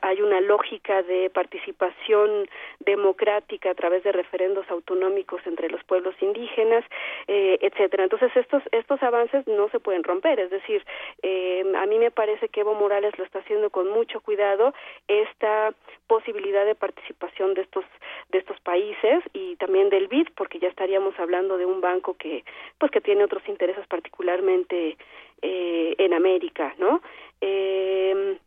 [0.00, 2.48] hay una lógica de participación
[2.80, 6.84] democrática a través de referendos autonómicos entre los pueblos indígenas,
[7.26, 8.04] eh, etcétera.
[8.04, 10.84] Entonces estos estos avances no se pueden romper, es decir,
[11.22, 14.72] eh, a mí me parece que Evo Morales lo está haciendo con mucho cuidado
[15.08, 15.74] esta
[16.06, 17.84] posibilidad de participación de estos
[18.30, 22.44] de estos países y también del BID, porque ya estaríamos hablando de un banco que
[22.78, 24.96] pues que tiene otros intereses particularmente
[25.42, 27.02] eh, en América, ¿no?
[27.40, 28.38] Eh,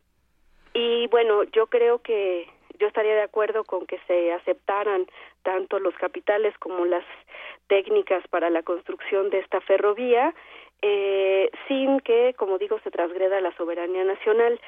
[0.73, 2.47] y bueno, yo creo que
[2.79, 5.05] yo estaría de acuerdo con que se aceptaran
[5.43, 7.03] tanto los capitales como las
[7.67, 10.33] técnicas para la construcción de esta ferrovía,
[10.81, 14.59] eh, sin que, como digo, se transgreda la soberanía nacional.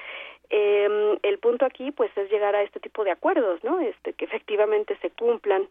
[0.49, 3.80] Eh, el punto aquí, pues, es llegar a este tipo de acuerdos, ¿no?
[3.80, 5.68] Este, que efectivamente se cumplan.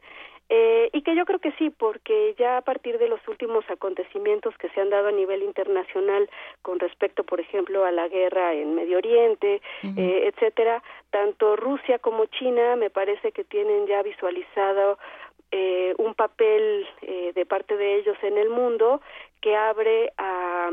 [0.52, 4.52] Eh, y que yo creo que sí, porque ya a partir de los últimos acontecimientos
[4.58, 6.28] que se han dado a nivel internacional
[6.62, 12.26] con respecto, por ejemplo, a la guerra en Medio Oriente, eh, etcétera, tanto Rusia como
[12.26, 14.98] China me parece que tienen ya visualizado
[15.52, 19.00] eh, un papel eh, de parte de ellos en el mundo
[19.40, 20.70] que abre a,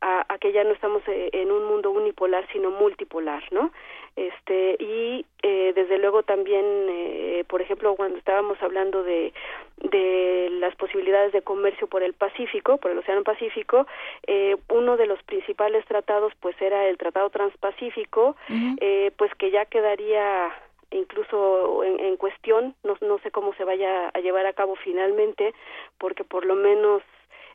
[0.00, 3.70] a, a, que ya no estamos eh, en un mundo unipolar sino multipolar, ¿no?
[4.16, 9.32] Este y eh, desde luego también, eh, por ejemplo, cuando estábamos hablando de
[9.76, 13.86] de las posibilidades de comercio por el Pacífico, por el Océano Pacífico,
[14.26, 18.36] eh, uno de los principales tratados pues era el Tratado Transpacífico,
[18.80, 20.52] eh, pues que ya quedaría
[20.90, 25.52] incluso en, en cuestión, no, no sé cómo se vaya a llevar a cabo finalmente,
[25.98, 27.02] porque por lo menos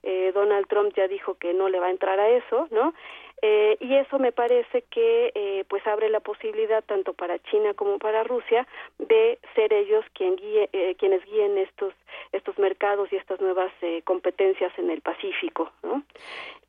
[0.03, 2.93] eh, Donald Trump ya dijo que no le va a entrar a eso, ¿no?
[3.41, 7.97] Eh, y eso me parece que eh, pues abre la posibilidad tanto para China como
[7.97, 8.67] para Rusia
[8.97, 11.93] de ser ellos quien guíe, eh, quienes guíen estos
[12.31, 16.03] estos mercados y estas nuevas eh, competencias en el Pacífico, ¿no?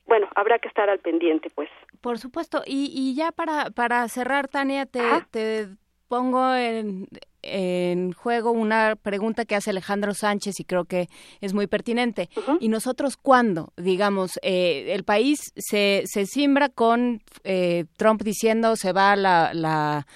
[0.07, 1.69] Bueno, habrá que estar al pendiente, pues.
[2.01, 2.63] Por supuesto.
[2.67, 5.69] Y, y ya para, para cerrar, Tania, te, te
[6.09, 7.07] pongo en,
[7.43, 11.09] en juego una pregunta que hace Alejandro Sánchez y creo que
[11.41, 12.29] es muy pertinente.
[12.61, 13.73] ¿Y nosotros cuándo?
[13.77, 20.07] Digamos, eh, el país se, se simbra con eh, Trump diciendo se va la, la,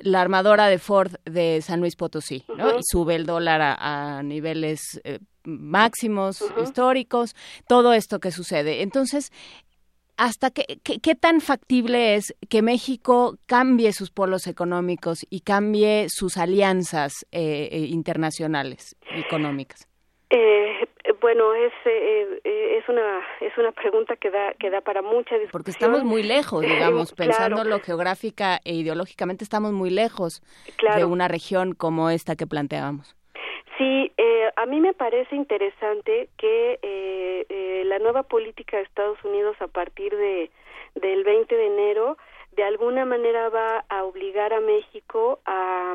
[0.00, 2.78] la, armadora de Ford de San Luis Potosí, ¿no?
[2.78, 7.34] Y sube el dólar a, a niveles eh, máximos históricos,
[7.68, 8.82] todo esto que sucede.
[8.82, 9.32] Entonces,
[10.16, 16.06] hasta qué, qué, qué, tan factible es que México cambie sus polos económicos y cambie
[16.08, 19.88] sus alianzas eh, internacionales económicas.
[20.30, 20.88] Eh,
[21.20, 22.40] bueno, es eh,
[22.78, 25.50] es una es una pregunta que da que da para mucha discusión.
[25.52, 27.84] Porque estamos muy lejos, digamos, pensándolo claro.
[27.84, 30.42] geográfica e ideológicamente estamos muy lejos
[30.76, 30.98] claro.
[30.98, 33.14] de una región como esta que planteábamos.
[33.82, 39.18] Sí, eh, a mí me parece interesante que eh, eh, la nueva política de Estados
[39.24, 40.50] Unidos a partir de
[40.94, 42.16] del 20 de enero
[42.56, 45.94] de alguna manera va a obligar a México a,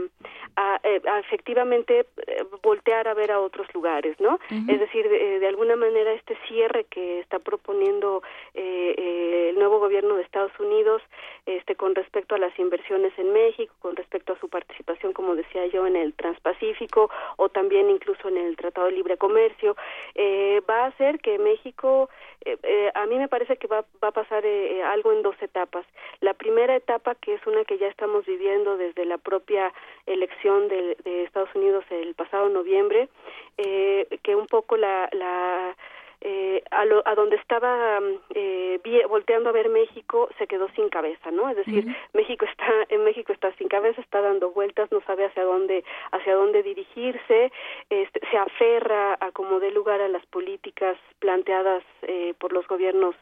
[0.56, 4.36] a, eh, a efectivamente eh, voltear a ver a otros lugares, ¿no?
[4.36, 4.74] Uh -huh.
[4.74, 8.24] Es decir, de, de, alguna manera este cierre que está proponiendo
[8.56, 11.02] eh, eh, el nuevo gobierno de Estados Unidos,
[11.46, 15.68] este, con respecto a las inversiones en México, con respecto a su participación, como decía
[15.68, 19.76] yo, en el Transpacífico o también incluso en el Tratado de Libre Comercio,
[20.16, 22.10] eh, va a hacer que México,
[22.44, 24.44] eh, a mí me parece que va, va a pasar
[24.86, 25.86] algo en dos etapas.
[26.22, 29.74] La primera etapa, que es una que ya estamos viviendo desde la propia
[30.06, 33.10] elección de, de Estados Unidos el pasado noviembre,
[33.58, 35.76] eh, que un poco la, la
[36.22, 38.00] eh, a, lo, a donde estaba
[38.34, 41.50] eh, volteando a ver México se quedó sin cabeza, ¿no?
[41.50, 41.96] Es decir, uh -huh.
[42.14, 46.36] México está en México está sin cabeza, está dando vueltas, no sabe hacia dónde hacia
[46.36, 47.52] dónde dirigirse,
[47.90, 53.16] este, se aferra a como dé lugar a las políticas planteadas eh, por los gobiernos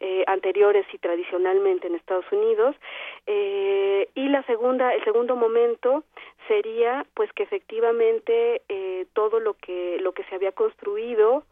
[0.00, 2.74] eh, anteriores y tradicionalmente en Estados Unidos
[3.26, 6.04] eh, y la segunda el segundo momento
[6.48, 11.44] sería pues que efectivamente eh, todo lo que lo que se había construido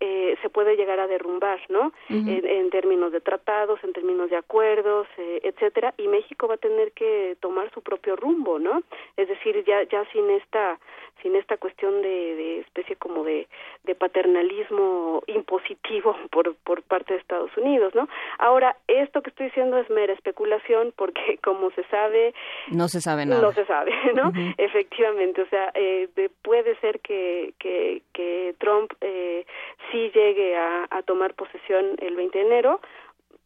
[0.00, 1.92] eh, se puede llegar a derrumbar, ¿no?
[2.10, 2.38] Uh -huh.
[2.38, 6.58] en, en, términos de tratados, en términos de acuerdos, eh, etcétera, y México va a
[6.58, 8.82] tener que tomar su propio rumbo, ¿no?
[9.16, 10.78] Es decir, ya ya sin esta
[11.22, 13.48] sin esta cuestión de, de especie como de,
[13.84, 18.08] de paternalismo impositivo por, por parte de Estados Unidos, ¿no?
[18.38, 22.34] Ahora, esto que estoy diciendo es mera especulación porque, como se sabe...
[22.70, 23.42] No se sabe nada.
[23.42, 24.32] No se sabe, ¿no?
[24.56, 26.08] Efectivamente, o sea, eh,
[26.42, 29.44] puede ser que, que, que Trump eh,
[29.90, 32.80] sí llegue a, a tomar posesión el 20 de enero,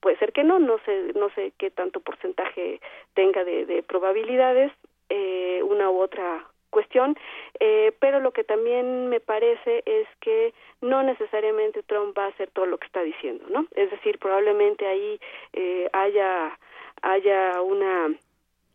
[0.01, 2.81] puede ser que no, no sé, no sé qué tanto porcentaje
[3.15, 4.73] tenga de, de probabilidades,
[5.09, 7.17] eh, una u otra cuestión,
[7.61, 12.51] eh, pero lo que también me parece es que no necesariamente Trump va a hacer
[12.51, 13.67] todo lo que está diciendo, ¿no?
[13.75, 15.21] Es decir, probablemente ahí
[15.53, 16.59] eh, haya
[17.03, 18.11] haya una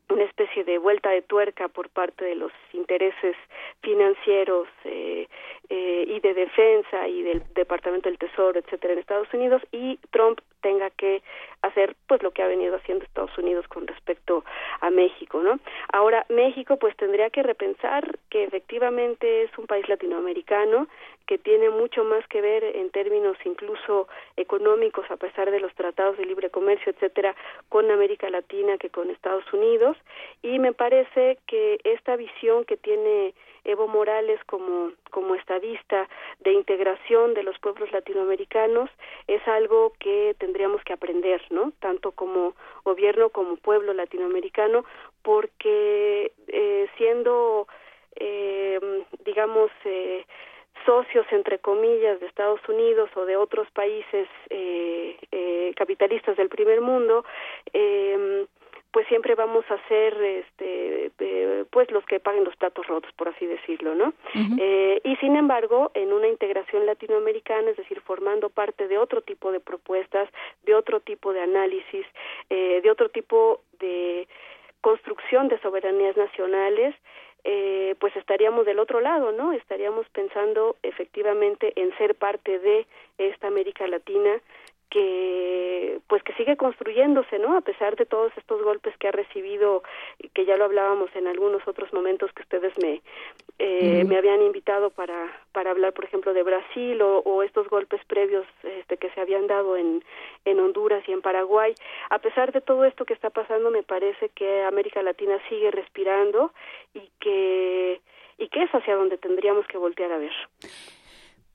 [0.10, 3.36] una especie de vuelta de tuerca por parte de los intereses
[3.82, 5.28] financieros eh,
[5.70, 10.40] eh, y de defensa y del Departamento del Tesoro, etcétera, en Estados Unidos y Trump
[10.62, 11.22] tenga que
[11.62, 14.44] hacer pues lo que ha venido haciendo Estados Unidos con respecto
[14.82, 15.60] a México, ¿no?
[15.92, 20.88] Ahora México pues tendría que repensar que efectivamente es un país latinoamericano
[21.26, 24.08] que tiene mucho más que ver en términos incluso
[24.38, 27.36] económicos a pesar de los tratados de libre comercio, etcétera,
[27.70, 29.98] con América Latina que con Estados Unidos
[30.42, 33.34] y me parece que esta visión que tiene
[33.68, 36.08] Evo Morales como, como estadista
[36.40, 38.90] de integración de los pueblos latinoamericanos
[39.28, 41.74] es algo que tendríamos que aprender, ¿no?
[41.80, 44.86] Tanto como gobierno como pueblo latinoamericano,
[45.22, 47.68] porque eh, siendo,
[48.16, 48.80] eh,
[49.26, 50.26] digamos, eh,
[50.86, 56.80] socios entre comillas de Estados Unidos o de otros países eh, eh, capitalistas del primer
[56.80, 57.26] mundo
[57.74, 58.46] eh,
[58.98, 63.28] pues siempre vamos a ser este eh, pues los que paguen los platos rotos por
[63.28, 64.12] así decirlo no
[64.60, 69.52] eh, y sin embargo en una integración latinoamericana es decir formando parte de otro tipo
[69.52, 70.28] de propuestas
[70.66, 72.08] de otro tipo de análisis
[72.50, 74.28] eh, de otro tipo de
[74.82, 76.96] construcción de soberanías nacionales
[77.44, 79.54] eh, pues estaríamos del otro lado, ¿no?
[79.54, 82.86] Estaríamos pensando efectivamente en ser parte de
[83.18, 84.42] esta América Latina
[84.90, 89.84] que pues que sigue construyéndose no a pesar de todos estos golpes que ha recibido
[90.34, 93.02] que ya lo hablábamos en algunos otros momentos que ustedes me
[93.60, 98.00] eh, me habían invitado para para hablar por ejemplo de Brasil o, o, estos golpes
[98.06, 100.04] previos este que se habían dado en
[100.46, 101.74] en Honduras y en Paraguay.
[102.10, 106.54] A pesar de todo esto que está pasando me parece que América Latina sigue respirando
[106.94, 108.00] y que
[108.38, 110.34] y que es hacia donde tendríamos que voltear a ver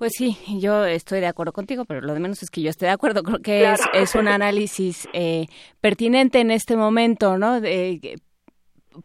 [0.03, 2.87] pues sí, yo estoy de acuerdo contigo, pero lo de menos es que yo esté
[2.87, 3.23] de acuerdo.
[3.23, 5.47] Creo que es, es, un análisis eh,
[5.81, 7.61] pertinente en este momento, ¿no?
[7.61, 8.21] De,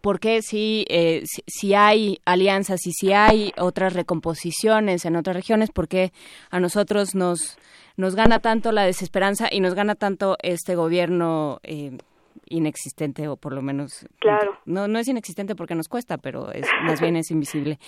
[0.01, 5.69] porque si, eh, si, si, hay alianzas y si hay otras recomposiciones en otras regiones,
[5.71, 6.13] porque
[6.49, 7.59] a nosotros nos,
[7.95, 11.95] nos gana tanto la desesperanza y nos gana tanto este gobierno eh,
[12.45, 14.57] inexistente o por lo menos claro.
[14.65, 17.79] no no es inexistente porque nos cuesta pero es más bien es invisible.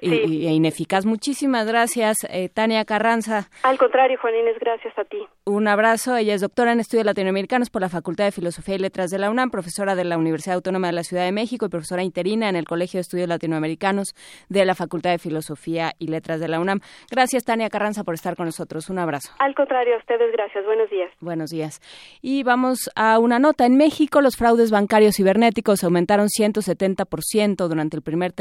[0.00, 1.06] Y, e ineficaz.
[1.06, 3.48] Muchísimas gracias eh, Tania Carranza.
[3.62, 5.18] Al contrario Juan Inés gracias a ti.
[5.44, 6.16] Un abrazo.
[6.16, 9.30] Ella es doctora en estudios latinoamericanos por la Facultad de Filosofía y Letras de la
[9.30, 12.56] UNAM profesora de la Universidad Autónoma de la Ciudad de México y profesora interina en
[12.56, 14.14] el Colegio de Estudios Latinoamericanos
[14.48, 16.80] de la Facultad de Filosofía y Letras de la UNAM.
[17.10, 18.90] Gracias Tania Carranza por estar con nosotros.
[18.90, 19.32] Un abrazo.
[19.38, 20.64] Al contrario a ustedes gracias.
[20.64, 21.10] Buenos días.
[21.20, 21.80] Buenos días.
[22.20, 27.96] Y vamos a una nota en México México, los fraudes bancarios cibernéticos aumentaron 170% durante
[27.96, 28.34] el primer,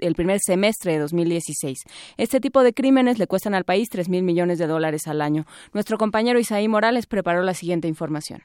[0.00, 1.78] el primer semestre de 2016.
[2.18, 5.46] Este tipo de crímenes le cuestan al país 3 mil millones de dólares al año.
[5.72, 8.42] Nuestro compañero Isaí Morales preparó la siguiente información.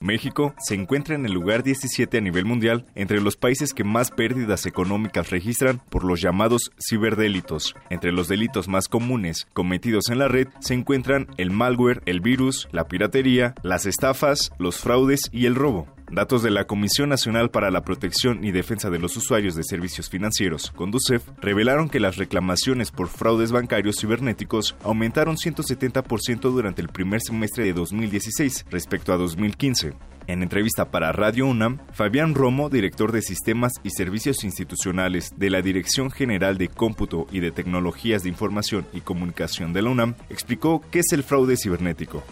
[0.00, 4.10] México se encuentra en el lugar 17 a nivel mundial entre los países que más
[4.10, 7.74] pérdidas económicas registran por los llamados ciberdelitos.
[7.90, 12.68] Entre los delitos más comunes cometidos en la red se encuentran el malware, el virus,
[12.70, 15.97] la piratería, las estafas, los fraudes y el robo.
[16.10, 20.08] Datos de la Comisión Nacional para la Protección y Defensa de los Usuarios de Servicios
[20.08, 27.20] Financieros, Conducef, revelaron que las reclamaciones por fraudes bancarios cibernéticos aumentaron 170% durante el primer
[27.20, 29.92] semestre de 2016 respecto a 2015.
[30.28, 35.60] En entrevista para Radio UNAM, Fabián Romo, director de Sistemas y Servicios Institucionales de la
[35.60, 40.82] Dirección General de Cómputo y de Tecnologías de Información y Comunicación de la UNAM, explicó
[40.90, 42.22] qué es el fraude cibernético.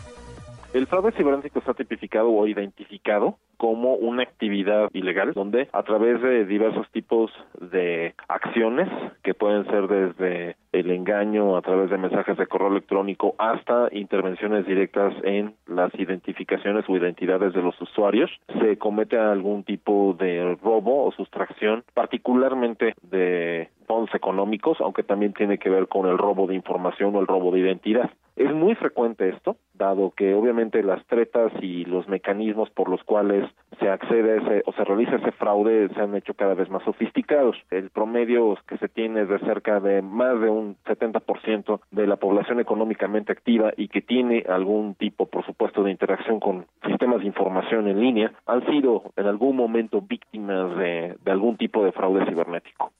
[0.72, 6.44] El fraude cibernético está tipificado o identificado como una actividad ilegal donde a través de
[6.44, 7.30] diversos tipos
[7.60, 8.88] de acciones
[9.22, 14.66] que pueden ser desde el engaño a través de mensajes de correo electrónico hasta intervenciones
[14.66, 18.30] directas en las identificaciones o identidades de los usuarios
[18.60, 25.58] se comete algún tipo de robo o sustracción particularmente de fondos económicos aunque también tiene
[25.58, 29.30] que ver con el robo de información o el robo de identidad Es muy frecuente
[29.30, 33.48] esto, dado que obviamente las tretas y los mecanismos por los cuales
[33.80, 37.56] se accede ese o se realiza ese fraude se han hecho cada vez más sofisticados.
[37.70, 42.16] El promedio que se tiene es de cerca de más de un 70% de la
[42.16, 47.26] población económicamente activa y que tiene algún tipo, por supuesto, de interacción con sistemas de
[47.26, 52.92] información en línea, han sido en algún momento víctimas de algún tipo de fraude cibernético.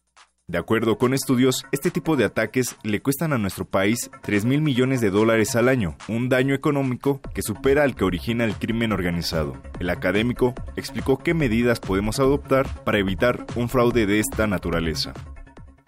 [0.48, 4.62] De acuerdo con estudios, este tipo de ataques le cuestan a nuestro país 3 mil
[4.62, 8.92] millones de dólares al año, un daño económico que supera al que origina el crimen
[8.92, 9.60] organizado.
[9.80, 15.14] El académico explicó qué medidas podemos adoptar para evitar un fraude de esta naturaleza.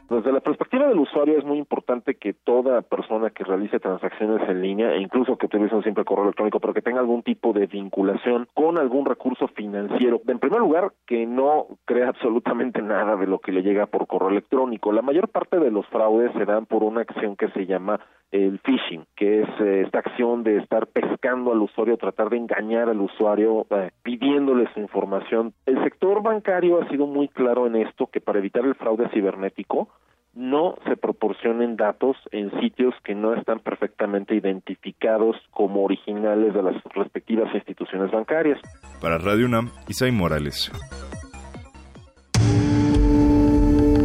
[0.09, 4.63] Desde la perspectiva del usuario es muy importante que toda persona que realice transacciones en
[4.63, 8.49] línea, e incluso que utilice siempre correo electrónico, pero que tenga algún tipo de vinculación
[8.55, 13.53] con algún recurso financiero, en primer lugar, que no crea absolutamente nada de lo que
[13.53, 14.93] le llega por correo electrónico.
[14.93, 18.59] La mayor parte de los fraudes se dan por una acción que se llama el
[18.61, 23.01] phishing, que es eh, esta acción de estar pescando al usuario, tratar de engañar al
[23.01, 25.55] usuario, eh, pidiéndole su información.
[25.67, 29.89] El sector bancario ha sido muy claro en esto, que para evitar el fraude cibernético,
[30.35, 36.77] no se proporcionen datos en sitios que no están perfectamente identificados como originales de las
[36.95, 38.61] respectivas instituciones bancarias.
[39.01, 40.71] Para Radio UNAM, Isai Morales.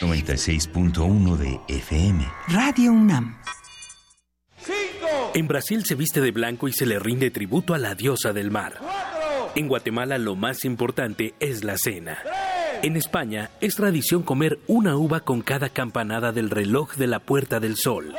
[0.00, 2.26] 96.1 de FM.
[2.48, 3.36] Radio UNAM.
[5.34, 8.50] En Brasil se viste de blanco y se le rinde tributo a la diosa del
[8.50, 8.80] mar.
[9.54, 12.18] En Guatemala lo más importante es la cena.
[12.82, 17.60] En España es tradición comer una uva con cada campanada del reloj de la Puerta
[17.60, 18.14] del Sol.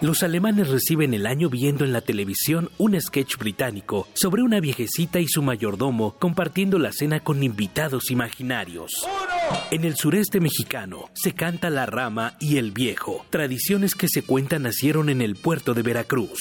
[0.00, 5.20] Los alemanes reciben el año viendo en la televisión un sketch británico sobre una viejecita
[5.20, 8.92] y su mayordomo compartiendo la cena con invitados imaginarios.
[9.70, 14.62] En el sureste mexicano se canta la rama y el viejo, tradiciones que se cuentan
[14.62, 16.40] nacieron en el puerto de Veracruz.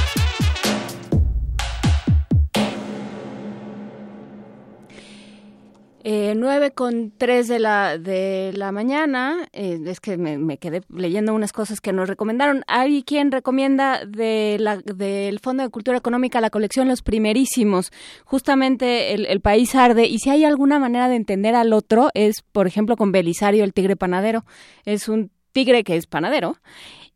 [6.03, 11.53] 9 con 3 de la, de la mañana, eh, es que me, quedé leyendo unas
[11.53, 12.63] cosas que nos recomendaron.
[12.67, 17.91] Hay quien recomienda de la, del Fondo de Cultura Económica la colección Los Primerísimos.
[18.25, 22.41] Justamente el, el, país arde y si hay alguna manera de entender al otro es,
[22.41, 24.45] por ejemplo, con Belisario, el tigre panadero.
[24.85, 26.57] Es un tigre que es panadero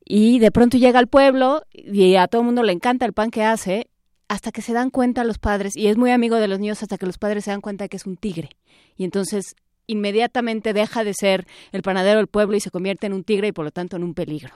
[0.05, 3.31] y de pronto llega al pueblo y a todo el mundo le encanta el pan
[3.31, 3.89] que hace
[4.35, 6.97] hasta que se dan cuenta los padres, y es muy amigo de los niños hasta
[6.97, 8.49] que los padres se dan cuenta que es un tigre.
[8.97, 9.55] Y entonces
[9.87, 13.51] inmediatamente deja de ser el panadero del pueblo y se convierte en un tigre y
[13.51, 14.53] por lo tanto en un peligro.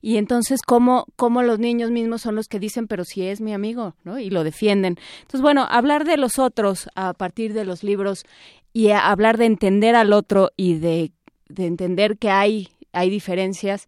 [0.00, 3.52] Y entonces, ¿cómo, cómo los niños mismos son los que dicen, pero si es mi
[3.52, 4.18] amigo, ¿no?
[4.18, 4.96] Y lo defienden.
[5.20, 8.24] Entonces, bueno, hablar de los otros a partir de los libros
[8.72, 11.12] y hablar de entender al otro y de,
[11.48, 13.86] de entender que hay, hay diferencias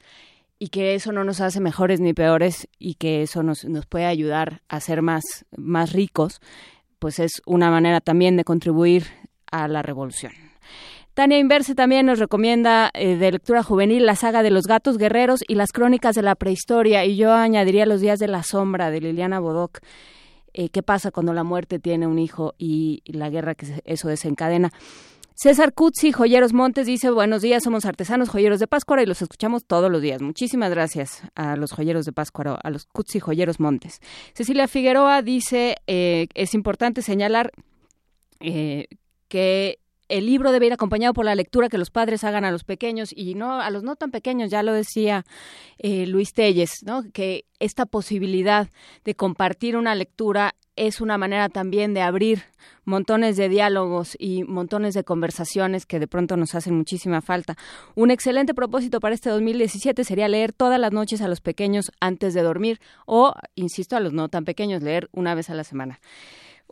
[0.63, 4.05] y que eso no nos hace mejores ni peores y que eso nos, nos puede
[4.05, 6.41] ayudar a ser más, más ricos,
[7.01, 9.07] pues es una manera también de contribuir
[9.51, 10.31] a la revolución.
[11.15, 15.41] Tania Inverse también nos recomienda eh, de lectura juvenil la saga de los gatos guerreros
[15.49, 19.01] y las crónicas de la prehistoria, y yo añadiría los días de la sombra de
[19.01, 19.81] Liliana Bodoc.
[20.53, 24.71] Eh, ¿Qué pasa cuando la muerte tiene un hijo y la guerra que eso desencadena?
[25.43, 29.65] César Cuzzi, Joyeros Montes, dice, buenos días, somos artesanos joyeros de Páscuaro y los escuchamos
[29.65, 30.23] todos los días.
[30.23, 33.99] Muchísimas gracias a los joyeros de Páscuaro, a los Cuzzi Joyeros Montes.
[34.35, 37.51] Cecilia Figueroa dice, eh, es importante señalar
[38.39, 38.87] eh,
[39.27, 42.63] que el libro debe ir acompañado por la lectura que los padres hagan a los
[42.63, 45.25] pequeños y no a los no tan pequeños, ya lo decía
[45.79, 47.03] eh, Luis Telles, ¿no?
[47.13, 48.69] que esta posibilidad
[49.05, 52.45] de compartir una lectura es una manera también de abrir
[52.85, 57.57] montones de diálogos y montones de conversaciones que de pronto nos hacen muchísima falta.
[57.95, 62.35] Un excelente propósito para este 2017 sería leer todas las noches a los pequeños antes
[62.35, 66.01] de dormir o, insisto, a los no tan pequeños, leer una vez a la semana.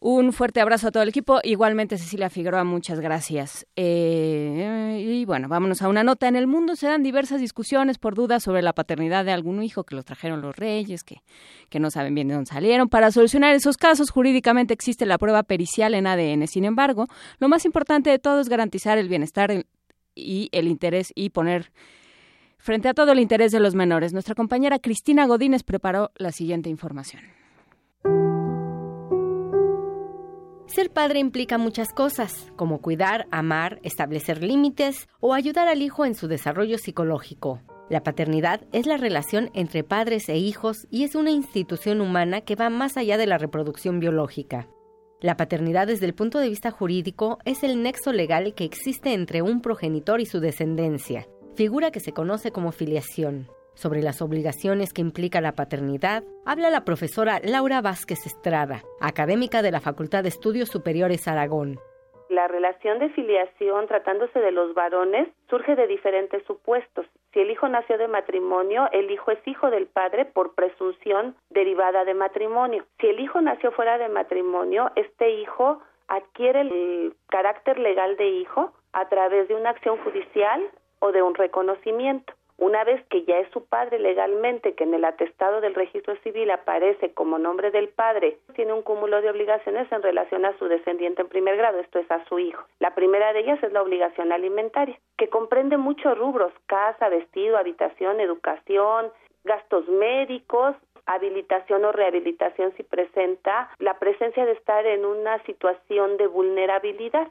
[0.02, 1.40] Un fuerte abrazo a todo el equipo.
[1.42, 3.66] Igualmente, Cecilia Figueroa, muchas gracias.
[3.76, 6.26] Eh, y bueno, vámonos a una nota.
[6.26, 9.84] En el mundo se dan diversas discusiones por dudas sobre la paternidad de algún hijo
[9.84, 11.22] que los trajeron los reyes, que,
[11.68, 12.88] que no saben bien de dónde salieron.
[12.88, 16.46] Para solucionar esos casos, jurídicamente existe la prueba pericial en ADN.
[16.46, 17.06] Sin embargo,
[17.38, 19.66] lo más importante de todo es garantizar el bienestar
[20.14, 21.72] y el interés y poner
[22.56, 24.14] frente a todo el interés de los menores.
[24.14, 27.39] Nuestra compañera Cristina Godínez preparó la siguiente información.
[30.72, 36.14] Ser padre implica muchas cosas, como cuidar, amar, establecer límites o ayudar al hijo en
[36.14, 37.60] su desarrollo psicológico.
[37.88, 42.54] La paternidad es la relación entre padres e hijos y es una institución humana que
[42.54, 44.68] va más allá de la reproducción biológica.
[45.20, 49.42] La paternidad desde el punto de vista jurídico es el nexo legal que existe entre
[49.42, 51.26] un progenitor y su descendencia,
[51.56, 53.48] figura que se conoce como filiación.
[53.74, 59.70] Sobre las obligaciones que implica la paternidad, habla la profesora Laura Vázquez Estrada, académica de
[59.70, 61.78] la Facultad de Estudios Superiores Aragón.
[62.30, 67.04] La relación de filiación tratándose de los varones surge de diferentes supuestos.
[67.32, 72.04] Si el hijo nació de matrimonio, el hijo es hijo del padre por presunción derivada
[72.04, 72.84] de matrimonio.
[73.00, 78.72] Si el hijo nació fuera de matrimonio, este hijo adquiere el carácter legal de hijo
[78.92, 80.62] a través de una acción judicial
[81.00, 82.32] o de un reconocimiento.
[82.60, 86.50] Una vez que ya es su padre legalmente, que en el atestado del registro civil
[86.50, 91.22] aparece como nombre del padre, tiene un cúmulo de obligaciones en relación a su descendiente
[91.22, 92.62] en primer grado, esto es a su hijo.
[92.78, 98.20] La primera de ellas es la obligación alimentaria, que comprende muchos rubros, casa, vestido, habitación,
[98.20, 99.10] educación,
[99.42, 100.76] gastos médicos,
[101.06, 107.28] habilitación o rehabilitación si presenta la presencia de estar en una situación de vulnerabilidad.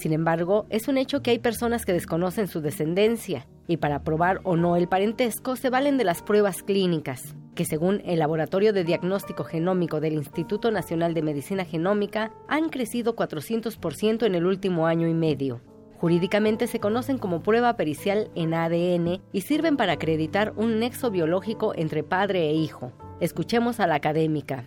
[0.00, 4.40] Sin embargo, es un hecho que hay personas que desconocen su descendencia y para probar
[4.44, 8.82] o no el parentesco se valen de las pruebas clínicas, que según el Laboratorio de
[8.82, 15.06] Diagnóstico Genómico del Instituto Nacional de Medicina Genómica han crecido 400% en el último año
[15.06, 15.60] y medio.
[15.98, 21.74] Jurídicamente se conocen como prueba pericial en ADN y sirven para acreditar un nexo biológico
[21.76, 22.92] entre padre e hijo.
[23.20, 24.64] Escuchemos a la académica.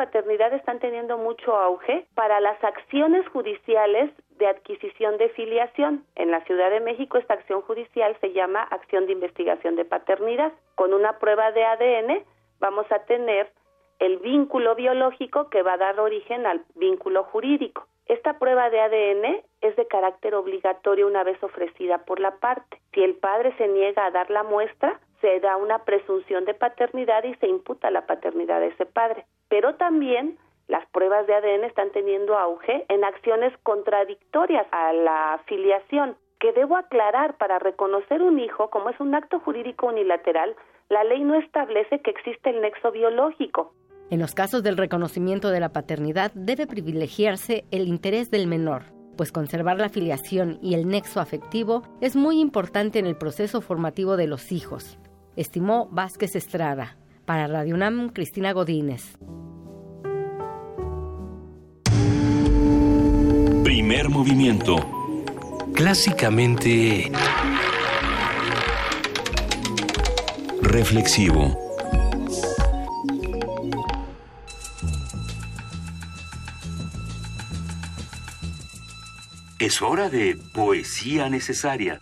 [0.00, 6.06] Paternidad están teniendo mucho auge para las acciones judiciales de adquisición de filiación.
[6.14, 10.54] En la Ciudad de México esta acción judicial se llama acción de investigación de paternidad.
[10.74, 12.24] Con una prueba de ADN
[12.60, 13.52] vamos a tener
[13.98, 17.86] el vínculo biológico que va a dar origen al vínculo jurídico.
[18.06, 22.80] Esta prueba de ADN es de carácter obligatorio una vez ofrecida por la parte.
[22.94, 27.24] Si el padre se niega a dar la muestra, se da una presunción de paternidad
[27.24, 29.26] y se imputa la paternidad de ese padre.
[29.48, 30.38] Pero también
[30.68, 36.76] las pruebas de ADN están teniendo auge en acciones contradictorias a la filiación, que debo
[36.76, 40.54] aclarar para reconocer un hijo como es un acto jurídico unilateral,
[40.88, 43.74] la ley no establece que existe el nexo biológico.
[44.10, 48.84] En los casos del reconocimiento de la paternidad debe privilegiarse el interés del menor
[49.20, 54.16] pues conservar la filiación y el nexo afectivo es muy importante en el proceso formativo
[54.16, 54.98] de los hijos,
[55.40, 56.98] estimó Vázquez Estrada.
[57.24, 59.16] Para Radio UNAM, Cristina Godínez.
[63.64, 64.76] Primer movimiento.
[65.74, 67.10] Clásicamente...
[70.62, 71.58] Reflexivo.
[79.58, 81.98] Es hora de poesía necesaria.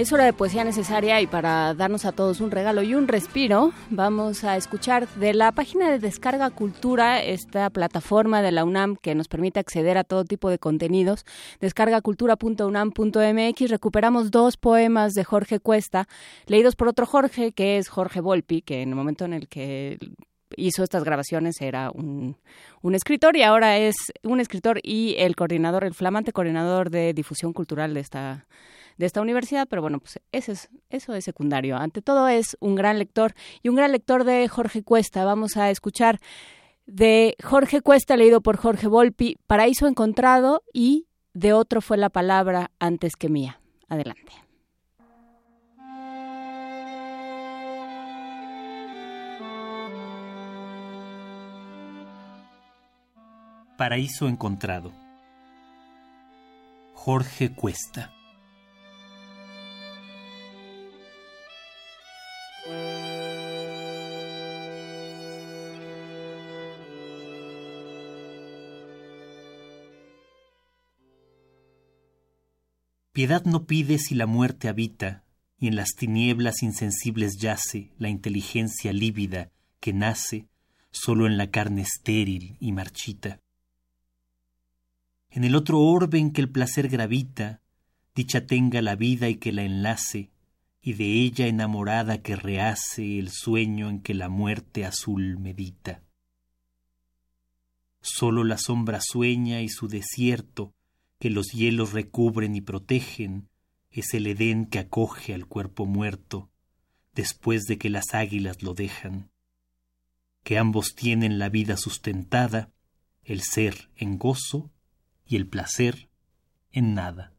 [0.00, 3.74] Es hora de poesía necesaria y para darnos a todos un regalo y un respiro,
[3.90, 9.14] vamos a escuchar de la página de Descarga Cultura, esta plataforma de la UNAM que
[9.14, 11.26] nos permite acceder a todo tipo de contenidos,
[11.60, 13.68] descargacultura.unam.mx.
[13.68, 16.08] Recuperamos dos poemas de Jorge Cuesta,
[16.46, 19.98] leídos por otro Jorge, que es Jorge Volpi, que en el momento en el que
[20.56, 22.38] hizo estas grabaciones era un,
[22.80, 27.52] un, escritor y ahora es un escritor y el coordinador, el flamante coordinador de difusión
[27.52, 28.46] cultural de esta
[29.00, 31.78] de esta universidad, pero bueno, pues eso es, eso es secundario.
[31.78, 33.32] Ante todo es un gran lector
[33.62, 35.24] y un gran lector de Jorge Cuesta.
[35.24, 36.20] Vamos a escuchar
[36.84, 42.72] de Jorge Cuesta, leído por Jorge Volpi, Paraíso Encontrado y de otro fue la palabra
[42.78, 43.58] antes que mía.
[43.88, 44.32] Adelante.
[53.78, 54.92] Paraíso Encontrado.
[56.92, 58.12] Jorge Cuesta.
[73.20, 75.24] Piedad no pide si la muerte habita,
[75.58, 80.48] y en las tinieblas insensibles yace la inteligencia lívida que nace
[80.90, 83.40] solo en la carne estéril y marchita.
[85.28, 87.60] En el otro orbe en que el placer gravita,
[88.14, 90.30] dicha tenga la vida y que la enlace,
[90.82, 96.02] y de ella enamorada que rehace el sueño en que la muerte azul medita.
[98.00, 100.74] Solo la sombra sueña y su desierto,
[101.18, 103.50] que los hielos recubren y protegen,
[103.90, 106.50] es el Edén que acoge al cuerpo muerto,
[107.14, 109.30] después de que las águilas lo dejan,
[110.42, 112.72] que ambos tienen la vida sustentada,
[113.22, 114.70] el ser en gozo
[115.26, 116.08] y el placer
[116.72, 117.34] en nada.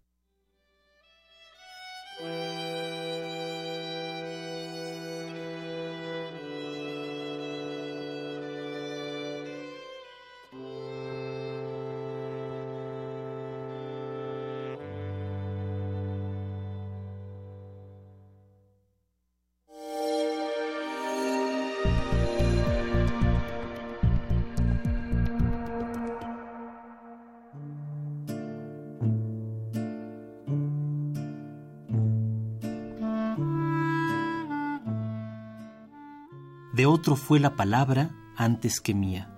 [36.92, 39.30] Otro fue la palabra antes que mía.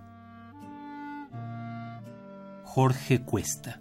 [2.64, 3.80] Jorge Cuesta.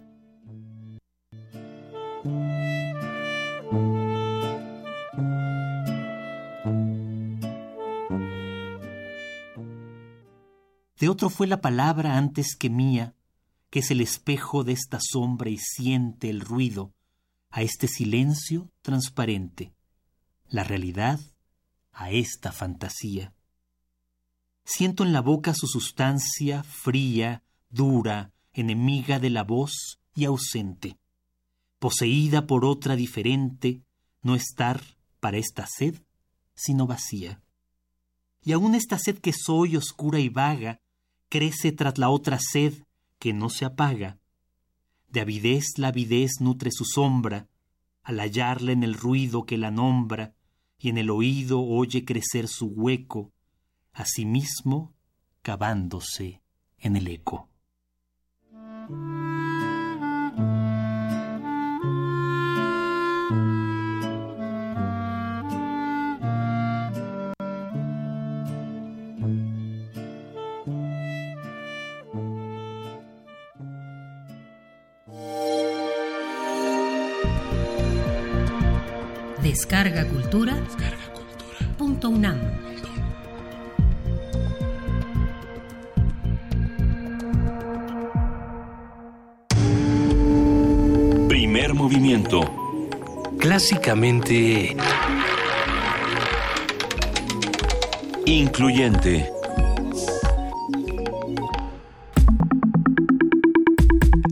[10.99, 13.15] De otro fue la palabra antes que mía,
[13.71, 16.93] que es el espejo de esta sombra y siente el ruido
[17.49, 19.73] a este silencio transparente,
[20.47, 21.19] la realidad
[21.91, 23.33] a esta fantasía.
[24.65, 30.97] Siento en la boca su sustancia fría, dura, enemiga de la voz y ausente.
[31.79, 33.81] Poseída por otra diferente,
[34.21, 34.81] no estar
[35.19, 36.01] para esta sed,
[36.55, 37.41] sino vacía.
[38.41, 40.79] Y aun esta sed que soy oscura y vaga,
[41.29, 42.73] crece tras la otra sed
[43.19, 44.19] que no se apaga.
[45.09, 47.47] De avidez la avidez nutre su sombra,
[48.01, 50.35] al hallarla en el ruido que la nombra,
[50.77, 53.31] y en el oído oye crecer su hueco,
[53.93, 54.93] asimismo
[55.41, 56.41] cavándose
[56.77, 57.49] en el eco.
[79.41, 80.55] Descarga Cultura.
[80.55, 81.77] Descarga Cultura.
[81.77, 82.72] Punto UNAM.
[93.39, 94.75] Clásicamente...
[98.25, 99.29] Incluyente.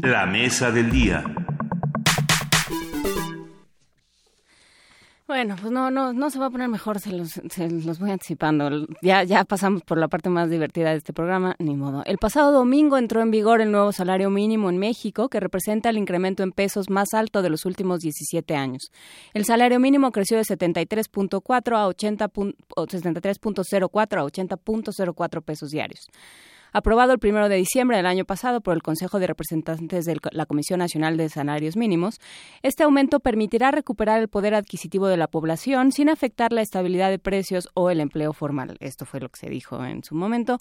[0.02, 1.26] La mesa del día.
[5.42, 8.12] Bueno, pues no, no, no se va a poner mejor, se los, se los voy
[8.12, 8.86] anticipando.
[9.02, 12.04] Ya, ya pasamos por la parte más divertida de este programa, ni modo.
[12.06, 15.98] El pasado domingo entró en vigor el nuevo salario mínimo en México, que representa el
[15.98, 18.92] incremento en pesos más alto de los últimos 17 años.
[19.34, 22.32] El salario mínimo creció de 73.4 a 80
[22.76, 26.06] o 73.04 a 80.04 pesos diarios
[26.72, 30.46] aprobado el primero de diciembre del año pasado por el Consejo de Representantes de la
[30.46, 32.20] Comisión Nacional de Salarios Mínimos,
[32.62, 37.20] este aumento permitirá recuperar el poder adquisitivo de la población sin afectar la estabilidad de
[37.20, 38.78] precios o el empleo formal.
[38.80, 40.60] Esto fue lo que se dijo en su momento.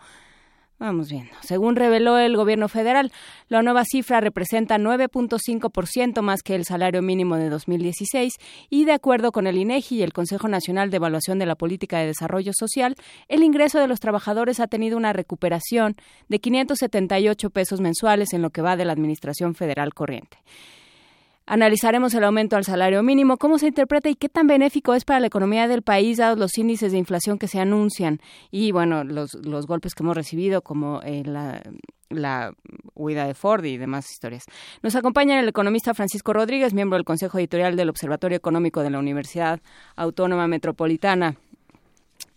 [0.81, 1.31] Vamos viendo.
[1.43, 3.12] Según reveló el gobierno federal,
[3.48, 8.32] la nueva cifra representa 9.5% más que el salario mínimo de 2016
[8.70, 11.98] y de acuerdo con el INEGI y el Consejo Nacional de Evaluación de la Política
[11.98, 12.97] de Desarrollo Social,
[13.28, 15.97] el ingreso de los trabajadores ha tenido una recuperación
[16.31, 20.39] de 578 pesos mensuales en lo que va de la Administración Federal corriente.
[21.51, 25.18] Analizaremos el aumento al salario mínimo, cómo se interpreta y qué tan benéfico es para
[25.18, 28.20] la economía del país, dados los índices de inflación que se anuncian
[28.52, 31.60] y, bueno, los, los golpes que hemos recibido, como eh, la,
[32.09, 32.55] la
[32.94, 34.44] huida de Ford y demás historias.
[34.85, 39.01] Nos acompaña el economista Francisco Rodríguez, miembro del Consejo Editorial del Observatorio Económico de la
[39.01, 39.60] Universidad
[39.97, 41.35] Autónoma Metropolitana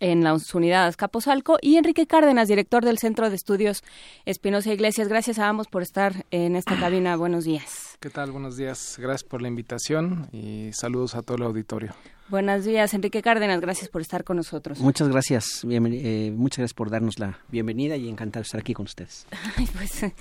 [0.04, 3.82] en las unidades Capozalco y Enrique Cárdenas, director del Centro de Estudios
[4.26, 5.08] Espinosa Iglesias.
[5.08, 7.16] Gracias a ambos por estar en esta cabina.
[7.16, 7.96] Buenos días.
[8.00, 8.30] ¿Qué tal?
[8.30, 8.96] Buenos días.
[8.98, 11.94] Gracias por la invitación y saludos a todo el auditorio.
[12.28, 13.62] Buenos días, Enrique Cárdenas.
[13.62, 14.78] Gracias por estar con nosotros.
[14.78, 15.64] Muchas gracias.
[15.70, 19.26] Eh, muchas gracias por darnos la bienvenida y encantado de estar aquí con ustedes.
[19.74, 20.12] pues,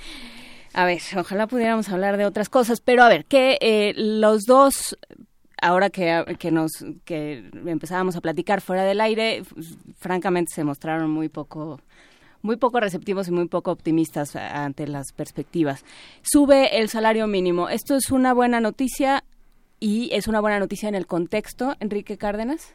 [0.73, 4.97] a ver, ojalá pudiéramos hablar de otras cosas, pero a ver, que eh, los dos
[5.63, 6.71] ahora que, que, nos
[7.05, 9.43] que empezábamos a platicar fuera del aire,
[9.97, 11.79] francamente se mostraron muy poco
[12.41, 15.85] muy poco receptivos y muy poco optimistas ante las perspectivas.
[16.21, 17.69] Sube el salario mínimo.
[17.69, 19.23] ¿Esto es una buena noticia
[19.79, 22.73] y es una buena noticia en el contexto, Enrique Cárdenas?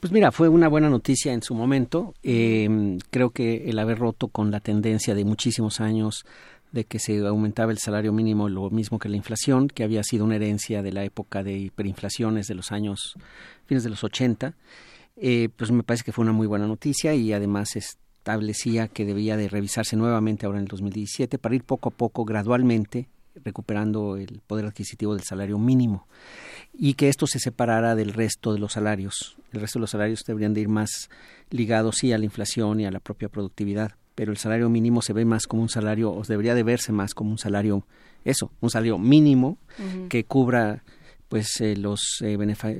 [0.00, 2.14] Pues mira, fue una buena noticia en su momento.
[2.22, 6.24] Em, creo que el haber roto con la tendencia de muchísimos años
[6.72, 10.24] de que se aumentaba el salario mínimo lo mismo que la inflación, que había sido
[10.24, 13.14] una herencia de la época de hiperinflaciones de los años
[13.66, 14.54] fines de los 80,
[15.16, 19.06] eh, pues me parece que fue una muy buena noticia y además es, establecía que
[19.06, 24.16] debía de revisarse nuevamente ahora en el 2017 para ir poco a poco, gradualmente, recuperando
[24.16, 26.06] el poder adquisitivo del salario mínimo
[26.74, 29.38] y que esto se separara del resto de los salarios.
[29.52, 31.08] El resto de los salarios deberían de ir más
[31.48, 35.14] ligados sí a la inflación y a la propia productividad, pero el salario mínimo se
[35.14, 37.86] ve más como un salario, o debería de verse más como un salario,
[38.22, 39.56] eso, un salario mínimo
[40.10, 40.84] que cubra
[41.28, 42.36] pues eh, los, eh,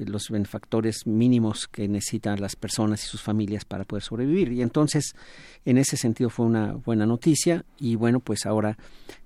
[0.06, 4.52] los benefactores mínimos que necesitan las personas y sus familias para poder sobrevivir.
[4.52, 5.14] Y entonces,
[5.64, 8.76] en ese sentido fue una buena noticia y bueno, pues ahora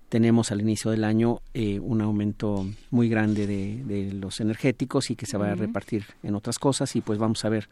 [0.08, 5.16] tenemos al inicio del año eh, un aumento muy grande de, de, los energéticos y
[5.16, 7.68] que se va a repartir en otras cosas y pues vamos a ver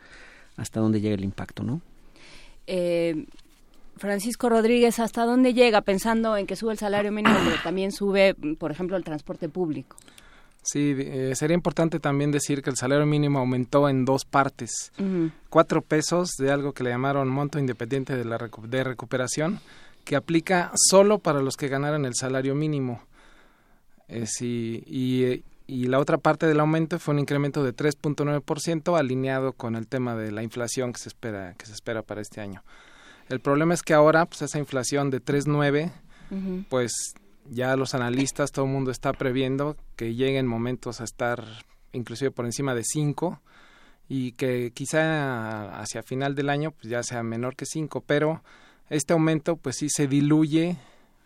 [0.57, 1.81] hasta dónde llega el impacto, ¿no?
[3.97, 8.35] Francisco Rodríguez, ¿hasta dónde llega pensando en que sube el salario mínimo, pero también sube,
[8.59, 9.97] por ejemplo, el transporte público?
[10.63, 14.93] Sí, eh, sería importante también decir que el salario mínimo aumentó en dos partes.
[15.51, 19.59] Cuatro pesos de algo que le llamaron monto independiente de, la de recuperación,
[20.05, 23.03] que aplica solo para los que ganaran el salario mínimo.
[24.07, 29.75] Eh, y, y, la otra parte del aumento fue un incremento de 3.9% alineado con
[29.75, 32.63] el tema de la inflación que se espera, que se espera para este año.
[33.29, 35.93] El problema es que ahora pues, esa inflación de 3.9
[36.71, 37.15] pues
[37.51, 41.45] ya los analistas, todo el mundo está previendo que lleguen momentos a estar
[41.93, 43.41] inclusive por encima de 5
[44.09, 48.43] y que quizá hacia final del año pues ya sea menor que 5, pero
[48.91, 50.77] este aumento pues sí se diluye,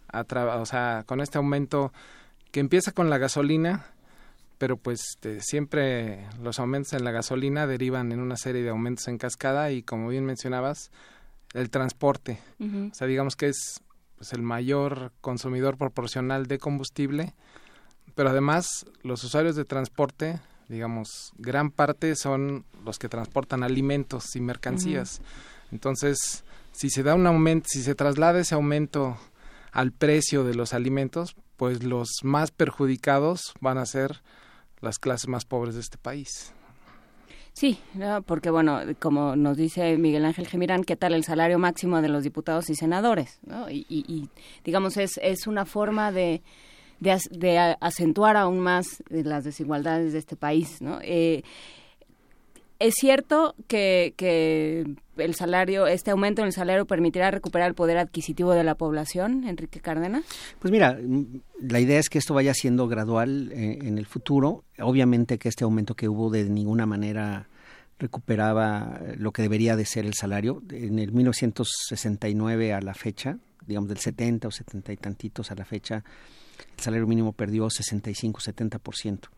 [0.09, 1.93] a o sea, con este aumento
[2.51, 3.87] que empieza con la gasolina,
[4.59, 9.09] pero pues este, siempre los aumentos en la gasolina derivan en una serie de aumentos
[9.09, 10.91] en cascada y como bien mencionabas,
[11.57, 12.39] el transporte.
[12.61, 13.81] O sea, digamos que es
[14.17, 17.35] pues, el mayor consumidor proporcional de combustible,
[18.15, 24.41] pero además los usuarios de transporte, digamos, gran parte son los que transportan alimentos y
[24.41, 25.23] mercancías.
[25.73, 29.17] Entonces, si se da un aumento, si se traslada ese aumento
[29.73, 34.23] al precio de los alimentos, pues los más perjudicados van a ser
[34.81, 36.53] las clases más pobres de este país.
[37.59, 37.79] Sí,
[38.27, 42.23] porque bueno, como nos dice Miguel Ángel Gemirán, ¿qué tal el salario máximo de los
[42.23, 43.41] diputados y senadores?
[43.71, 44.29] Y,
[44.63, 46.43] digamos, es, es una forma de,
[47.01, 50.83] de, acentuar aún más las desigualdades de este país.
[50.83, 50.99] ¿no?
[51.01, 51.45] Eh,
[52.79, 54.85] ¿Es cierto que, que
[55.17, 59.45] el salario, este aumento en el salario permitirá recuperar el poder adquisitivo de la población,
[59.45, 60.25] Enrique Cárdenas?
[60.59, 60.99] Pues mira,
[61.59, 64.65] la idea es que esto vaya siendo gradual eh, en el futuro.
[64.79, 67.49] Obviamente que este aumento que hubo de ninguna manera
[67.99, 70.63] recuperaba lo que debería de ser el salario.
[70.71, 75.65] En el 1969 a la fecha, digamos del 70 o 70 y tantitos a la
[75.65, 76.05] fecha,
[76.77, 79.29] el salario mínimo perdió 65-70%.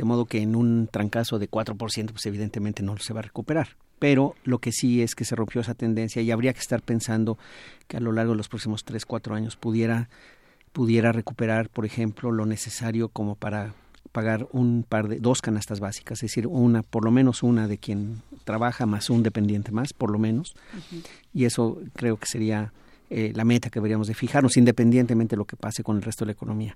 [0.00, 1.76] De modo que en un trancazo de 4%,
[2.12, 3.76] pues evidentemente no se va a recuperar.
[3.98, 7.36] Pero lo que sí es que se rompió esa tendencia y habría que estar pensando
[7.86, 10.08] que a lo largo de los próximos 3, 4 años pudiera,
[10.72, 13.74] pudiera recuperar, por ejemplo, lo necesario como para
[14.10, 17.76] pagar un par de dos canastas básicas, es decir, una por lo menos una de
[17.76, 20.54] quien trabaja más un dependiente más, por lo menos,
[21.34, 22.72] y eso creo que sería
[23.10, 26.24] eh, la meta que deberíamos de fijarnos, independientemente de lo que pase con el resto
[26.24, 26.74] de la economía.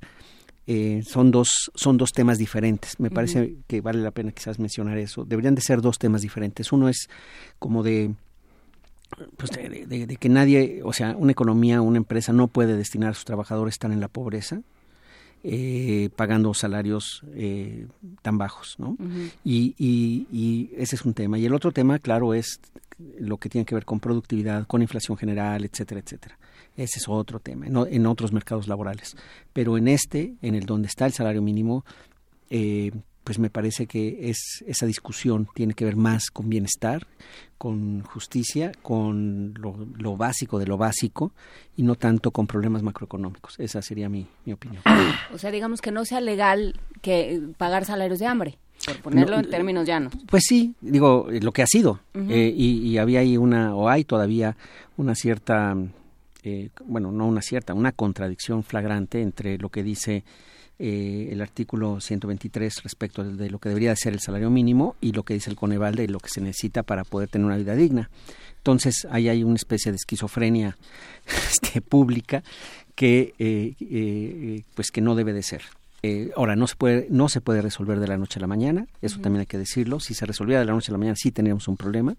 [0.66, 2.98] Eh, son dos son dos temas diferentes.
[2.98, 5.24] Me parece que vale la pena quizás mencionar eso.
[5.24, 6.72] Deberían de ser dos temas diferentes.
[6.72, 7.08] Uno es
[7.58, 8.14] como de
[9.36, 13.24] pues de, que nadie, o sea, una economía, una empresa no puede destinar a sus
[13.24, 14.62] trabajadores estar en la pobreza,
[15.44, 17.86] eh, pagando salarios eh,
[18.22, 18.96] tan bajos, ¿no?
[19.44, 21.38] y, y, y, ese es un tema.
[21.38, 22.60] Y el otro tema, claro, es
[23.18, 26.38] lo que tiene que ver con productividad, con inflación general, etcétera, etcétera.
[26.76, 29.16] Ese es otro tema, en otros mercados laborales.
[29.52, 31.84] Pero en este, en el donde está el salario mínimo,
[32.50, 32.90] eh,
[33.24, 37.06] pues me parece que es esa discusión tiene que ver más con bienestar,
[37.56, 41.32] con justicia, con lo, básico de lo básico
[41.76, 43.58] y no tanto con problemas macroeconómicos.
[43.58, 44.82] Esa sería mi, mi opinión.
[45.32, 48.58] O sea, digamos que no sea legal que pagar salarios de hambre.
[48.84, 50.12] Por ponerlo en términos llanos.
[50.26, 52.00] Pues sí, digo, lo que ha sido.
[52.12, 54.56] Eh, y, y, había ahí una, o hay todavía
[54.98, 55.74] una cierta
[56.44, 60.24] eh, bueno, no una cierta, una contradicción flagrante entre lo que dice
[60.78, 65.22] eh, el artículo 123 respecto de lo que debería ser el salario mínimo y lo
[65.22, 68.10] que dice el Coneval de lo que se necesita para poder tener una vida digna.
[68.58, 70.76] Entonces, ahí hay una especie de esquizofrenia
[71.50, 72.44] este, pública
[72.94, 75.62] que, eh, pues que no debe de ser.
[76.06, 78.86] Eh, ahora, no se, puede, no se puede resolver de la noche a la mañana,
[79.00, 80.00] eso también hay que decirlo.
[80.00, 82.14] Si se resolviera de la noche a la mañana, sí tendríamos un problema,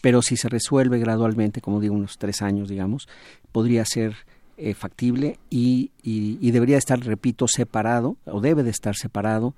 [0.00, 3.06] pero si se resuelve gradualmente, como digo, unos tres años, digamos,
[3.52, 4.16] podría ser
[4.56, 9.52] eh, factible y, y, debería estar, repito, separado, o debe de estar separado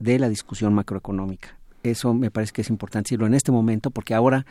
[0.00, 1.56] de la discusión macroeconómica.
[1.84, 4.44] Eso me parece que es importante decirlo en este momento, porque ahora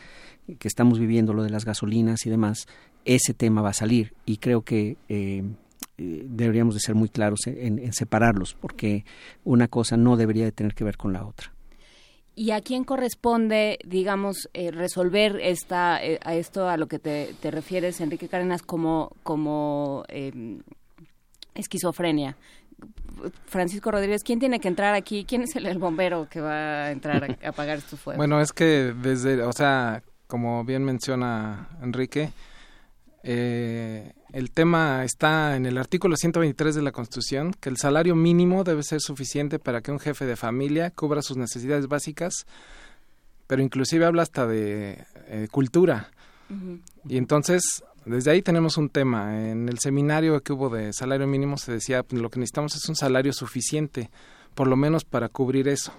[0.58, 2.68] que estamos viviendo lo de las gasolinas y demás,
[3.04, 5.44] ese tema va a salir y creo que eh,
[5.98, 9.06] eh, deberíamos de ser muy claros en, separarlos, porque
[9.44, 11.54] una cosa no debería de tener que ver con la otra.
[12.36, 17.36] ¿Y a quién corresponde, digamos, eh, resolver esta, eh, a esto a lo que te,
[17.52, 20.64] refieres, Enrique Cárdenas, como, como em,
[21.54, 22.38] esquizofrenia?
[23.46, 25.26] Francisco Rodríguez, ¿quién tiene que entrar aquí?
[25.26, 28.18] ¿Quién es el, bombero que va a entrar a, apagar estos fuegos?
[28.18, 32.32] Bueno, es que desde, o sea, como bien menciona Enrique,
[33.24, 38.64] eh, el tema está en el artículo 123 de la Constitución, que el salario mínimo
[38.64, 42.48] debe ser suficiente para que un jefe de familia cubra sus necesidades básicas,
[43.46, 46.10] pero inclusive habla hasta de eh, cultura.
[47.08, 49.50] Y entonces, desde ahí tenemos un tema.
[49.50, 52.90] En el seminario que hubo de salario mínimo se decía, pues, lo que necesitamos es
[52.90, 54.10] un salario suficiente,
[54.56, 55.94] por lo menos para cubrir eso.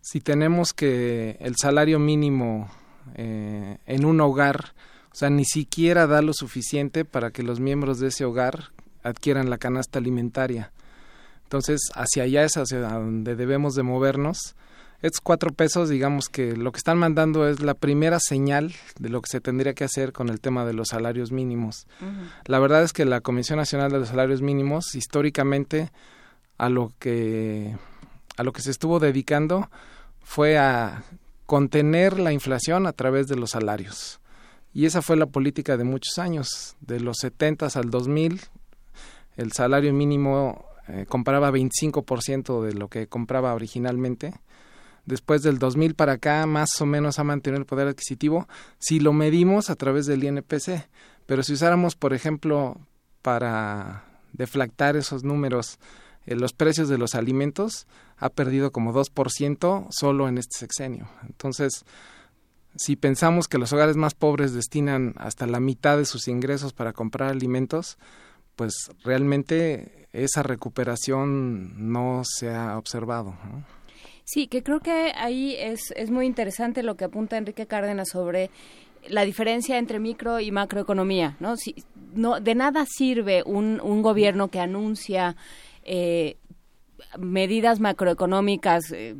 [0.00, 2.68] Si tenemos que el salario mínimo
[3.14, 4.74] eh, en un hogar
[5.12, 8.70] o sea, ni siquiera da lo suficiente para que los miembros de ese hogar
[9.02, 10.72] adquieran la canasta alimentaria.
[11.44, 14.54] Entonces, hacia allá es hacia donde debemos de movernos.
[15.02, 19.22] Estos cuatro pesos, digamos que lo que están mandando es la primera señal de lo
[19.22, 21.86] que se tendría que hacer con el tema de los salarios mínimos.
[22.44, 25.90] La verdad es que la Comisión Nacional de los Salarios Mínimos, históricamente,
[26.58, 27.74] a lo que
[28.36, 29.70] a lo que se estuvo dedicando
[30.22, 31.02] fue a
[31.46, 34.20] contener la inflación a través de los salarios.
[34.72, 38.40] Y esa fue la política de muchos años, de los 70 al 2000,
[39.36, 44.34] el salario mínimo eh, compraba 25% de lo que compraba originalmente.
[45.06, 49.12] Después del 2000 para acá, más o menos ha mantenido el poder adquisitivo si lo
[49.12, 50.88] medimos a través del INPC.
[51.26, 52.78] Pero si usáramos, por ejemplo,
[53.22, 55.78] para deflactar esos números,
[56.26, 57.86] eh, los precios de los alimentos,
[58.18, 61.08] ha perdido como 2% solo en este sexenio.
[61.22, 61.84] Entonces,
[62.76, 66.92] si pensamos que los hogares más pobres destinan hasta la mitad de sus ingresos para
[66.92, 67.98] comprar alimentos,
[68.56, 73.34] pues realmente esa recuperación no se ha observado.
[74.24, 78.50] Sí, que creo que ahí es, es muy interesante lo que apunta Enrique Cárdenas sobre
[79.08, 81.56] la diferencia entre micro y macroeconomía, ¿no?
[81.56, 81.74] Si,
[82.14, 85.36] no de nada sirve un, un gobierno que anuncia
[85.84, 86.36] eh,
[87.18, 89.16] medidas macroeconómicas eh,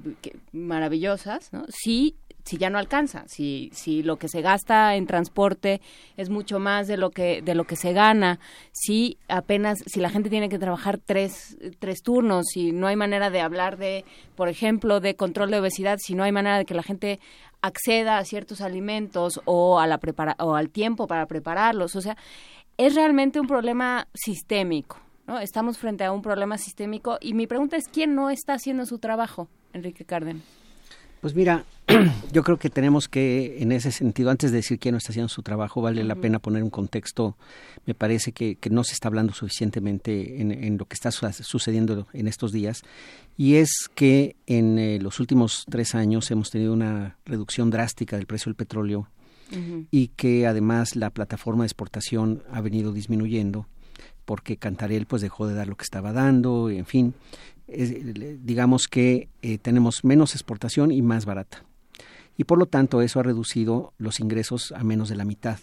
[0.53, 1.65] maravillosas, ¿no?
[1.69, 2.15] Si
[2.45, 5.81] si ya no alcanza, si, si lo que se gasta en transporte
[6.17, 8.39] es mucho más de lo que, de lo que se gana,
[8.73, 13.31] si apenas, si la gente tiene que trabajar tres, tres turnos, si no hay manera
[13.31, 14.05] de hablar de,
[14.37, 17.21] por ejemplo, de control de obesidad, si no hay manera de que la gente
[17.63, 22.17] acceda a ciertos alimentos o a la prepara o al tiempo para prepararlos, o sea,
[22.77, 25.39] es realmente un problema sistémico, ¿no?
[25.39, 28.99] Estamos frente a un problema sistémico y mi pregunta es quién no está haciendo su
[28.99, 30.43] trabajo, Enrique Carden.
[31.21, 31.65] Pues mira,
[32.33, 35.29] yo creo que tenemos que, en ese sentido, antes de decir quién no está haciendo
[35.29, 37.37] su trabajo, vale la pena poner un contexto.
[37.85, 42.53] Me parece que, no se está hablando suficientemente en, lo que está sucediendo en estos
[42.53, 42.83] días.
[43.37, 48.27] Y es que en eh, los últimos tres años hemos tenido una reducción drástica del
[48.27, 49.09] precio del petróleo
[49.91, 53.67] y que además la plataforma de exportación ha venido disminuyendo
[54.25, 57.15] porque Cantarel pues dejó de dar lo que estaba dando, en fin,
[57.71, 61.65] digamos que eh, tenemos menos exportación y más barata.
[62.37, 65.59] Y por lo tanto eso ha reducido los ingresos a menos de la mitad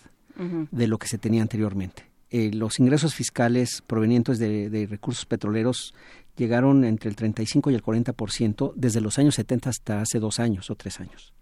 [0.72, 2.04] de lo que se tenía anteriormente.
[2.30, 5.96] Eh, los ingresos fiscales provenientes de, de, recursos petroleros
[6.36, 10.70] llegaron entre el 35 y el 40% desde los años 70 hasta hace dos años
[10.70, 11.34] o tres años.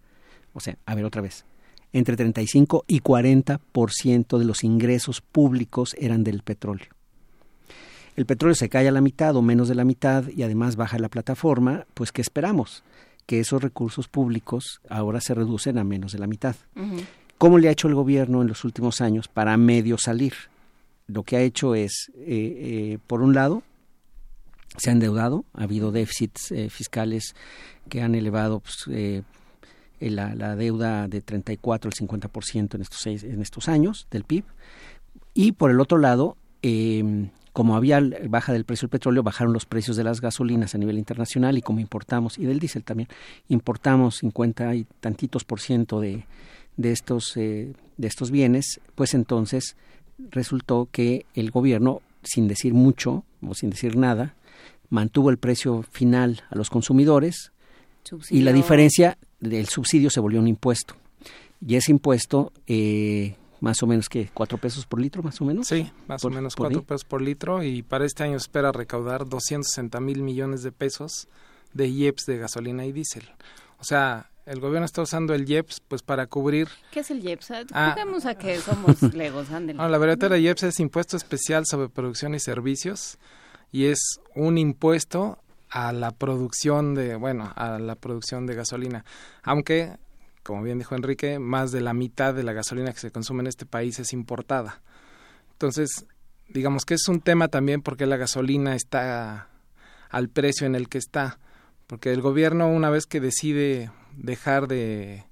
[0.54, 1.44] O sea, a ver otra vez,
[1.92, 6.95] entre 35 y 40% de los ingresos públicos eran del petróleo.
[8.16, 10.98] El petróleo se cae a la mitad o menos de la mitad y además baja
[10.98, 12.82] la plataforma, pues ¿qué esperamos?
[13.26, 16.56] Que esos recursos públicos ahora se reducen a menos de la mitad.
[17.36, 20.32] ¿Cómo le ha hecho el gobierno en los últimos años para medio salir?
[21.06, 23.62] Lo que ha hecho es, eh, eh, por un lado,
[24.78, 27.34] se ha endeudado, ha habido déficits eh, fiscales
[27.90, 28.88] que han elevado pues,
[30.00, 34.44] la, la, deuda de 34 al 50% en estos, seis, en estos años del PIB.
[35.34, 39.64] Y por el otro lado, eh, como había baja del precio del petróleo, bajaron los
[39.64, 43.08] precios de las gasolinas a nivel internacional y como importamos, y del diésel también,
[43.48, 46.26] importamos 50 y tantitos por ciento de,
[46.76, 49.74] de, estos, eh, de estos bienes, pues entonces
[50.18, 54.34] resultó que el gobierno, sin decir mucho o sin decir nada,
[54.90, 57.52] mantuvo el precio final a los consumidores
[58.28, 60.94] y la diferencia del subsidio se volvió un impuesto.
[61.66, 63.34] Y ese impuesto eh,
[63.66, 65.66] más o menos que cuatro pesos por litro, más o menos.
[65.66, 69.98] Sí, más o menos cuatro pesos por litro y para este año espera recaudar 260
[70.00, 71.28] mil millones de pesos
[71.74, 73.28] de IEPS de gasolina y diésel.
[73.78, 76.68] O sea, el gobierno está usando el IEPS pues para cubrir...
[76.92, 77.50] ¿Qué es el IEPS?
[77.72, 82.36] Ah, a que somos legos, No, la verdad el IEPS es Impuesto Especial sobre Producción
[82.36, 83.18] y Servicios
[83.72, 85.38] y es un impuesto
[85.68, 89.04] a la producción de, bueno, a la producción de gasolina.
[89.42, 89.98] Aunque
[90.46, 93.48] como bien dijo Enrique, más de la mitad de la gasolina que se consume en
[93.48, 94.80] este país es importada.
[95.52, 96.06] Entonces,
[96.48, 99.48] digamos que es un tema también porque la gasolina está
[100.08, 101.40] al precio en el que está.
[101.88, 105.24] Porque el gobierno, una vez que decide dejar de,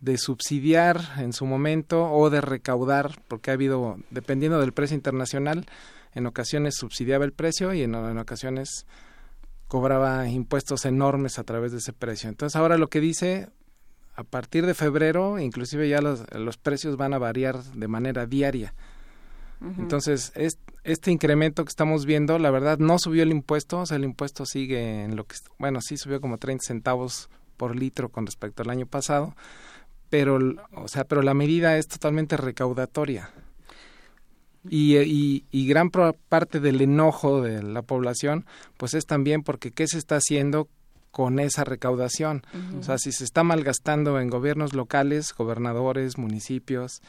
[0.00, 5.66] de subsidiar en su momento o de recaudar, porque ha habido, dependiendo del precio internacional,
[6.14, 8.86] en ocasiones subsidiaba el precio y en, en ocasiones
[9.68, 12.28] cobraba impuestos enormes a través de ese precio.
[12.28, 13.50] Entonces ahora lo que dice
[14.18, 18.74] a partir de febrero, inclusive ya los, los precios van a variar de manera diaria.
[19.78, 20.32] Entonces,
[20.82, 24.44] este incremento que estamos viendo, la verdad, no subió el impuesto, o sea, el impuesto
[24.44, 28.70] sigue en lo que, bueno, sí subió como 30 centavos por litro con respecto al
[28.70, 29.36] año pasado,
[30.10, 30.38] pero,
[30.72, 33.30] o sea, pero la medida es totalmente recaudatoria.
[34.68, 39.86] Y, y, y, gran parte del enojo de la población, pues es también porque qué
[39.86, 40.68] se está haciendo
[41.10, 42.42] con esa recaudación.
[42.78, 47.02] O sea, si se está malgastando en gobiernos locales, gobernadores, municipios,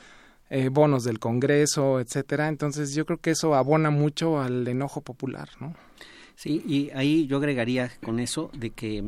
[0.50, 5.50] eh, bonos del Congreso, etcétera, entonces yo creo que eso abona mucho al enojo popular,
[5.60, 5.76] ¿no?
[6.36, 9.04] Sí, y ahí yo agregaría con eso de que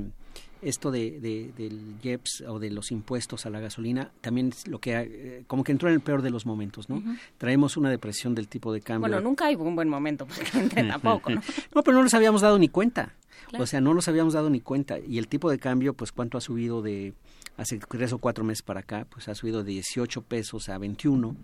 [0.61, 4.95] esto de, del IEPS o de los impuestos a la gasolina también es lo que
[4.95, 7.01] eh, como que entró en el peor de los momentos, ¿no?
[7.37, 9.09] Traemos una depresión del tipo de cambio.
[9.09, 10.43] Bueno, nunca hay un buen momento, porque
[10.87, 11.41] tampoco, ¿no?
[11.75, 13.13] no, pero no nos habíamos dado ni cuenta.
[13.59, 14.97] O sea, no nos habíamos dado ni cuenta.
[14.99, 17.13] Y el tipo de cambio, pues cuánto ha subido de
[17.57, 21.35] hace tres o cuatro meses para acá, pues ha subido de 18 pesos a 21.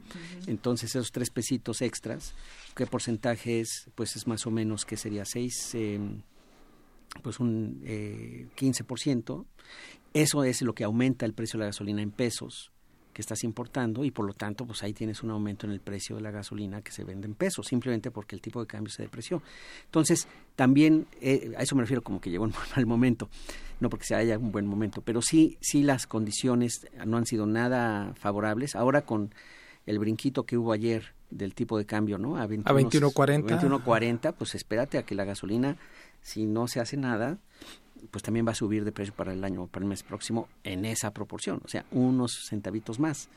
[0.47, 2.33] Entonces esos tres pesitos extras,
[2.75, 3.89] ¿qué porcentaje es?
[3.95, 6.21] Pues es más o menos que sería 6, em,
[7.21, 9.45] pues un eh, 15%.
[10.13, 12.71] Eso es lo que aumenta el precio de la gasolina en pesos
[13.17, 16.17] que estás importando y por lo tanto pues ahí tienes un aumento en el precio
[16.17, 19.01] de la gasolina que se vende en pesos simplemente porque el tipo de cambio se
[19.01, 19.41] depreció.
[19.85, 23.27] Entonces también eh, a eso me refiero como que llegó un mal momento
[23.79, 27.47] no porque se haya un buen momento pero sí sí las condiciones no han sido
[27.47, 28.75] nada favorables.
[28.75, 29.33] Ahora con
[29.87, 34.99] el brinquito que hubo ayer del tipo de cambio no a 21.40 21.40 pues espérate
[34.99, 35.75] a que la gasolina
[36.21, 37.37] si no se hace nada,
[38.11, 40.85] pues también va a subir de precio para el año, para el mes próximo en
[40.85, 43.29] esa proporción, o sea, unos centavitos más,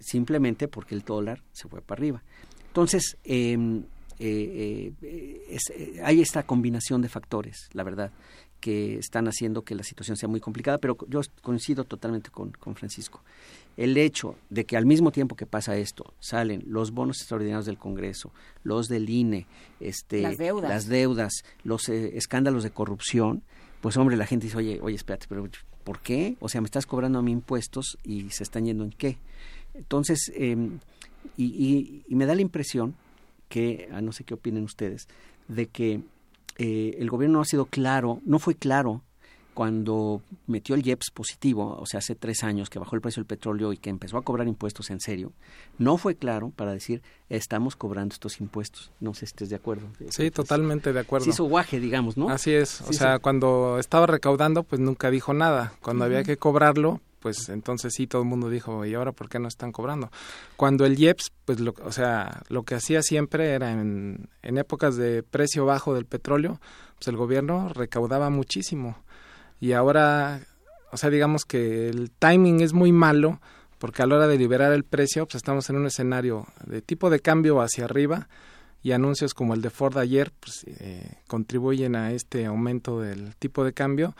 [0.00, 2.22] simplemente porque el dólar se fue para arriba.
[2.68, 3.82] Entonces, em,
[4.20, 8.12] eh, eh, eh, hay esta combinación de factores, la verdad,
[8.60, 12.76] que están haciendo que la situación sea muy complicada, pero yo coincido totalmente con, con
[12.76, 13.22] Francisco.
[13.76, 17.78] El hecho de que al mismo tiempo que pasa esto, salen los bonos extraordinarios del
[17.78, 18.32] Congreso,
[18.62, 19.46] los del INE,
[19.78, 21.32] este, las deudas, las deudas
[21.64, 23.42] los escándalos de corrupción,
[23.80, 25.48] pues hombre, la gente dice, oye, oye, espérate, pero
[25.84, 26.36] ¿por qué?
[26.40, 29.18] O sea, me estás cobrando a mí impuestos y se están yendo en qué.
[29.74, 30.78] Entonces, em,
[31.36, 32.94] y, y, me da la impresión
[33.48, 35.08] que, a no sé qué opinen ustedes,
[35.48, 36.02] de que
[36.58, 39.02] eh, el gobierno no ha sido claro, no fue claro
[39.54, 43.26] cuando metió el IEPS positivo, o sea, hace tres años que bajó el precio del
[43.26, 45.32] petróleo y que empezó a cobrar impuestos en serio,
[45.78, 48.90] no fue claro para decir estamos cobrando estos impuestos.
[49.00, 49.88] No sé si estés de acuerdo.
[50.10, 51.24] Sí, totalmente de acuerdo.
[51.24, 52.28] Sí hizo guaje, digamos, ¿no?
[52.28, 52.80] Así es.
[52.82, 55.72] o sea, cuando estaba recaudando, pues nunca dijo nada.
[55.80, 59.38] Cuando había que cobrarlo, pues entonces sí todo el mundo dijo, ¿y ahora por qué
[59.38, 60.10] no están cobrando?
[60.56, 64.96] Cuando el IEPS, pues lo, o sea, lo que hacía siempre era en, en épocas
[64.96, 66.60] de precio bajo del petróleo,
[66.96, 68.96] pues el gobierno recaudaba muchísimo.
[69.60, 70.40] Y ahora,
[70.90, 73.40] o sea, digamos que el timing es muy malo
[73.78, 77.08] porque a la hora de liberar el precio, pues estamos en un escenario de tipo
[77.08, 78.28] de cambio hacia arriba
[78.82, 83.64] y anuncios como el de Ford ayer pues, eh, contribuyen a este aumento del tipo
[83.64, 84.14] de cambio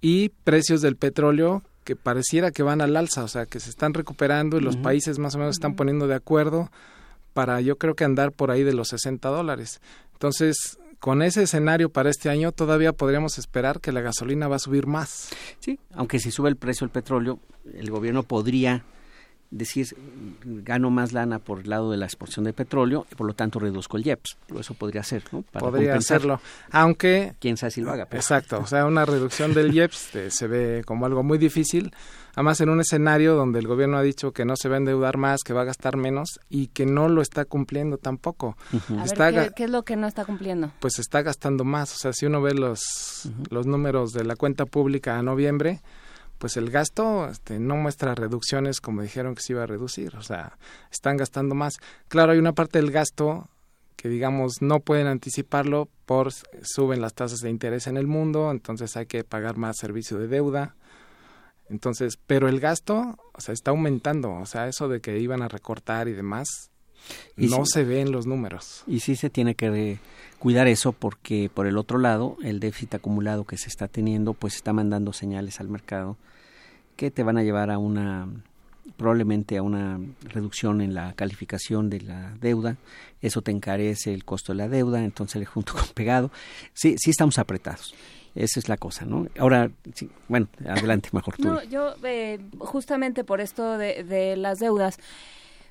[0.00, 3.94] y precios del petróleo que pareciera que van al alza, o sea, que se están
[3.94, 6.70] recuperando y los países más o menos están poniendo de acuerdo
[7.32, 9.80] para yo creo que andar por ahí de los 60 dólares.
[10.12, 14.60] Entonces, con ese escenario para este año todavía podríamos esperar que la gasolina va a
[14.60, 15.30] subir más.
[15.58, 17.40] Sí, aunque si sube el precio del petróleo,
[17.74, 18.84] el gobierno podría
[19.50, 19.88] decir
[20.44, 23.58] gano más lana por el lado de la exportación de petróleo y por lo tanto
[23.58, 24.36] reduzco el IEPS.
[24.58, 25.42] Eso podría ser, ¿no?
[25.42, 27.34] podría hacerlo, aunque...
[27.40, 28.06] Quién sabe si lo haga.
[28.12, 31.92] Exacto, o sea, una reducción del IEPS eh, se ve como algo muy difícil,
[32.34, 35.16] además en un escenario donde el gobierno ha dicho que no se va a endeudar
[35.16, 38.56] más, que va a gastar menos y que no lo está cumpliendo tampoco.
[39.56, 40.70] ¿qué, es lo que no está cumpliendo?
[40.78, 44.64] Pues está gastando más, o sea, si uno ve los, los números de la cuenta
[44.66, 45.80] pública a noviembre,
[46.40, 50.22] pues el gasto este, no muestra reducciones como dijeron que se iba a reducir, o
[50.22, 50.56] sea,
[50.90, 51.74] están gastando más.
[52.08, 53.50] Claro, hay una parte del gasto
[53.94, 58.96] que digamos no pueden anticiparlo por suben las tasas de interés en el mundo, entonces
[58.96, 60.76] hay que pagar más servicio de deuda.
[61.68, 65.48] Entonces, pero el gasto, o sea, está aumentando, o sea, eso de que iban a
[65.48, 66.70] recortar y demás
[67.36, 68.82] no se ve en los números.
[68.86, 69.98] Y sí se tiene que
[70.40, 74.56] cuidar eso porque por el otro lado, el déficit acumulado que se está teniendo pues
[74.56, 76.16] está mandando señales al mercado
[76.96, 78.26] que te van a llevar a una
[78.96, 82.76] probablemente a una reducción en la calificación de la deuda,
[83.20, 86.30] eso te encarece el costo de la deuda, entonces le junto con pegado,
[86.72, 87.94] sí, sí estamos apretados.
[88.34, 89.26] Esa es la cosa, ¿no?
[89.38, 89.70] Ahora,
[90.28, 91.48] bueno, adelante, mejor tú.
[91.48, 94.98] No, yo eh, justamente por esto de, de, las deudas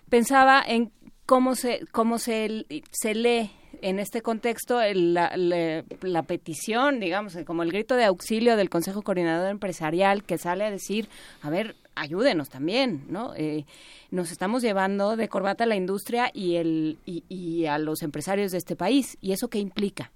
[0.09, 0.91] pensaba en
[1.25, 7.72] cómo se cómo se, se lee en este contexto la, la, petición, digamos, como el
[7.72, 11.07] grito de auxilio del Consejo Coordinador Empresarial que sale a decir,
[11.41, 13.33] a ver, ayúdenos también, ¿no?
[13.35, 13.65] Eh,
[14.11, 18.57] nos estamos llevando de corbata a la industria y, el, y, a los empresarios de
[18.57, 19.17] este país.
[19.22, 20.11] ¿Y eso qué implica?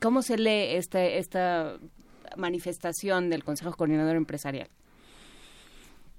[0.00, 1.76] ¿Cómo se lee este, esta
[2.36, 4.68] manifestación del Consejo Coordinador Empresarial?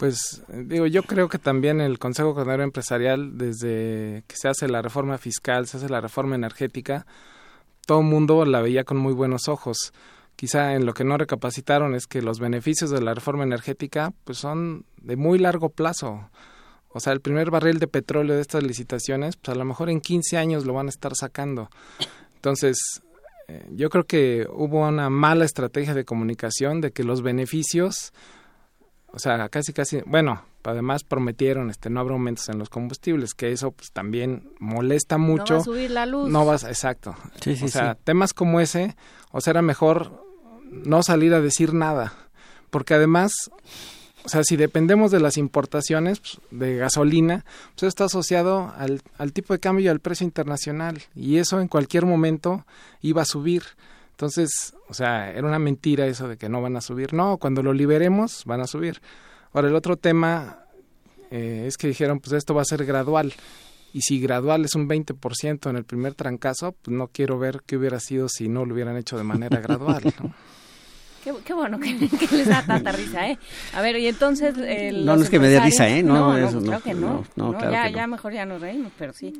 [0.03, 4.81] Pues digo, yo creo que también el Consejo Coordinador Empresarial, desde que se hace la
[4.81, 7.05] reforma fiscal, se hace la reforma energética,
[7.87, 9.93] todo el mundo la veía con muy buenos ojos.
[10.35, 14.39] Quizá en lo que no recapacitaron es que los beneficios de la reforma energética pues
[14.39, 16.29] son de muy largo plazo.
[16.89, 20.01] O sea, el primer barril de petróleo de estas licitaciones, pues a lo mejor en
[20.01, 21.69] 15 años lo van a estar sacando.
[22.35, 23.01] Entonces,
[23.47, 28.11] eh, yo creo que hubo una mala estrategia de comunicación de que los beneficios
[29.15, 33.51] o sea, casi casi, bueno, además prometieron este no habrá aumentos en los combustibles, que
[33.51, 35.53] eso pues también molesta mucho.
[35.53, 36.29] No va a subir la luz.
[36.29, 37.15] No vas, exacto.
[37.39, 38.95] Sí, sí, o sea, temas como ese,
[39.31, 40.25] o sea, era mejor
[40.71, 42.13] no salir a decir nada,
[42.71, 43.51] porque además,
[44.25, 49.31] o sea, si dependemos de las importaciones pues, de gasolina, pues está asociado al, al
[49.31, 52.65] tipo de cambio y al precio internacional, y eso en cualquier momento
[53.01, 53.61] iba a subir.
[54.13, 57.13] Entonces, o sea, era una mentira eso de que no van a subir.
[57.13, 59.01] No, cuando lo liberemos van a subir.
[59.51, 60.65] Ahora, el otro tema
[61.31, 63.33] eh, es que dijeron, pues esto va a ser gradual.
[63.91, 67.77] Y si gradual es un 20% en el primer trancazo, pues no quiero ver qué
[67.77, 70.03] hubiera sido si no lo hubieran hecho de manera gradual.
[71.23, 71.93] Qué, bueno que,
[72.35, 73.37] les da tanta risa, ¿eh?
[73.73, 74.55] A ver, y entonces...
[74.57, 76.03] Eh, no, no es que me dé risa, ¿eh?
[76.03, 77.23] No, no, no, que no.
[77.61, 79.33] ya, ya mejor ya nos reímos, pero sí.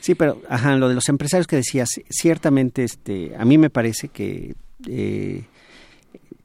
[0.00, 4.08] Sí, pero, ajá, lo de los empresarios que decías, ciertamente, este, a mí me parece
[4.08, 4.54] que...
[4.88, 5.44] Eh,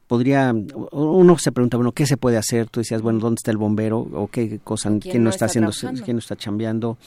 [0.08, 0.54] podría,
[0.92, 2.70] uno se pregunta, bueno, ¿qué se puede hacer?
[2.70, 4.00] Tú decías, bueno, ¿dónde está el bombero?
[4.00, 5.72] ¿O qué cosa, quién, no está, haciendo,
[6.04, 6.98] quién no está chambeando?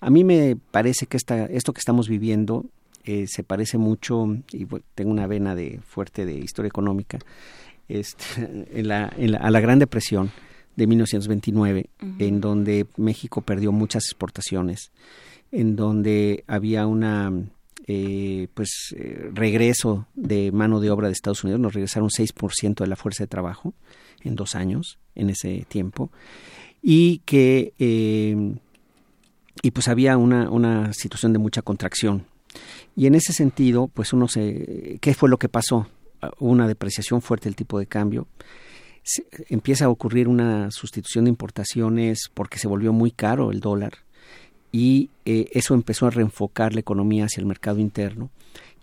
[0.00, 2.64] A mí me parece que esta, esto que estamos viviendo
[3.04, 7.18] eh, se parece mucho, y tengo una vena de fuerte de historia económica,
[7.88, 8.24] este,
[8.72, 9.06] en la,
[9.40, 10.30] a la Gran Depresión
[10.76, 14.92] de 1929, en donde México perdió muchas exportaciones,
[15.50, 17.32] en donde había una
[17.86, 22.86] eh, pues eh, regreso de mano de obra de Estados Unidos, nos regresaron 6% de
[22.86, 23.74] la fuerza de trabajo
[24.22, 26.12] en dos años, en ese tiempo,
[26.80, 27.72] y que
[29.62, 32.24] y pues había una, una situación de mucha contracción.
[32.96, 34.98] Y en ese sentido, pues uno se...
[35.00, 35.86] ¿Qué fue lo que pasó?
[36.38, 38.26] Una depreciación fuerte del tipo de cambio.
[39.48, 43.92] empieza a ocurrir una sustitución de importaciones porque se volvió muy caro el dólar
[44.72, 48.30] y eh, eso empezó a reenfocar la economía hacia el mercado interno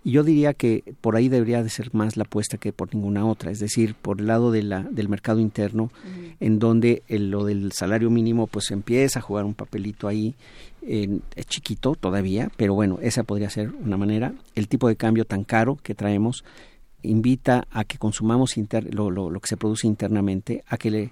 [0.06, 3.26] y yo diría que por ahí debería de ser más la apuesta que por ninguna
[3.26, 5.90] otra, es decir, por el lado de la, del mercado interno,
[6.38, 10.36] en donde lo del salario mínimo pues empieza a jugar un papelito ahí,
[10.80, 14.32] es chiquito todavía, pero bueno, esa podría ser una manera.
[14.54, 16.44] El tipo de cambio tan caro que traemos
[17.02, 18.54] invita a que consumamos
[18.92, 21.10] lo, lo, lo, que se produce internamente, a que le,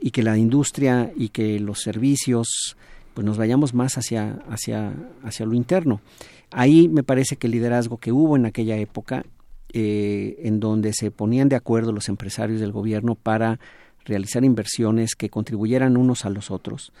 [0.00, 2.74] y que la industria y que los servicios
[3.12, 6.00] pues nos vayamos más hacia, hacia, hacia lo interno.
[6.50, 9.24] Ahí me parece que el liderazgo que hubo en aquella época,
[9.72, 13.60] eh, en donde se ponían de acuerdo los empresarios del gobierno para
[14.04, 16.92] realizar inversiones que contribuyeran unos a los otros.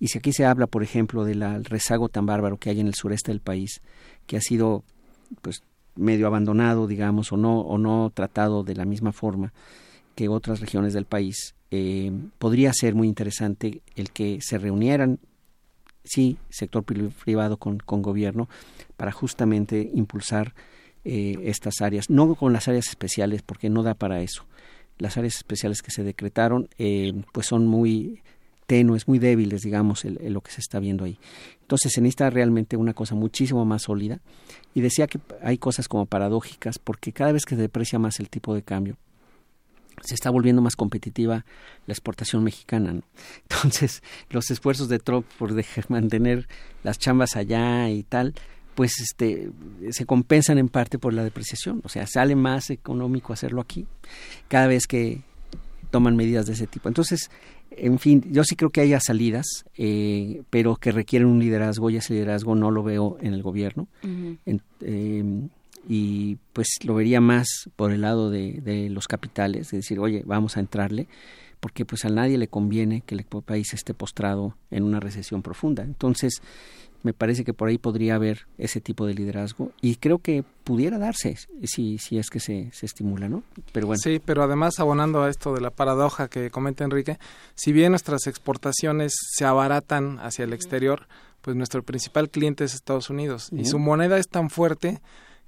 [0.00, 2.94] Y si aquí se habla, por ejemplo, del rezago tan bárbaro que hay en el
[2.94, 3.82] sureste del país,
[4.26, 4.82] que ha sido
[5.42, 5.62] pues
[5.94, 9.52] medio abandonado, digamos, o no, o no tratado de la misma forma
[10.14, 15.18] que otras regiones del país, eh, podría ser muy interesante el que se reunieran,
[16.04, 18.48] sí, sector privado con, con gobierno,
[18.96, 20.54] para justamente impulsar
[21.04, 24.46] eh, estas áreas, no con las áreas especiales, porque no da para eso.
[24.98, 28.22] Las áreas especiales que se decretaron, eh, pues son muy
[28.66, 31.18] tenues, muy débiles, digamos, el, lo que se está viendo ahí.
[31.62, 34.20] Entonces se necesita realmente una cosa muchísimo más sólida.
[34.74, 38.28] Y decía que hay cosas como paradójicas, porque cada vez que se deprecia más el
[38.28, 38.96] tipo de cambio,
[40.02, 41.44] se está volviendo más competitiva
[41.86, 43.00] la exportación mexicana.
[43.50, 45.54] Entonces, los esfuerzos de Trump por
[45.88, 46.48] mantener
[46.82, 48.34] las chambas allá y tal,
[48.76, 49.50] pues este
[49.90, 53.86] se compensan en parte por la depreciación, o sea, sale más económico hacerlo aquí
[54.48, 55.22] cada vez que
[55.90, 56.88] toman medidas de ese tipo.
[56.88, 57.30] Entonces,
[57.70, 59.46] en fin, yo sí creo que haya salidas,
[59.76, 63.88] eh, pero que requieren un liderazgo y ese liderazgo no lo veo en el gobierno.
[64.80, 65.48] Em,
[65.88, 70.22] y pues lo vería más por el lado de, de los capitales, de decir, oye,
[70.26, 71.08] vamos a entrarle
[71.60, 75.82] porque pues a nadie le conviene que el país esté postrado en una recesión profunda.
[75.82, 76.42] Entonces,
[77.02, 80.98] me parece que por ahí podría haber ese tipo de liderazgo y creo que pudiera
[80.98, 83.42] darse si, si es que se, se estimula, ¿no?
[83.72, 84.00] Pero bueno.
[84.02, 87.18] Sí, pero además abonando a esto de la paradoja que comenta Enrique,
[87.54, 91.06] si bien nuestras exportaciones se abaratan hacia el exterior,
[91.42, 95.00] pues nuestro principal cliente es Estados Unidos y su moneda es tan fuerte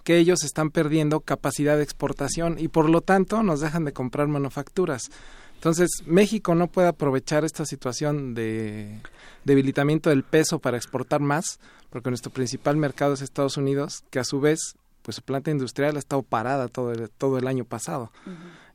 [0.04, 4.28] que ellos están perdiendo capacidad de exportación y por lo tanto nos dejan de comprar
[4.28, 5.10] manufacturas.
[5.58, 9.00] Entonces, México no puede aprovechar esta situación de
[9.42, 11.58] debilitamiento del peso para exportar más,
[11.90, 15.96] porque nuestro principal mercado es Estados Unidos, que a su vez, pues su planta industrial
[15.96, 18.12] ha estado parada todo el, todo el año pasado.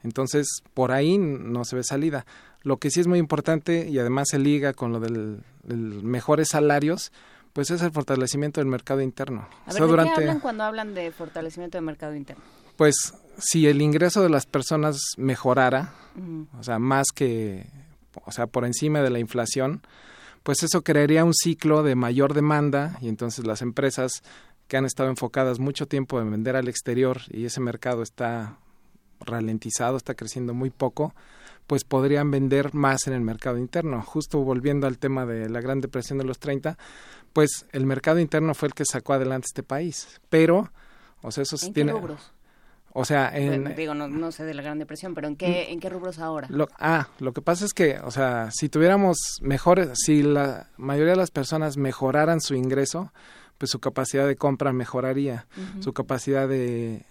[0.03, 2.25] Entonces, por ahí no se ve salida.
[2.63, 7.13] Lo que sí es muy importante y además se liga con lo del, mejores salarios,
[7.53, 9.47] pues es el fortalecimiento del mercado interno.
[9.67, 12.43] A ver, ¿de qué hablan cuando hablan de fortalecimiento del mercado interno?
[12.75, 15.93] Pues si el ingreso de las personas mejorara,
[16.59, 17.67] o sea, más que,
[18.25, 19.81] o sea, por encima de la inflación,
[20.43, 24.23] pues eso crearía un ciclo de mayor demanda y entonces las empresas
[24.67, 28.57] que han estado enfocadas mucho tiempo en vender al exterior y ese mercado está
[29.19, 31.13] ralentizado, está creciendo muy poco,
[31.67, 34.01] pues podrían vender más en el mercado interno.
[34.01, 36.77] Justo volviendo al tema de la Gran Depresión de los 30,
[37.31, 40.71] pues el mercado interno fue el que sacó adelante este país, pero
[41.21, 41.93] o sea, eso tiene
[42.93, 43.75] o sea, en...
[43.75, 46.47] digo, no, sé de la Gran Depresión, pero ¿en qué, ¿en qué rubros ahora?
[46.49, 51.13] Lo, ah, lo que pasa es que, o sea, si tuviéramos mejores, si la mayoría
[51.13, 53.11] de las personas mejoraran su ingreso,
[53.57, 55.47] pues su capacidad de compra mejoraría,
[55.79, 57.05] su capacidad de,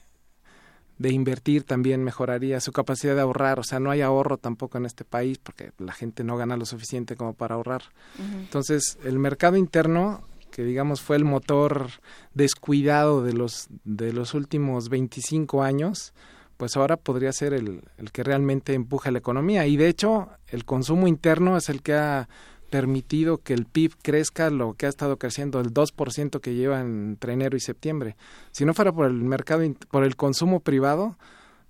[0.99, 4.87] de invertir también mejoraría, su capacidad de ahorrar, o sea, no hay ahorro tampoco en
[4.87, 7.83] este país porque la gente no gana lo suficiente como para ahorrar.
[8.19, 10.23] Entonces, el mercado interno
[10.53, 11.89] que digamos fue el motor
[12.35, 16.15] descuidado de los de los últimos 25 años,
[16.57, 19.67] pues ahora podría ser el, el que realmente empuje la economía.
[19.67, 22.29] Y de hecho, el consumo interno es el que ha
[22.73, 27.35] permitido que el PIB crezca lo que ha estado creciendo el 2% que lleva entre
[27.35, 28.17] enero y septiembre.
[28.51, 31.17] Si no fuera por el mercado por el consumo privado,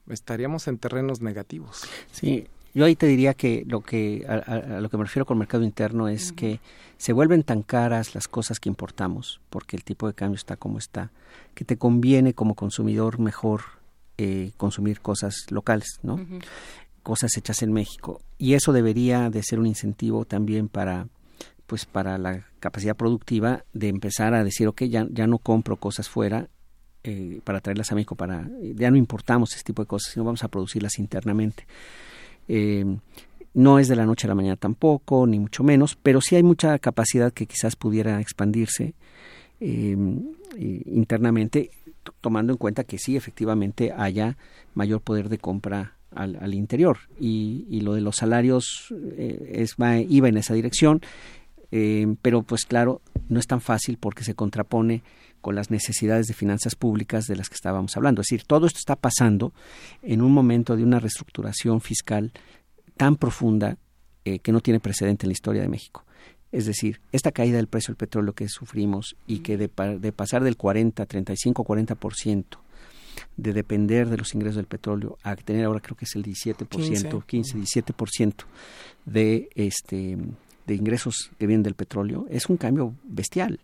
[0.09, 1.83] estaríamos en terrenos negativos.
[2.13, 5.65] Sí, yo ahí te diría que lo que a, lo que me refiero con mercado
[5.65, 6.61] interno es que
[7.03, 10.79] se vuelven tan caras las cosas que importamos, porque el tipo de cambio está como
[10.79, 11.11] está,
[11.53, 13.63] que te conviene como consumidor mejor
[14.19, 16.25] eh, consumir cosas locales, ¿no?
[17.03, 18.21] Cosas hechas en México.
[18.39, 21.09] Y eso debería de ser un incentivo también para
[21.67, 26.09] pues para la capacidad productiva de empezar a decir, ok, ya, ya no compro cosas
[26.09, 26.51] fuera
[27.03, 30.45] eh, para traerlas a México, para, ya no importamos ese tipo de cosas, sino vamos
[30.45, 31.67] a producirlas internamente.
[32.47, 32.85] Eh,
[33.55, 36.43] no es de la noche a la mañana tampoco, ni mucho menos, pero sí hay
[36.43, 38.95] mucha capacidad que quizás pudiera expandirse
[39.61, 39.97] eh,
[40.57, 41.71] internamente,
[42.21, 44.37] tomando en cuenta que sí, efectivamente, haya
[44.75, 46.99] mayor poder de compra al, interior.
[47.19, 51.01] Y, lo de los salarios eh, es, va, iba en esa dirección,
[52.21, 53.01] pero pues claro,
[53.31, 55.03] no es tan fácil porque se contrapone
[55.43, 58.23] con las necesidades de finanzas públicas de las que estábamos hablando.
[58.23, 59.53] Es decir, todo esto está pasando
[60.03, 62.33] en un momento de una reestructuración fiscal
[63.03, 63.79] tan profunda
[64.25, 66.05] eh, que no tiene precedente en la historia de México.
[66.53, 70.45] Es decir, esta caída del precio del petróleo que sufrimos y que de, de pasar
[70.45, 72.45] del 40, 35, 40%
[73.37, 77.27] de depender de los ingresos del petróleo a tener ahora creo que es el 17%,
[77.27, 78.35] 15, 17%
[79.05, 80.17] de este
[80.69, 83.59] de ingresos que vienen del petróleo es un cambio bestial.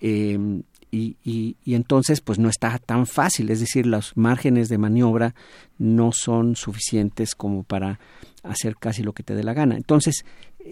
[0.00, 4.78] Eh, y, y, y, entonces pues no está tan fácil, es decir, los márgenes de
[4.78, 5.34] maniobra
[5.78, 8.00] no son suficientes como para
[8.42, 9.76] hacer casi lo que te dé la gana.
[9.76, 10.24] Entonces,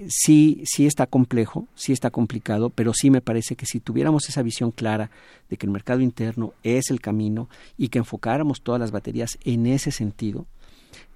[0.08, 4.42] sí, sí está complejo, sí está complicado, pero sí me parece que si tuviéramos esa
[4.42, 5.10] visión clara
[5.48, 9.66] de que el mercado interno es el camino y que enfocáramos todas las baterías en
[9.66, 10.46] ese sentido,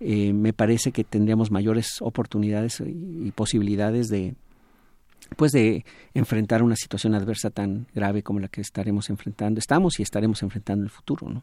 [0.00, 4.34] eh, me parece que tendríamos mayores oportunidades y posibilidades de,
[5.36, 5.84] pues de
[6.14, 10.82] enfrentar una situación adversa tan grave como la que estaremos enfrentando, estamos y estaremos enfrentando
[10.82, 11.42] en el futuro, ¿no?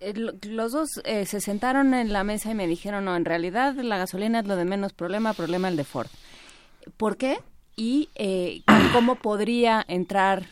[0.00, 3.76] Eh, los dos eh, se sentaron en la mesa y me dijeron, no, en realidad
[3.76, 6.08] la gasolina es lo de menos problema, problema el de Ford.
[6.96, 7.38] ¿Por qué?
[7.76, 8.62] Y eh,
[8.92, 10.48] cómo podría entrar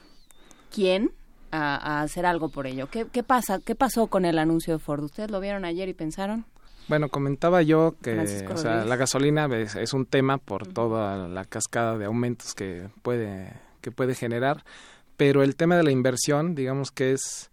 [0.73, 1.10] quién
[1.50, 2.89] a, hacer algo por ello.
[2.91, 3.59] ¿Qué, ¿Qué pasa?
[3.59, 5.02] ¿Qué pasó con el anuncio de Ford?
[5.02, 6.47] ¿Ustedes lo vieron ayer y pensaron?
[6.91, 8.19] Bueno, comentaba yo que
[8.52, 13.52] o sea, la gasolina es, un tema por toda la cascada de aumentos que puede,
[13.81, 14.65] que puede generar,
[15.17, 17.52] pero el tema de la inversión, digamos que es,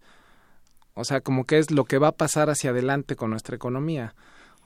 [0.94, 4.16] o sea, como que es lo que va a pasar hacia adelante con nuestra economía.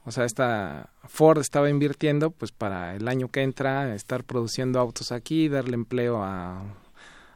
[0.07, 5.13] O sea, esta Ford estaba invirtiendo pues para el año que entra estar produciendo autos
[5.13, 6.63] aquí, darle empleo a,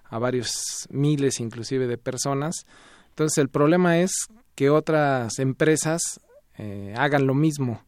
[0.04, 2.64] a varios miles inclusive de personas.
[3.10, 6.18] Entonces el problema es que otras empresas
[6.58, 7.82] eh, hagan lo mismo.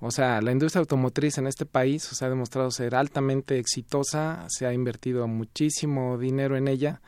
[0.00, 4.66] O sea, la industria automotriz en este país se ha demostrado ser altamente exitosa, se
[4.66, 7.00] ha invertido muchísimo dinero en ella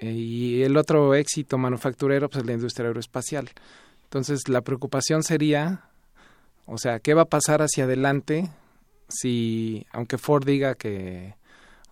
[0.00, 3.50] eh, y el otro éxito manufacturero pues, es la industria aeroespacial.
[4.04, 5.82] Entonces, la preocupación sería,
[6.64, 8.50] o sea, ¿qué va a pasar hacia adelante
[9.08, 11.36] si, aunque Ford diga que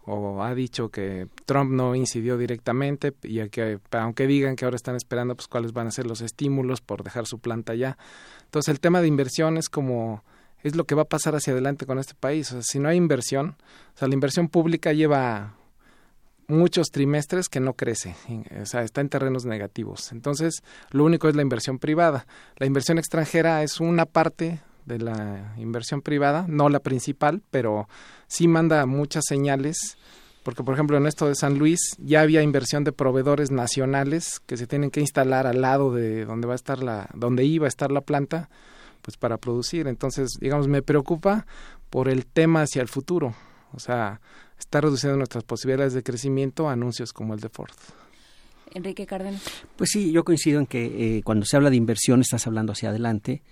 [0.07, 4.97] o ha dicho que Trump no incidió directamente y que aunque digan que ahora están
[4.97, 7.97] esperando pues cuáles van a ser los estímulos por dejar su planta allá.
[8.44, 10.23] Entonces el tema de inversión es como
[10.62, 12.50] es lo que va a pasar hacia adelante con este país.
[12.50, 13.57] O sea, si no hay inversión,
[13.94, 15.55] o sea, la inversión pública lleva
[16.47, 18.15] muchos trimestres que no crece,
[18.60, 20.12] o sea, está en terrenos negativos.
[20.12, 22.26] Entonces, lo único es la inversión privada.
[22.57, 27.89] La inversión extranjera es una parte de la inversión privada, no la principal, pero
[28.27, 29.97] sí manda muchas señales,
[30.43, 34.57] porque por ejemplo en esto de San Luis ya había inversión de proveedores nacionales que
[34.57, 37.69] se tienen que instalar al lado de donde va a estar la, donde iba a
[37.69, 38.51] estar la planta,
[39.03, 39.87] pues para producir.
[39.87, 41.47] Entonces, digamos, me preocupa
[41.91, 43.35] por el tema hacia el futuro.
[43.73, 44.21] O sea,
[44.59, 47.73] está reduciendo nuestras posibilidades de crecimiento a anuncios como el de Ford.
[48.73, 49.43] Enrique Cárdenas.
[49.77, 52.91] Pues sí, yo coincido en que eh, cuando se habla de inversión estás hablando hacia
[52.91, 53.43] adelante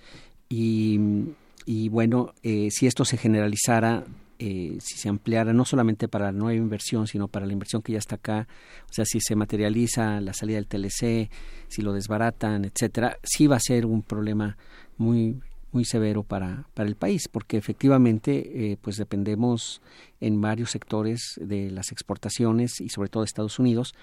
[0.55, 4.05] y, bueno, eh, si esto se generalizara,
[4.39, 7.93] eh, si se ampliara no solamente para la nueva inversión, sino para la inversión que
[7.93, 8.49] ya está acá,
[8.91, 11.31] o sea, si se materializa la salida del TLC,
[11.69, 14.57] si lo desbaratan, etcétera, sí va a ser un problema
[14.99, 15.41] muy
[15.73, 19.81] muy severo para, para el país, porque efectivamente eh, pues dependemos
[20.21, 23.95] en varios sectores de las exportaciones y sobre todo de Estados Unidos,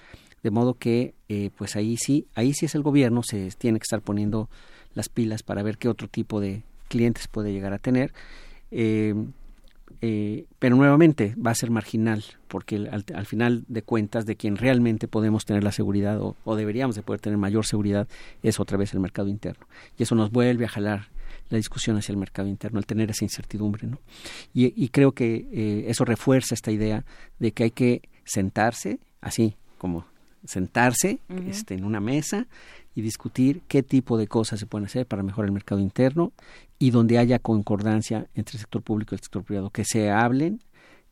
[0.42, 3.84] de modo que eh, pues ahí sí, ahí sí es el gobierno, se tiene que
[3.84, 4.50] estar poniendo
[4.94, 8.12] las pilas para ver qué otro tipo de clientes puede llegar a tener.
[8.70, 9.14] Eh,
[10.02, 15.08] eh, pero nuevamente va a ser marginal, porque al, final de cuentas de quien realmente
[15.08, 18.08] podemos tener la seguridad o, deberíamos de poder tener mayor seguridad
[18.42, 19.66] es otra vez el mercado interno.
[19.98, 21.08] Y eso nos vuelve a jalar
[21.50, 23.86] la discusión hacia el mercado interno, al tener esa incertidumbre.
[23.88, 23.98] ¿no?
[24.54, 27.04] Y, creo que eh, eso refuerza esta idea
[27.38, 30.06] de que hay que sentarse, así como
[30.44, 32.46] sentarse este, en una mesa
[32.94, 36.32] y discutir qué tipo de cosas se pueden hacer para mejorar el mercado interno
[36.78, 40.60] y donde haya concordancia entre el sector público y el sector privado, que se hablen,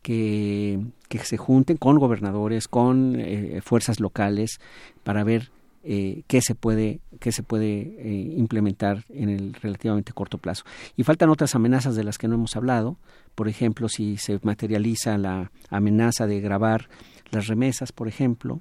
[0.03, 4.61] que, que se junten con gobernadores, con eh, fuerzas locales
[5.05, 5.51] para ver
[5.85, 10.65] eh, qué se puede, qué se puede eh, implementar en el relativamente corto plazo.
[10.97, 12.97] Y faltan otras amenazas de las que no hemos hablado.
[13.35, 16.89] Por ejemplo, si se materializa la amenaza de grabar
[17.31, 18.61] las remesas, por ejemplo,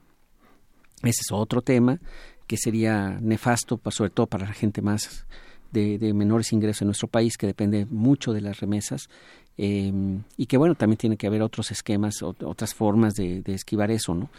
[1.04, 2.00] ese es otro tema
[2.48, 5.28] que sería nefasto, sobre todo para la gente más
[5.72, 9.10] de, menores ingresos en nuestro país, que depende mucho de las remesas,
[9.58, 14.16] em, y que bueno, también tiene que haber otros esquemas, otras formas de, esquivar eso,
[14.16, 14.30] ¿no?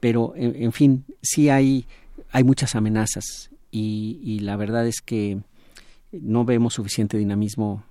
[0.00, 1.86] Pero, en, fin, sí hay,
[2.30, 5.38] hay muchas amenazas y, la verdad es que
[6.12, 7.82] no vemos suficiente dinamismo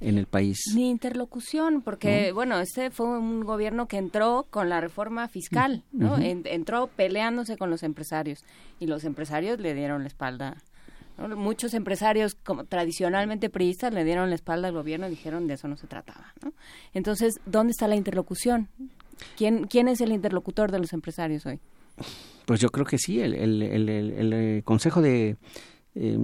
[0.00, 0.58] en el país.
[0.74, 6.18] Ni interlocución, porque, bueno, este fue un gobierno que entró con la reforma fiscal, ¿no?
[6.18, 8.44] entró peleándose con los empresarios
[8.78, 10.56] y los empresarios le dieron la espalda.
[11.18, 15.68] Muchos empresarios como tradicionalmente priistas le dieron la espalda al gobierno y dijeron de eso
[15.68, 16.32] no se trataba.
[16.42, 16.54] ¿no?
[16.94, 18.68] Entonces, ¿dónde está la interlocución?
[19.36, 21.60] ¿Quién, ¿Quién es el interlocutor de los empresarios hoy?
[22.46, 25.36] Pues yo creo que sí, el, el, el, el eh, Consejo de
[25.94, 26.16] eh,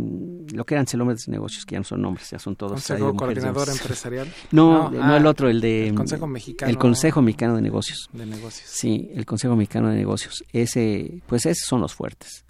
[0.52, 2.72] lo que eran celómetros de negocios, que ya no son nombres, ya son todos.
[2.72, 4.32] ¿Consejo Coordinador Empresarial?
[4.52, 5.88] No, no, el ah, otro, el de...
[5.88, 6.70] El Consejo Mexicano.
[6.70, 8.08] El Consejo Mexicano de Negocios.
[8.12, 8.70] De Negocios.
[8.70, 10.44] Sí, el Consejo Mexicano de Negocios.
[10.52, 12.44] Ese, pues esos son los fuertes.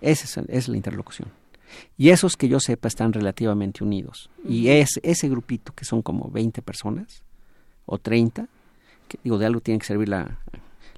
[0.00, 1.28] Esa es, la interlocución.
[1.96, 4.30] Y esos que yo sepa están relativamente unidos.
[4.44, 7.22] Y es, ese grupito, que son como 20 personas,
[7.84, 8.48] o 30,
[9.08, 10.38] que digo, de algo tiene que servir la,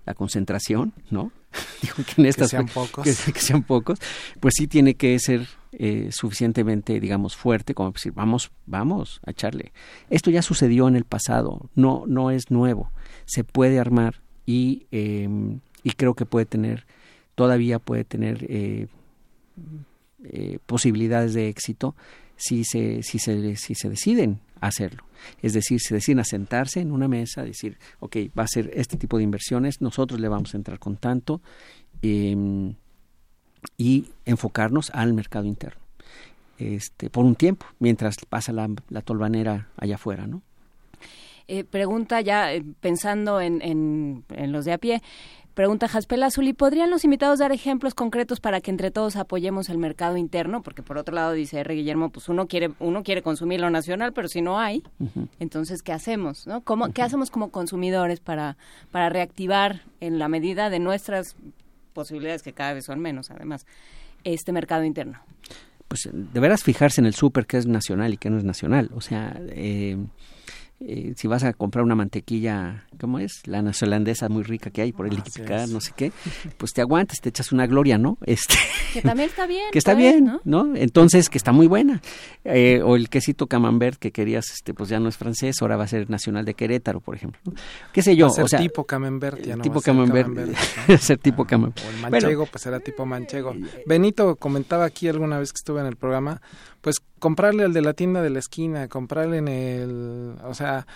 [0.06, 1.32] la concentración, ¿no?
[1.82, 3.04] Digo que en estas sean pocos.
[3.04, 3.98] Que, sean pocos,
[4.40, 5.46] pues sí tiene que ser
[5.78, 9.72] eh, suficientemente, digamos, fuerte como decir, vamos, vamos a echarle.
[10.10, 12.90] Esto ya sucedió en el pasado, no, no es nuevo.
[13.24, 16.86] Se puede armar y, em, y creo que puede tener,
[17.34, 18.86] todavía puede tener eh,
[20.24, 21.94] eh, posibilidades de éxito
[22.36, 25.04] si se, si se, si se deciden hacerlo.
[25.42, 28.96] Es decir, se deciden a sentarse en una mesa, decir, ok, va a ser este
[28.96, 31.40] tipo de inversiones, nosotros le vamos a entrar con tanto
[32.02, 32.74] em,
[33.76, 35.80] y enfocarnos al mercado interno.
[36.58, 40.42] Este, por un tiempo, mientras pasa la, la tolvanera allá afuera, ¿no?
[41.46, 45.02] Eh, pregunta ya eh, pensando en, en, en, los de a pie,
[45.54, 49.68] Pregunta Jaspel Azul, ¿y podrían los invitados dar ejemplos concretos para que entre todos apoyemos
[49.68, 50.62] el mercado interno?
[50.62, 51.74] Porque por otro lado, dice R.
[51.76, 54.82] Guillermo, pues uno quiere, uno quiere consumir lo nacional, pero si no hay,
[55.38, 56.48] entonces, ¿qué hacemos?
[56.48, 56.62] ¿no?
[56.62, 58.56] ¿Cómo, ¿Qué hacemos como consumidores para,
[58.90, 61.36] para reactivar en la medida de nuestras
[61.94, 63.66] posibilidades, que cada vez son menos además,
[64.24, 65.20] este mercado interno?
[65.88, 68.90] Pues de veras fijarse en el súper que es nacional y que no es nacional.
[68.94, 69.96] O sea, eh,
[70.86, 73.46] eh, si vas a comprar una mantequilla, ¿cómo es?
[73.46, 75.16] La neozelandesa muy rica que hay por el
[75.50, 76.12] ah, no sé qué,
[76.58, 78.18] pues te aguantas, te echas una gloria, ¿no?
[78.26, 78.56] Este,
[78.92, 79.66] que también está bien.
[79.70, 80.74] que está bien, ¿no?
[80.74, 82.02] Entonces, que está muy buena.
[82.44, 85.84] Eh, o el quesito camembert que querías, este, pues ya no es francés, ahora va
[85.84, 87.40] a ser nacional de Querétaro, por ejemplo.
[87.92, 88.26] ¿Qué sé yo?
[88.26, 90.28] o sea, tipo camembert, ya no tipo camembert,
[90.98, 91.86] ser tipo camembert.
[91.86, 93.54] O el manchego, pues era tipo manchego.
[93.86, 96.40] Benito comentaba aquí alguna vez que estuve en el programa,
[96.84, 100.86] pues comprarle al de la tienda de la esquina, comprarle en el, o sea,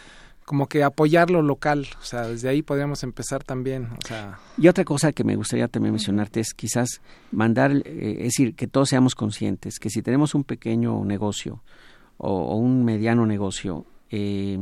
[0.44, 4.38] como que apoyar lo local, o sea, desde ahí podríamos empezar también, o sea.
[4.58, 7.00] Y otra cosa que me gustaría también mencionarte es quizás
[7.32, 11.62] mandar, eh, es decir, que todos seamos conscientes que si tenemos un pequeño negocio
[12.18, 14.58] o, un mediano negocio, eh,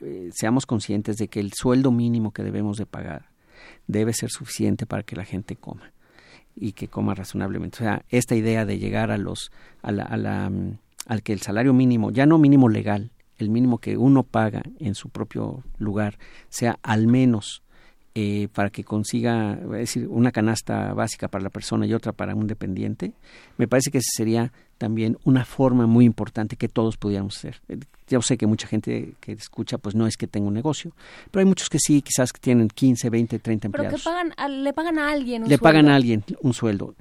[0.00, 3.28] eh, seamos conscientes de que el sueldo mínimo que debemos de pagar
[3.86, 5.92] debe ser suficiente para que la gente coma
[6.56, 7.78] y que coma razonablemente.
[7.78, 9.50] O sea, esta idea de llegar a los,
[9.82, 13.50] a la, a la, mm, al que el salario mínimo, ya no mínimo legal, el
[13.50, 17.62] mínimo que uno paga en su propio lugar, sea al menos
[18.14, 22.34] eh, para que consiga, es decir, una canasta básica para la persona y otra para
[22.34, 23.14] un dependiente,
[23.56, 24.52] me parece que sería
[24.82, 27.60] también una forma muy importante que todos pudiéramos hacer.
[27.68, 27.78] Eh,
[28.08, 30.90] yo sé que mucha gente que escucha, pues no es que tenga un negocio,
[31.30, 34.02] pero hay muchos que sí, quizás que tienen 15, 20, 30 empleados.
[34.02, 36.96] Pero que pagan, le pagan a alguien un Le pagan a alguien un sueldo.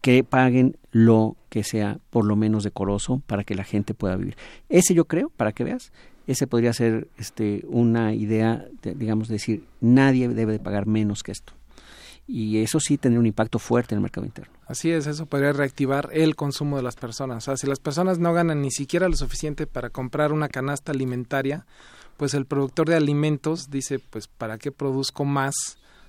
[0.00, 4.36] Que paguen lo que sea por lo menos decoroso para que la gente pueda vivir.
[4.68, 5.90] Ese yo creo, para que veas,
[6.28, 11.32] ese podría ser este, una idea, de, digamos, decir, nadie debe de pagar menos que
[11.32, 11.52] esto.
[12.26, 14.52] Y eso sí tendría un impacto fuerte en el mercado interno.
[14.66, 17.44] Así es, eso podría reactivar el consumo de las personas.
[17.44, 20.92] O sea, si las personas no ganan ni siquiera lo suficiente para comprar una canasta
[20.92, 21.66] alimentaria,
[22.16, 25.54] pues el productor de alimentos dice, pues ¿para qué produzco más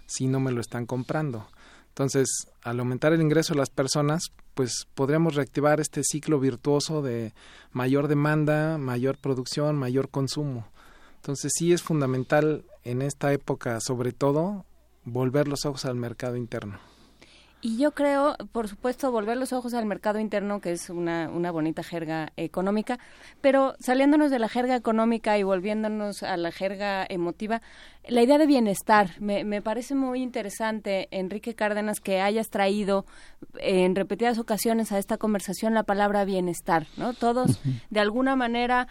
[0.05, 1.47] si no me lo están comprando?
[1.89, 2.27] Entonces,
[2.61, 7.33] al aumentar el ingreso de las personas, pues podríamos reactivar este ciclo virtuoso de
[7.71, 10.67] mayor demanda, mayor producción, mayor consumo.
[11.17, 14.65] Entonces, sí es fundamental en esta época, sobre todo,
[15.05, 16.79] volver los ojos al mercado interno.
[17.61, 21.49] Y yo creo, por supuesto, volver los ojos al mercado interno, que es una, una
[21.49, 22.99] bonita jerga económica,
[23.41, 27.63] pero saliéndonos de la jerga económica y volviéndonos a la jerga emotiva,
[28.07, 33.07] la idea de bienestar, me, me parece muy interesante, Enrique Cárdenas, que hayas traído
[33.57, 37.13] en repetidas ocasiones a esta conversación la palabra bienestar, ¿no?
[37.13, 37.59] Todos,
[37.89, 38.87] de alguna manera,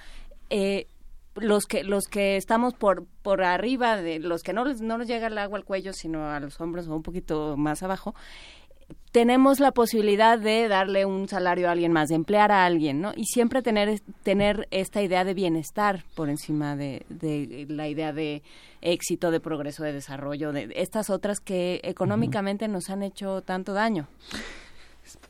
[0.50, 0.88] eh,
[1.36, 5.26] los que los que estamos por por arriba de los que no no nos llega
[5.26, 8.14] el agua al cuello sino a los hombros o un poquito más abajo
[9.12, 13.12] tenemos la posibilidad de darle un salario a alguien más, de emplear a alguien, ¿no?
[13.14, 18.42] Y siempre tener, tener esta idea de bienestar por encima de, de la idea de
[18.80, 24.08] éxito, de progreso, de desarrollo, de estas otras que económicamente nos han hecho tanto daño.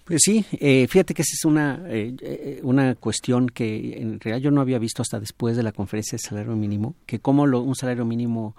[0.04, 4.42] Pues sí, eh, fíjate que esa es una, eh, eh, una cuestión que en realidad
[4.42, 7.60] yo no había visto hasta después de la conferencia de salario mínimo, que como lo,
[7.62, 8.54] un salario mínimo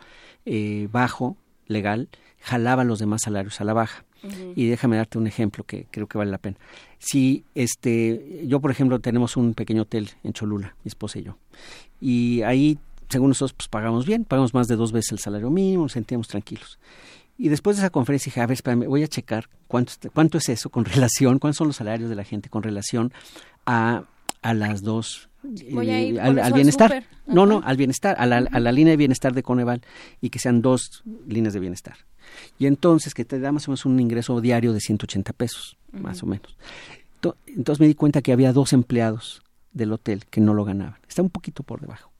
[0.91, 1.37] bajo,
[1.67, 4.05] legal, jalaba los demás salarios a la baja.
[4.55, 6.57] Y déjame darte un ejemplo que creo que vale la pena.
[6.97, 11.37] Si este, yo por ejemplo tenemos un pequeño hotel en Cholula, mi esposa y yo,
[12.01, 12.79] y ahí
[13.09, 16.27] según nosotros pues pagamos bien, pagamos más de dos veces el salario mínimo, nos sentíamos
[16.27, 16.79] tranquilos.
[17.37, 20.49] Y después de esa conferencia dije, a ver, espérame, voy a checar cuánto, cuánto es
[20.49, 23.11] eso con relación, cuáles son los salarios de la gente con relación
[23.65, 24.03] a,
[24.41, 25.29] a las dos
[25.61, 27.03] eh, al, bienestar.
[27.27, 29.81] No, no, al bienestar, a la, a la, línea de bienestar de Coneval
[30.21, 31.97] y que sean dos líneas de bienestar.
[32.57, 36.23] Y entonces que te da más o menos un ingreso diario de 180 pesos, más
[36.23, 36.57] o menos.
[37.47, 39.41] Entonces me di cuenta que había dos empleados
[39.73, 40.99] del hotel que no lo ganaban.
[41.07, 42.11] Está un poquito por debajo.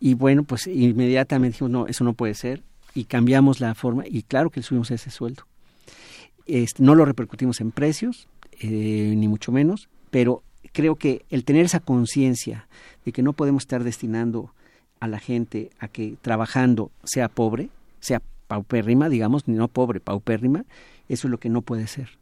[0.00, 2.62] Y bueno, pues inmediatamente dijimos, no, eso no puede ser.
[2.94, 5.44] Y cambiamos la forma y claro que subimos ese sueldo.
[6.46, 8.28] Este, no lo repercutimos en precios,
[8.60, 10.42] eh, ni mucho menos, pero
[10.72, 12.68] creo que el tener esa conciencia
[13.04, 14.52] de que no podemos estar destinando
[15.00, 17.68] a la gente a que trabajando sea pobre,
[18.00, 20.64] sea paupérrima, digamos, no pobre, paupérrima,
[21.08, 22.18] eso es lo que no puede ser.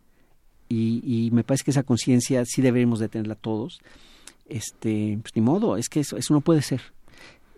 [0.68, 3.81] Y, y me parece que esa conciencia sí debemos de tenerla todos.
[4.49, 6.83] Este, pues ni modo, es que eso, eso no puede ser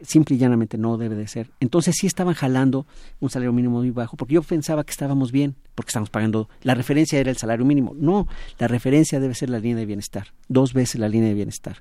[0.02, 1.50] simple y llanamente no debe de ser.
[1.60, 2.86] Entonces sí estaban jalando
[3.20, 6.74] un salario mínimo muy bajo, porque yo pensaba que estábamos bien, porque estábamos pagando, la
[6.74, 7.94] referencia era el salario mínimo.
[7.96, 11.78] No, la referencia debe ser la línea de bienestar, dos veces la línea de bienestar.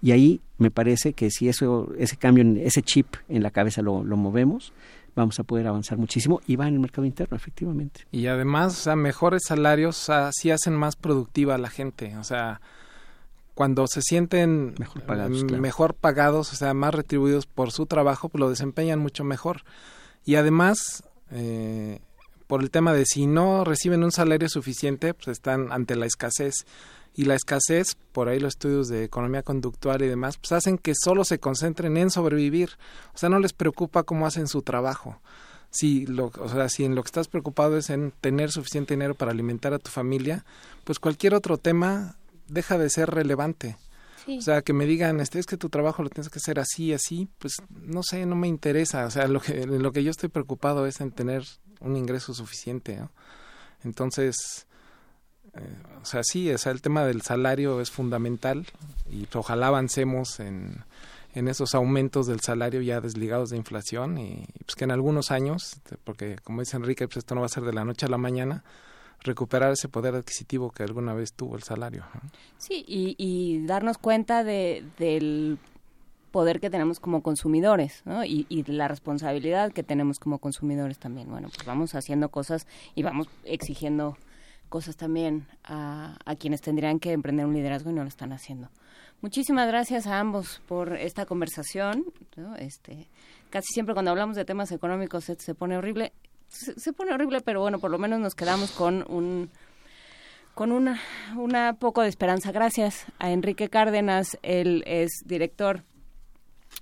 [0.00, 4.04] Y ahí me parece que si eso, ese cambio, ese chip en la cabeza lo,
[4.04, 4.72] lo movemos,
[5.14, 8.06] vamos a poder avanzar muchísimo y va en el mercado interno, efectivamente.
[8.10, 12.60] Y además, sea, mejores salarios o sí hacen más productiva a la gente, o sea,
[13.54, 18.40] cuando se sienten mejor pagados, mejor pagados, o sea, más retribuidos por su trabajo, pues
[18.40, 19.62] lo desempeñan mucho mejor.
[20.24, 22.00] Y además, eh,
[22.46, 26.66] por el tema de si no reciben un salario suficiente, pues están ante la escasez.
[27.14, 30.94] Y la escasez, por ahí los estudios de economía conductual y demás, pues hacen que
[30.94, 32.70] solo se concentren en sobrevivir.
[33.14, 35.20] O sea, no les preocupa cómo hacen su trabajo.
[35.68, 39.14] Si, lo, o sea, si en lo que estás preocupado es en tener suficiente dinero
[39.14, 40.44] para alimentar a tu familia,
[40.84, 42.16] pues cualquier otro tema
[42.52, 43.76] deja de ser relevante.
[44.28, 46.92] O sea, que me digan, este, es que tu trabajo lo tienes que hacer así,
[46.92, 49.04] así, pues no sé, no me interesa.
[49.06, 51.42] O sea, lo que, lo que yo estoy preocupado es en tener
[51.80, 53.00] un ingreso suficiente.
[53.82, 54.68] Entonces,
[55.54, 58.66] eh, o sea, sí, o sea, el tema del salario es fundamental
[59.10, 60.84] y ojalá avancemos en,
[61.34, 65.80] en esos aumentos del salario ya desligados de inflación y, pues que en algunos años,
[66.04, 68.18] porque como dice Enrique, pues esto no va a ser de la noche a la
[68.18, 68.64] mañana,
[69.24, 72.04] recuperar ese poder adquisitivo que alguna vez tuvo el salario.
[72.58, 75.58] Sí, y, y darnos cuenta de, del
[76.32, 78.24] poder que tenemos como consumidores ¿no?
[78.24, 81.30] y, y, la responsabilidad que tenemos como consumidores también.
[81.30, 84.16] Bueno, pues vamos haciendo cosas y vamos exigiendo
[84.68, 88.70] cosas también a, a quienes tendrían que emprender un liderazgo y no lo están haciendo.
[89.20, 92.06] Muchísimas gracias a ambos por esta conversación.
[92.58, 93.08] Este,
[93.50, 96.12] casi siempre cuando hablamos de temas económicos se pone horrible
[96.52, 99.50] se, pone horrible, pero bueno, por lo menos nos quedamos con un
[100.54, 101.00] con una,
[101.36, 102.52] una poco de esperanza.
[102.52, 105.82] Gracias a Enrique Cárdenas, él es director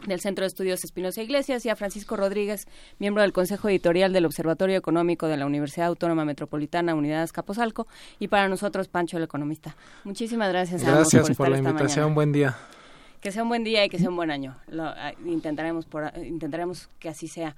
[0.06, 2.66] del Centro de Estudios Espinosa Iglesias y a Francisco Rodríguez,
[2.98, 7.86] miembro del Consejo Editorial del Observatorio Económico de la Universidad Autónoma Metropolitana Unidad Capozalco
[8.18, 9.76] y para nosotros Pancho el economista.
[10.04, 10.84] Muchísimas gracias.
[10.84, 12.14] A gracias por, la invitación.
[12.14, 12.56] Buen día.
[13.20, 14.56] Que sea un buen día y que sea un buen año.
[14.68, 14.92] Lo,
[15.26, 17.54] intentaremos por, intentaremos que así sea.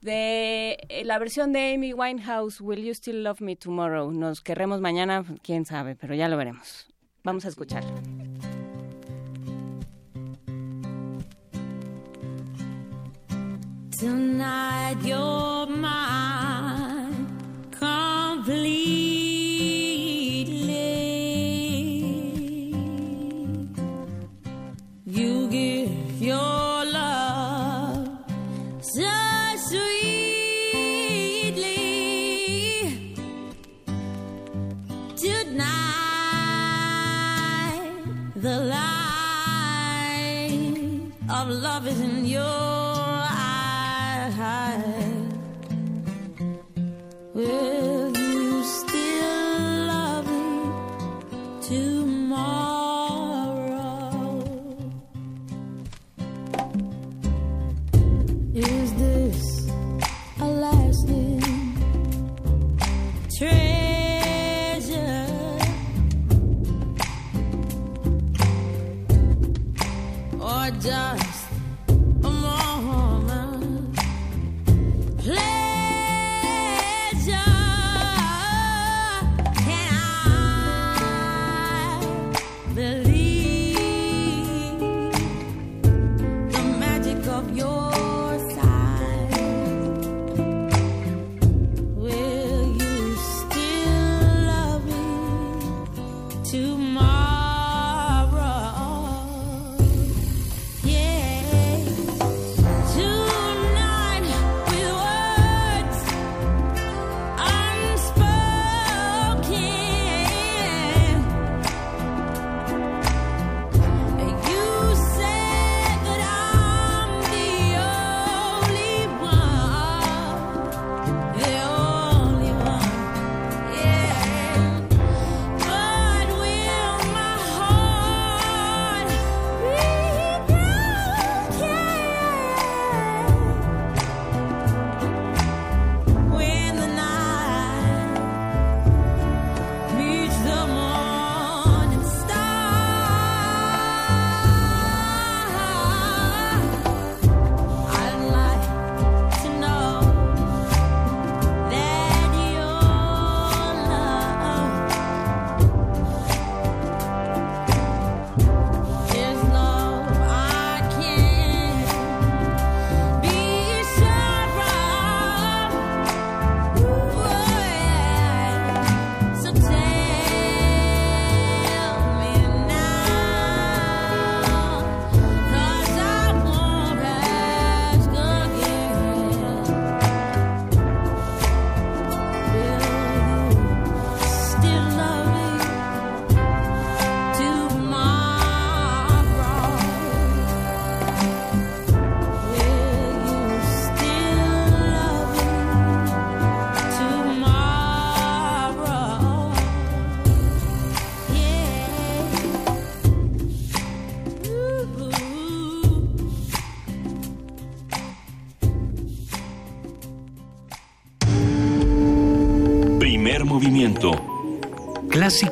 [0.00, 4.12] De eh, la versión de Amy Winehouse, Will You Still Love Me Tomorrow.
[4.12, 6.86] Nos querremos mañana, quién sabe, pero ya lo veremos.
[7.24, 7.84] Vamos a escuchar.
[13.98, 14.66] Tonight.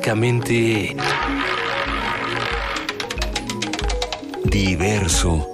[0.05, 0.95] Clásicamente
[4.43, 5.47] Diverso.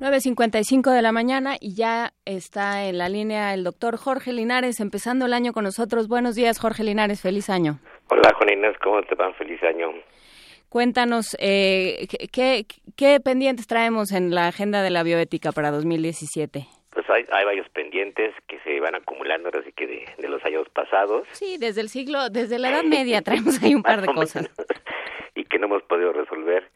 [0.00, 5.24] 9.55 de la mañana y ya está en la línea el doctor Jorge Linares, empezando
[5.24, 6.08] el año con nosotros.
[6.08, 7.78] Buenos días, Jorge Linares, feliz año.
[8.10, 9.32] Hola, Juan Inés, ¿cómo te va?
[9.32, 9.88] Feliz año.
[10.68, 12.66] Cuéntanos, eh, ¿qué, qué,
[12.96, 16.66] qué pendientes traemos en la agenda de la bioética para 2017?
[16.92, 20.68] Pues hay, hay varios pendientes que se van acumulando, así que de, de los años
[20.70, 24.50] pasados Sí, desde el siglo, desde la Edad Media traemos ahí un par de cosas.
[25.34, 26.68] y que no hemos podido resolver.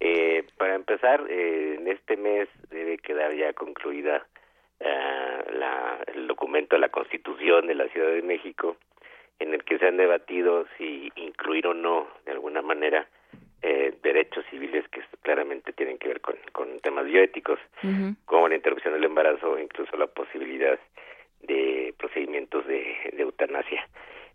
[0.00, 4.26] Eh, para empezar, eh, en este mes debe quedar ya concluida
[4.84, 8.76] ah, la, el documento de la Constitución de la Ciudad de México,
[9.38, 13.06] en el que se han debatido si incluir o no, de alguna manera,
[13.62, 17.58] eh, derechos civiles que claramente tienen que ver con, con temas bioéticos,
[18.24, 20.78] como la interrupción del embarazo, incluso la posibilidad
[21.42, 23.86] de procedimientos de, de eutanasia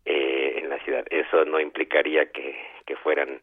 [0.05, 1.05] eh, en la ciudad.
[1.09, 2.55] Eso no implicaría que,
[2.85, 3.41] que fueran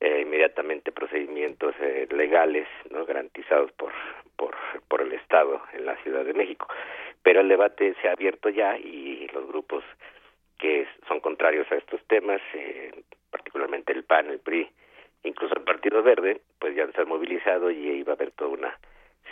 [0.00, 3.92] eh, inmediatamente procedimientos eh, legales no garantizados por,
[4.36, 4.54] por
[4.90, 6.66] por el Estado en la Ciudad de México.
[7.22, 9.84] Pero el debate se ha abierto ya y los grupos
[10.58, 12.92] que son contrarios a estos temas, eh,
[13.30, 14.68] particularmente el PAN, el PRI,
[15.24, 18.78] incluso el Partido Verde, pues ya se han movilizado y va a haber toda una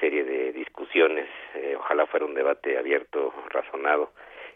[0.01, 1.29] serie de discusiones.
[1.55, 4.13] Eh, ojalá fuera un debate abierto, razonado,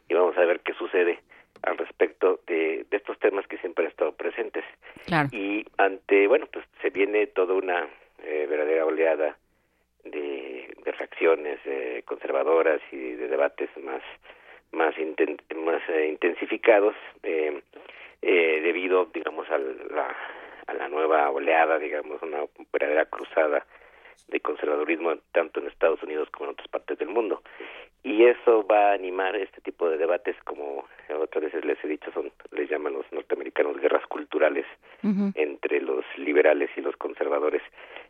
[0.09, 1.19] y vamos a ver qué sucede
[1.63, 4.65] al respecto de, de estos temas que siempre han estado presentes.
[5.07, 5.29] Claro.
[5.33, 7.89] Y ante, bueno, pues se viene toda una
[8.25, 9.37] eh, verdadera oleada
[10.05, 14.03] de, de reacciones eh, conservadoras y de debates más
[14.73, 17.63] más inten- más eh, intensificados eh,
[18.23, 20.17] eh, debido digamos a la
[20.67, 23.65] a la nueva oleada digamos una verdadera cruzada
[24.29, 27.43] de conservadurismo tanto en Estados Unidos como en otras partes del mundo.
[28.05, 30.85] Y eso va a animar este tipo de debates como
[31.21, 34.67] otras veces les he dicho son les llaman los norteamericanos guerras culturales
[35.35, 37.63] entre los liberales y los conservadores.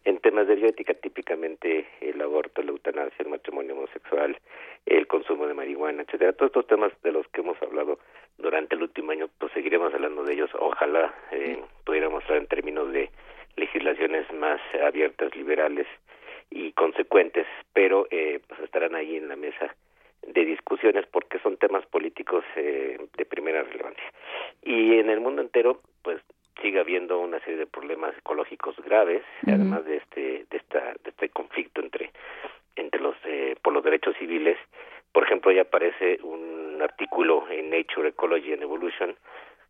[0.05, 4.39] En temas de bioética típicamente el aborto, la eutanasia, el matrimonio homosexual,
[4.87, 7.99] el consumo de marihuana, etcétera, todos estos temas de los que hemos hablado
[8.39, 10.51] durante el último año, pues seguiremos hablando de ellos.
[10.59, 13.11] Ojalá eh, pudiéramos hablar en términos de
[13.57, 15.87] legislaciones más abiertas, liberales
[16.51, 19.75] y consecuentes, pero eh, pues estarán ahí en la mesa
[20.27, 24.05] de discusiones porque son temas políticos eh, de primera relevancia.
[24.63, 26.21] Y en el mundo entero, pues
[26.61, 31.29] sigue habiendo una serie de problemas ecológicos graves, además de este de esta de este
[31.31, 32.11] conflicto entre
[32.77, 34.59] entre los eh, por los derechos civiles.
[35.13, 39.17] Por ejemplo, ya aparece un artículo en Nature Ecology and Evolution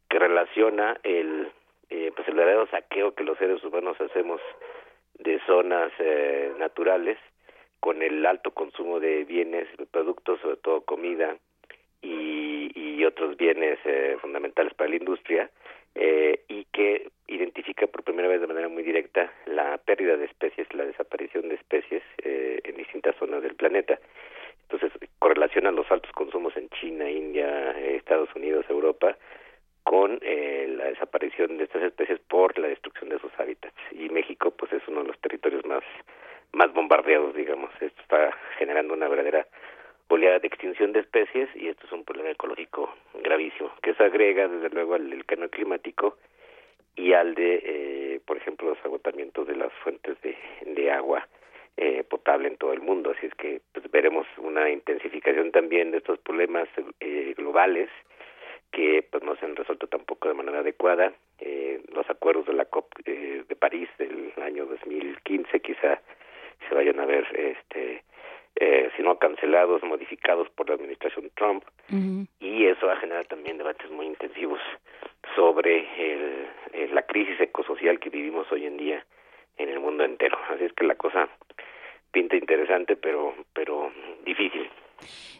[0.08, 1.50] que relaciona el
[1.90, 4.40] eh, pues el verdadero saqueo que los seres humanos hacemos
[5.18, 7.18] de zonas eh, naturales
[7.80, 11.36] con el alto consumo de bienes, productos, sobre todo comida
[12.00, 15.50] y, y otros bienes eh, fundamentales para la industria,
[15.94, 20.72] eh, y que identifica por primera vez de manera muy directa la pérdida de especies,
[20.74, 23.98] la desaparición de especies eh, en distintas zonas del planeta.
[24.62, 29.16] Entonces, correlacionan los altos consumos en China, India, eh, Estados Unidos, Europa,
[29.84, 33.76] con eh, la desaparición de estas especies por la destrucción de sus hábitats.
[33.92, 35.82] Y México, pues, es uno de los territorios más,
[36.52, 37.70] más bombardeados, digamos.
[37.80, 39.46] Esto está generando una verdadera
[40.12, 44.46] oleada de extinción de especies y esto es un problema ecológico gravísimo que se agrega
[44.46, 46.18] desde luego al cambio climático
[46.94, 50.36] y al de eh, por ejemplo los agotamientos de las fuentes de,
[50.66, 51.26] de agua
[51.78, 55.98] eh, potable en todo el mundo así es que pues, veremos una intensificación también de
[55.98, 56.68] estos problemas
[57.00, 57.88] eh, globales
[58.72, 62.64] que pues no se han resuelto tampoco de manera adecuada eh, los acuerdos de la
[62.64, 66.00] COP eh, de París del año 2015 quizá
[66.68, 68.02] se vayan a ver este
[68.56, 71.64] eh, si no cancelados, modificados por la administración Trump,
[72.38, 74.60] y eso va a generar también debates muy intensivos
[75.34, 79.04] sobre el, eh, la crisis ecosocial que vivimos hoy en día
[79.56, 80.38] en el mundo entero.
[80.50, 81.28] Así es que la cosa
[82.10, 83.90] pinta interesante, pero pero
[84.24, 84.68] difícil.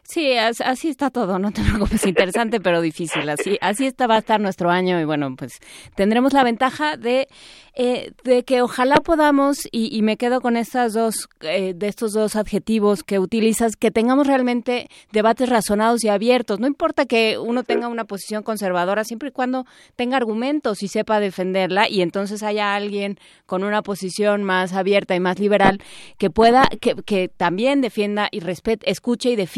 [0.04, 3.28] Sí, as- así está todo, no te preocupes, interesante pero difícil.
[3.30, 5.52] Así, así está, va a estar nuestro año y bueno, pues
[5.94, 7.28] tendremos la ventaja de,
[7.74, 12.12] eh, de que ojalá podamos, y, y me quedo con estas dos, eh, de estos
[12.12, 16.58] dos adjetivos que utilizas, que tengamos realmente debates razonados y abiertos.
[16.58, 21.20] No importa que uno tenga una posición conservadora, siempre y cuando tenga argumentos y sepa
[21.20, 25.78] defenderla, y entonces haya alguien con una posición más abierta y más liberal
[26.18, 29.51] que pueda, que, que también defienda y respete, escuche y defienda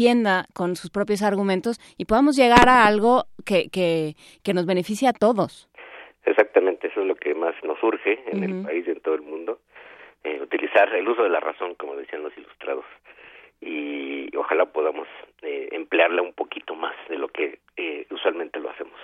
[0.53, 5.13] con sus propios argumentos y podamos llegar a algo que, que, que nos beneficie a
[5.13, 5.69] todos.
[6.25, 9.21] Exactamente, eso es lo que más nos urge en el país y en todo el
[9.21, 9.59] mundo,
[10.23, 12.85] eh, utilizar el uso de la razón, como decían los ilustrados,
[13.61, 15.07] y ojalá podamos
[15.43, 18.99] eh, emplearla un poquito más de lo que eh, usualmente lo hacemos.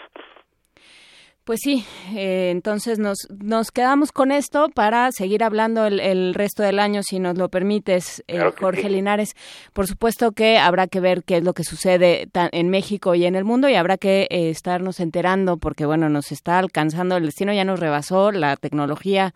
[1.43, 1.83] Pues sí,
[2.15, 7.01] eh, entonces nos, nos quedamos con esto para seguir hablando el, el resto del año,
[7.01, 8.89] si nos lo permites, eh, Claro Jorge sí.
[8.89, 9.35] Linares.
[9.73, 13.35] Por supuesto que habrá que ver qué es lo que sucede en México y en
[13.35, 17.51] el mundo y habrá que eh, estarnos enterando porque, bueno, nos está alcanzando, el destino
[17.53, 19.33] ya nos rebasó, la tecnología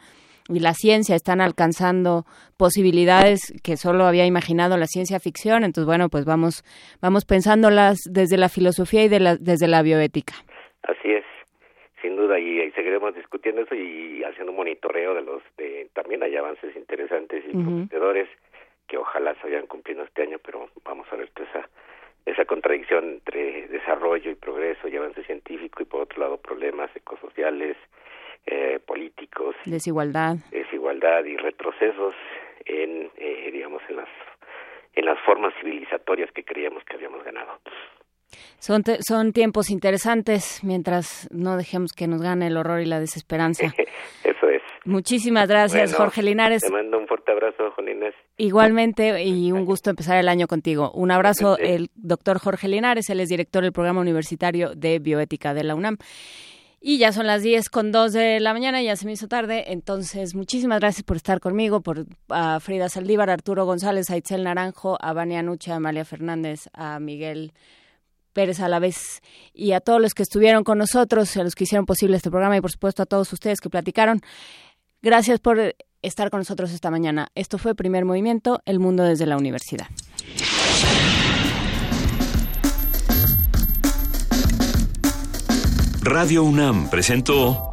[0.47, 2.25] y la ciencia están alcanzando
[2.55, 5.63] posibilidades que solo había imaginado la ciencia ficción.
[5.63, 6.63] Entonces, bueno, pues vamos,
[7.01, 10.35] vamos pensándolas desde la filosofía y de la, desde la bioética.
[10.83, 11.23] Así es,
[12.05, 16.21] sin duda, y, y seguiremos discutiendo eso y haciendo un monitoreo de los, de, también
[16.21, 18.29] hay avances interesantes y prometedores
[18.87, 21.69] que ojalá se vayan cumpliendo este año, pero vamos a ver toda esa,
[22.27, 27.75] esa contradicción entre desarrollo y progreso y avance científico y por otro lado problemas ecosociales,
[28.45, 30.35] eh, políticos, Desigualdad.
[30.51, 32.13] desigualdad y retrocesos
[32.65, 34.09] en, eh, digamos, en las
[34.93, 37.59] en las formas civilizatorias que creíamos que habíamos ganado.
[38.59, 42.99] Son, te- son tiempos interesantes mientras no dejemos que nos gane el horror y la
[42.99, 43.65] desesperanza.
[44.23, 44.61] Eso es.
[44.85, 46.61] Muchísimas gracias, Bueno, Jorge Linares.
[46.61, 48.13] Te mando un fuerte abrazo, Juan Inés.
[48.37, 50.91] Igualmente, y un gusto empezar el año contigo.
[50.91, 55.63] Un abrazo, el doctor Jorge Linares, él es director del programa universitario de bioética de
[55.63, 55.97] la UNAM.
[56.81, 59.71] Y ya son las 10 con 2 de la mañana, ya se me hizo tarde.
[59.71, 64.43] Entonces, muchísimas gracias por estar conmigo, por a Frida Saldívar, a Arturo González, a Itzel
[64.43, 67.53] Naranjo, a Vania Nuche, a Amalia Fernández, a Miguel
[68.35, 69.21] Pérez a la vez
[69.53, 72.57] y a todos los que estuvieron con nosotros, a los que hicieron posible este programa
[72.57, 74.21] y por supuesto a todos ustedes que platicaron.
[75.01, 77.29] Gracias por estar con nosotros esta mañana.
[77.33, 79.87] Esto fue Primer Movimiento, El Mundo desde la Universidad.
[86.01, 87.71] Radio UNAM presentó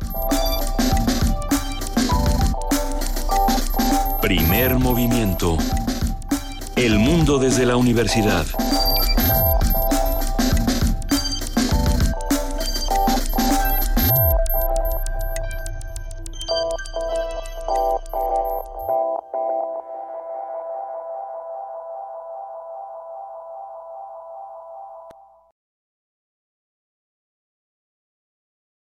[4.22, 5.58] Primer Movimiento.
[6.76, 8.46] El mundo desde la universidad.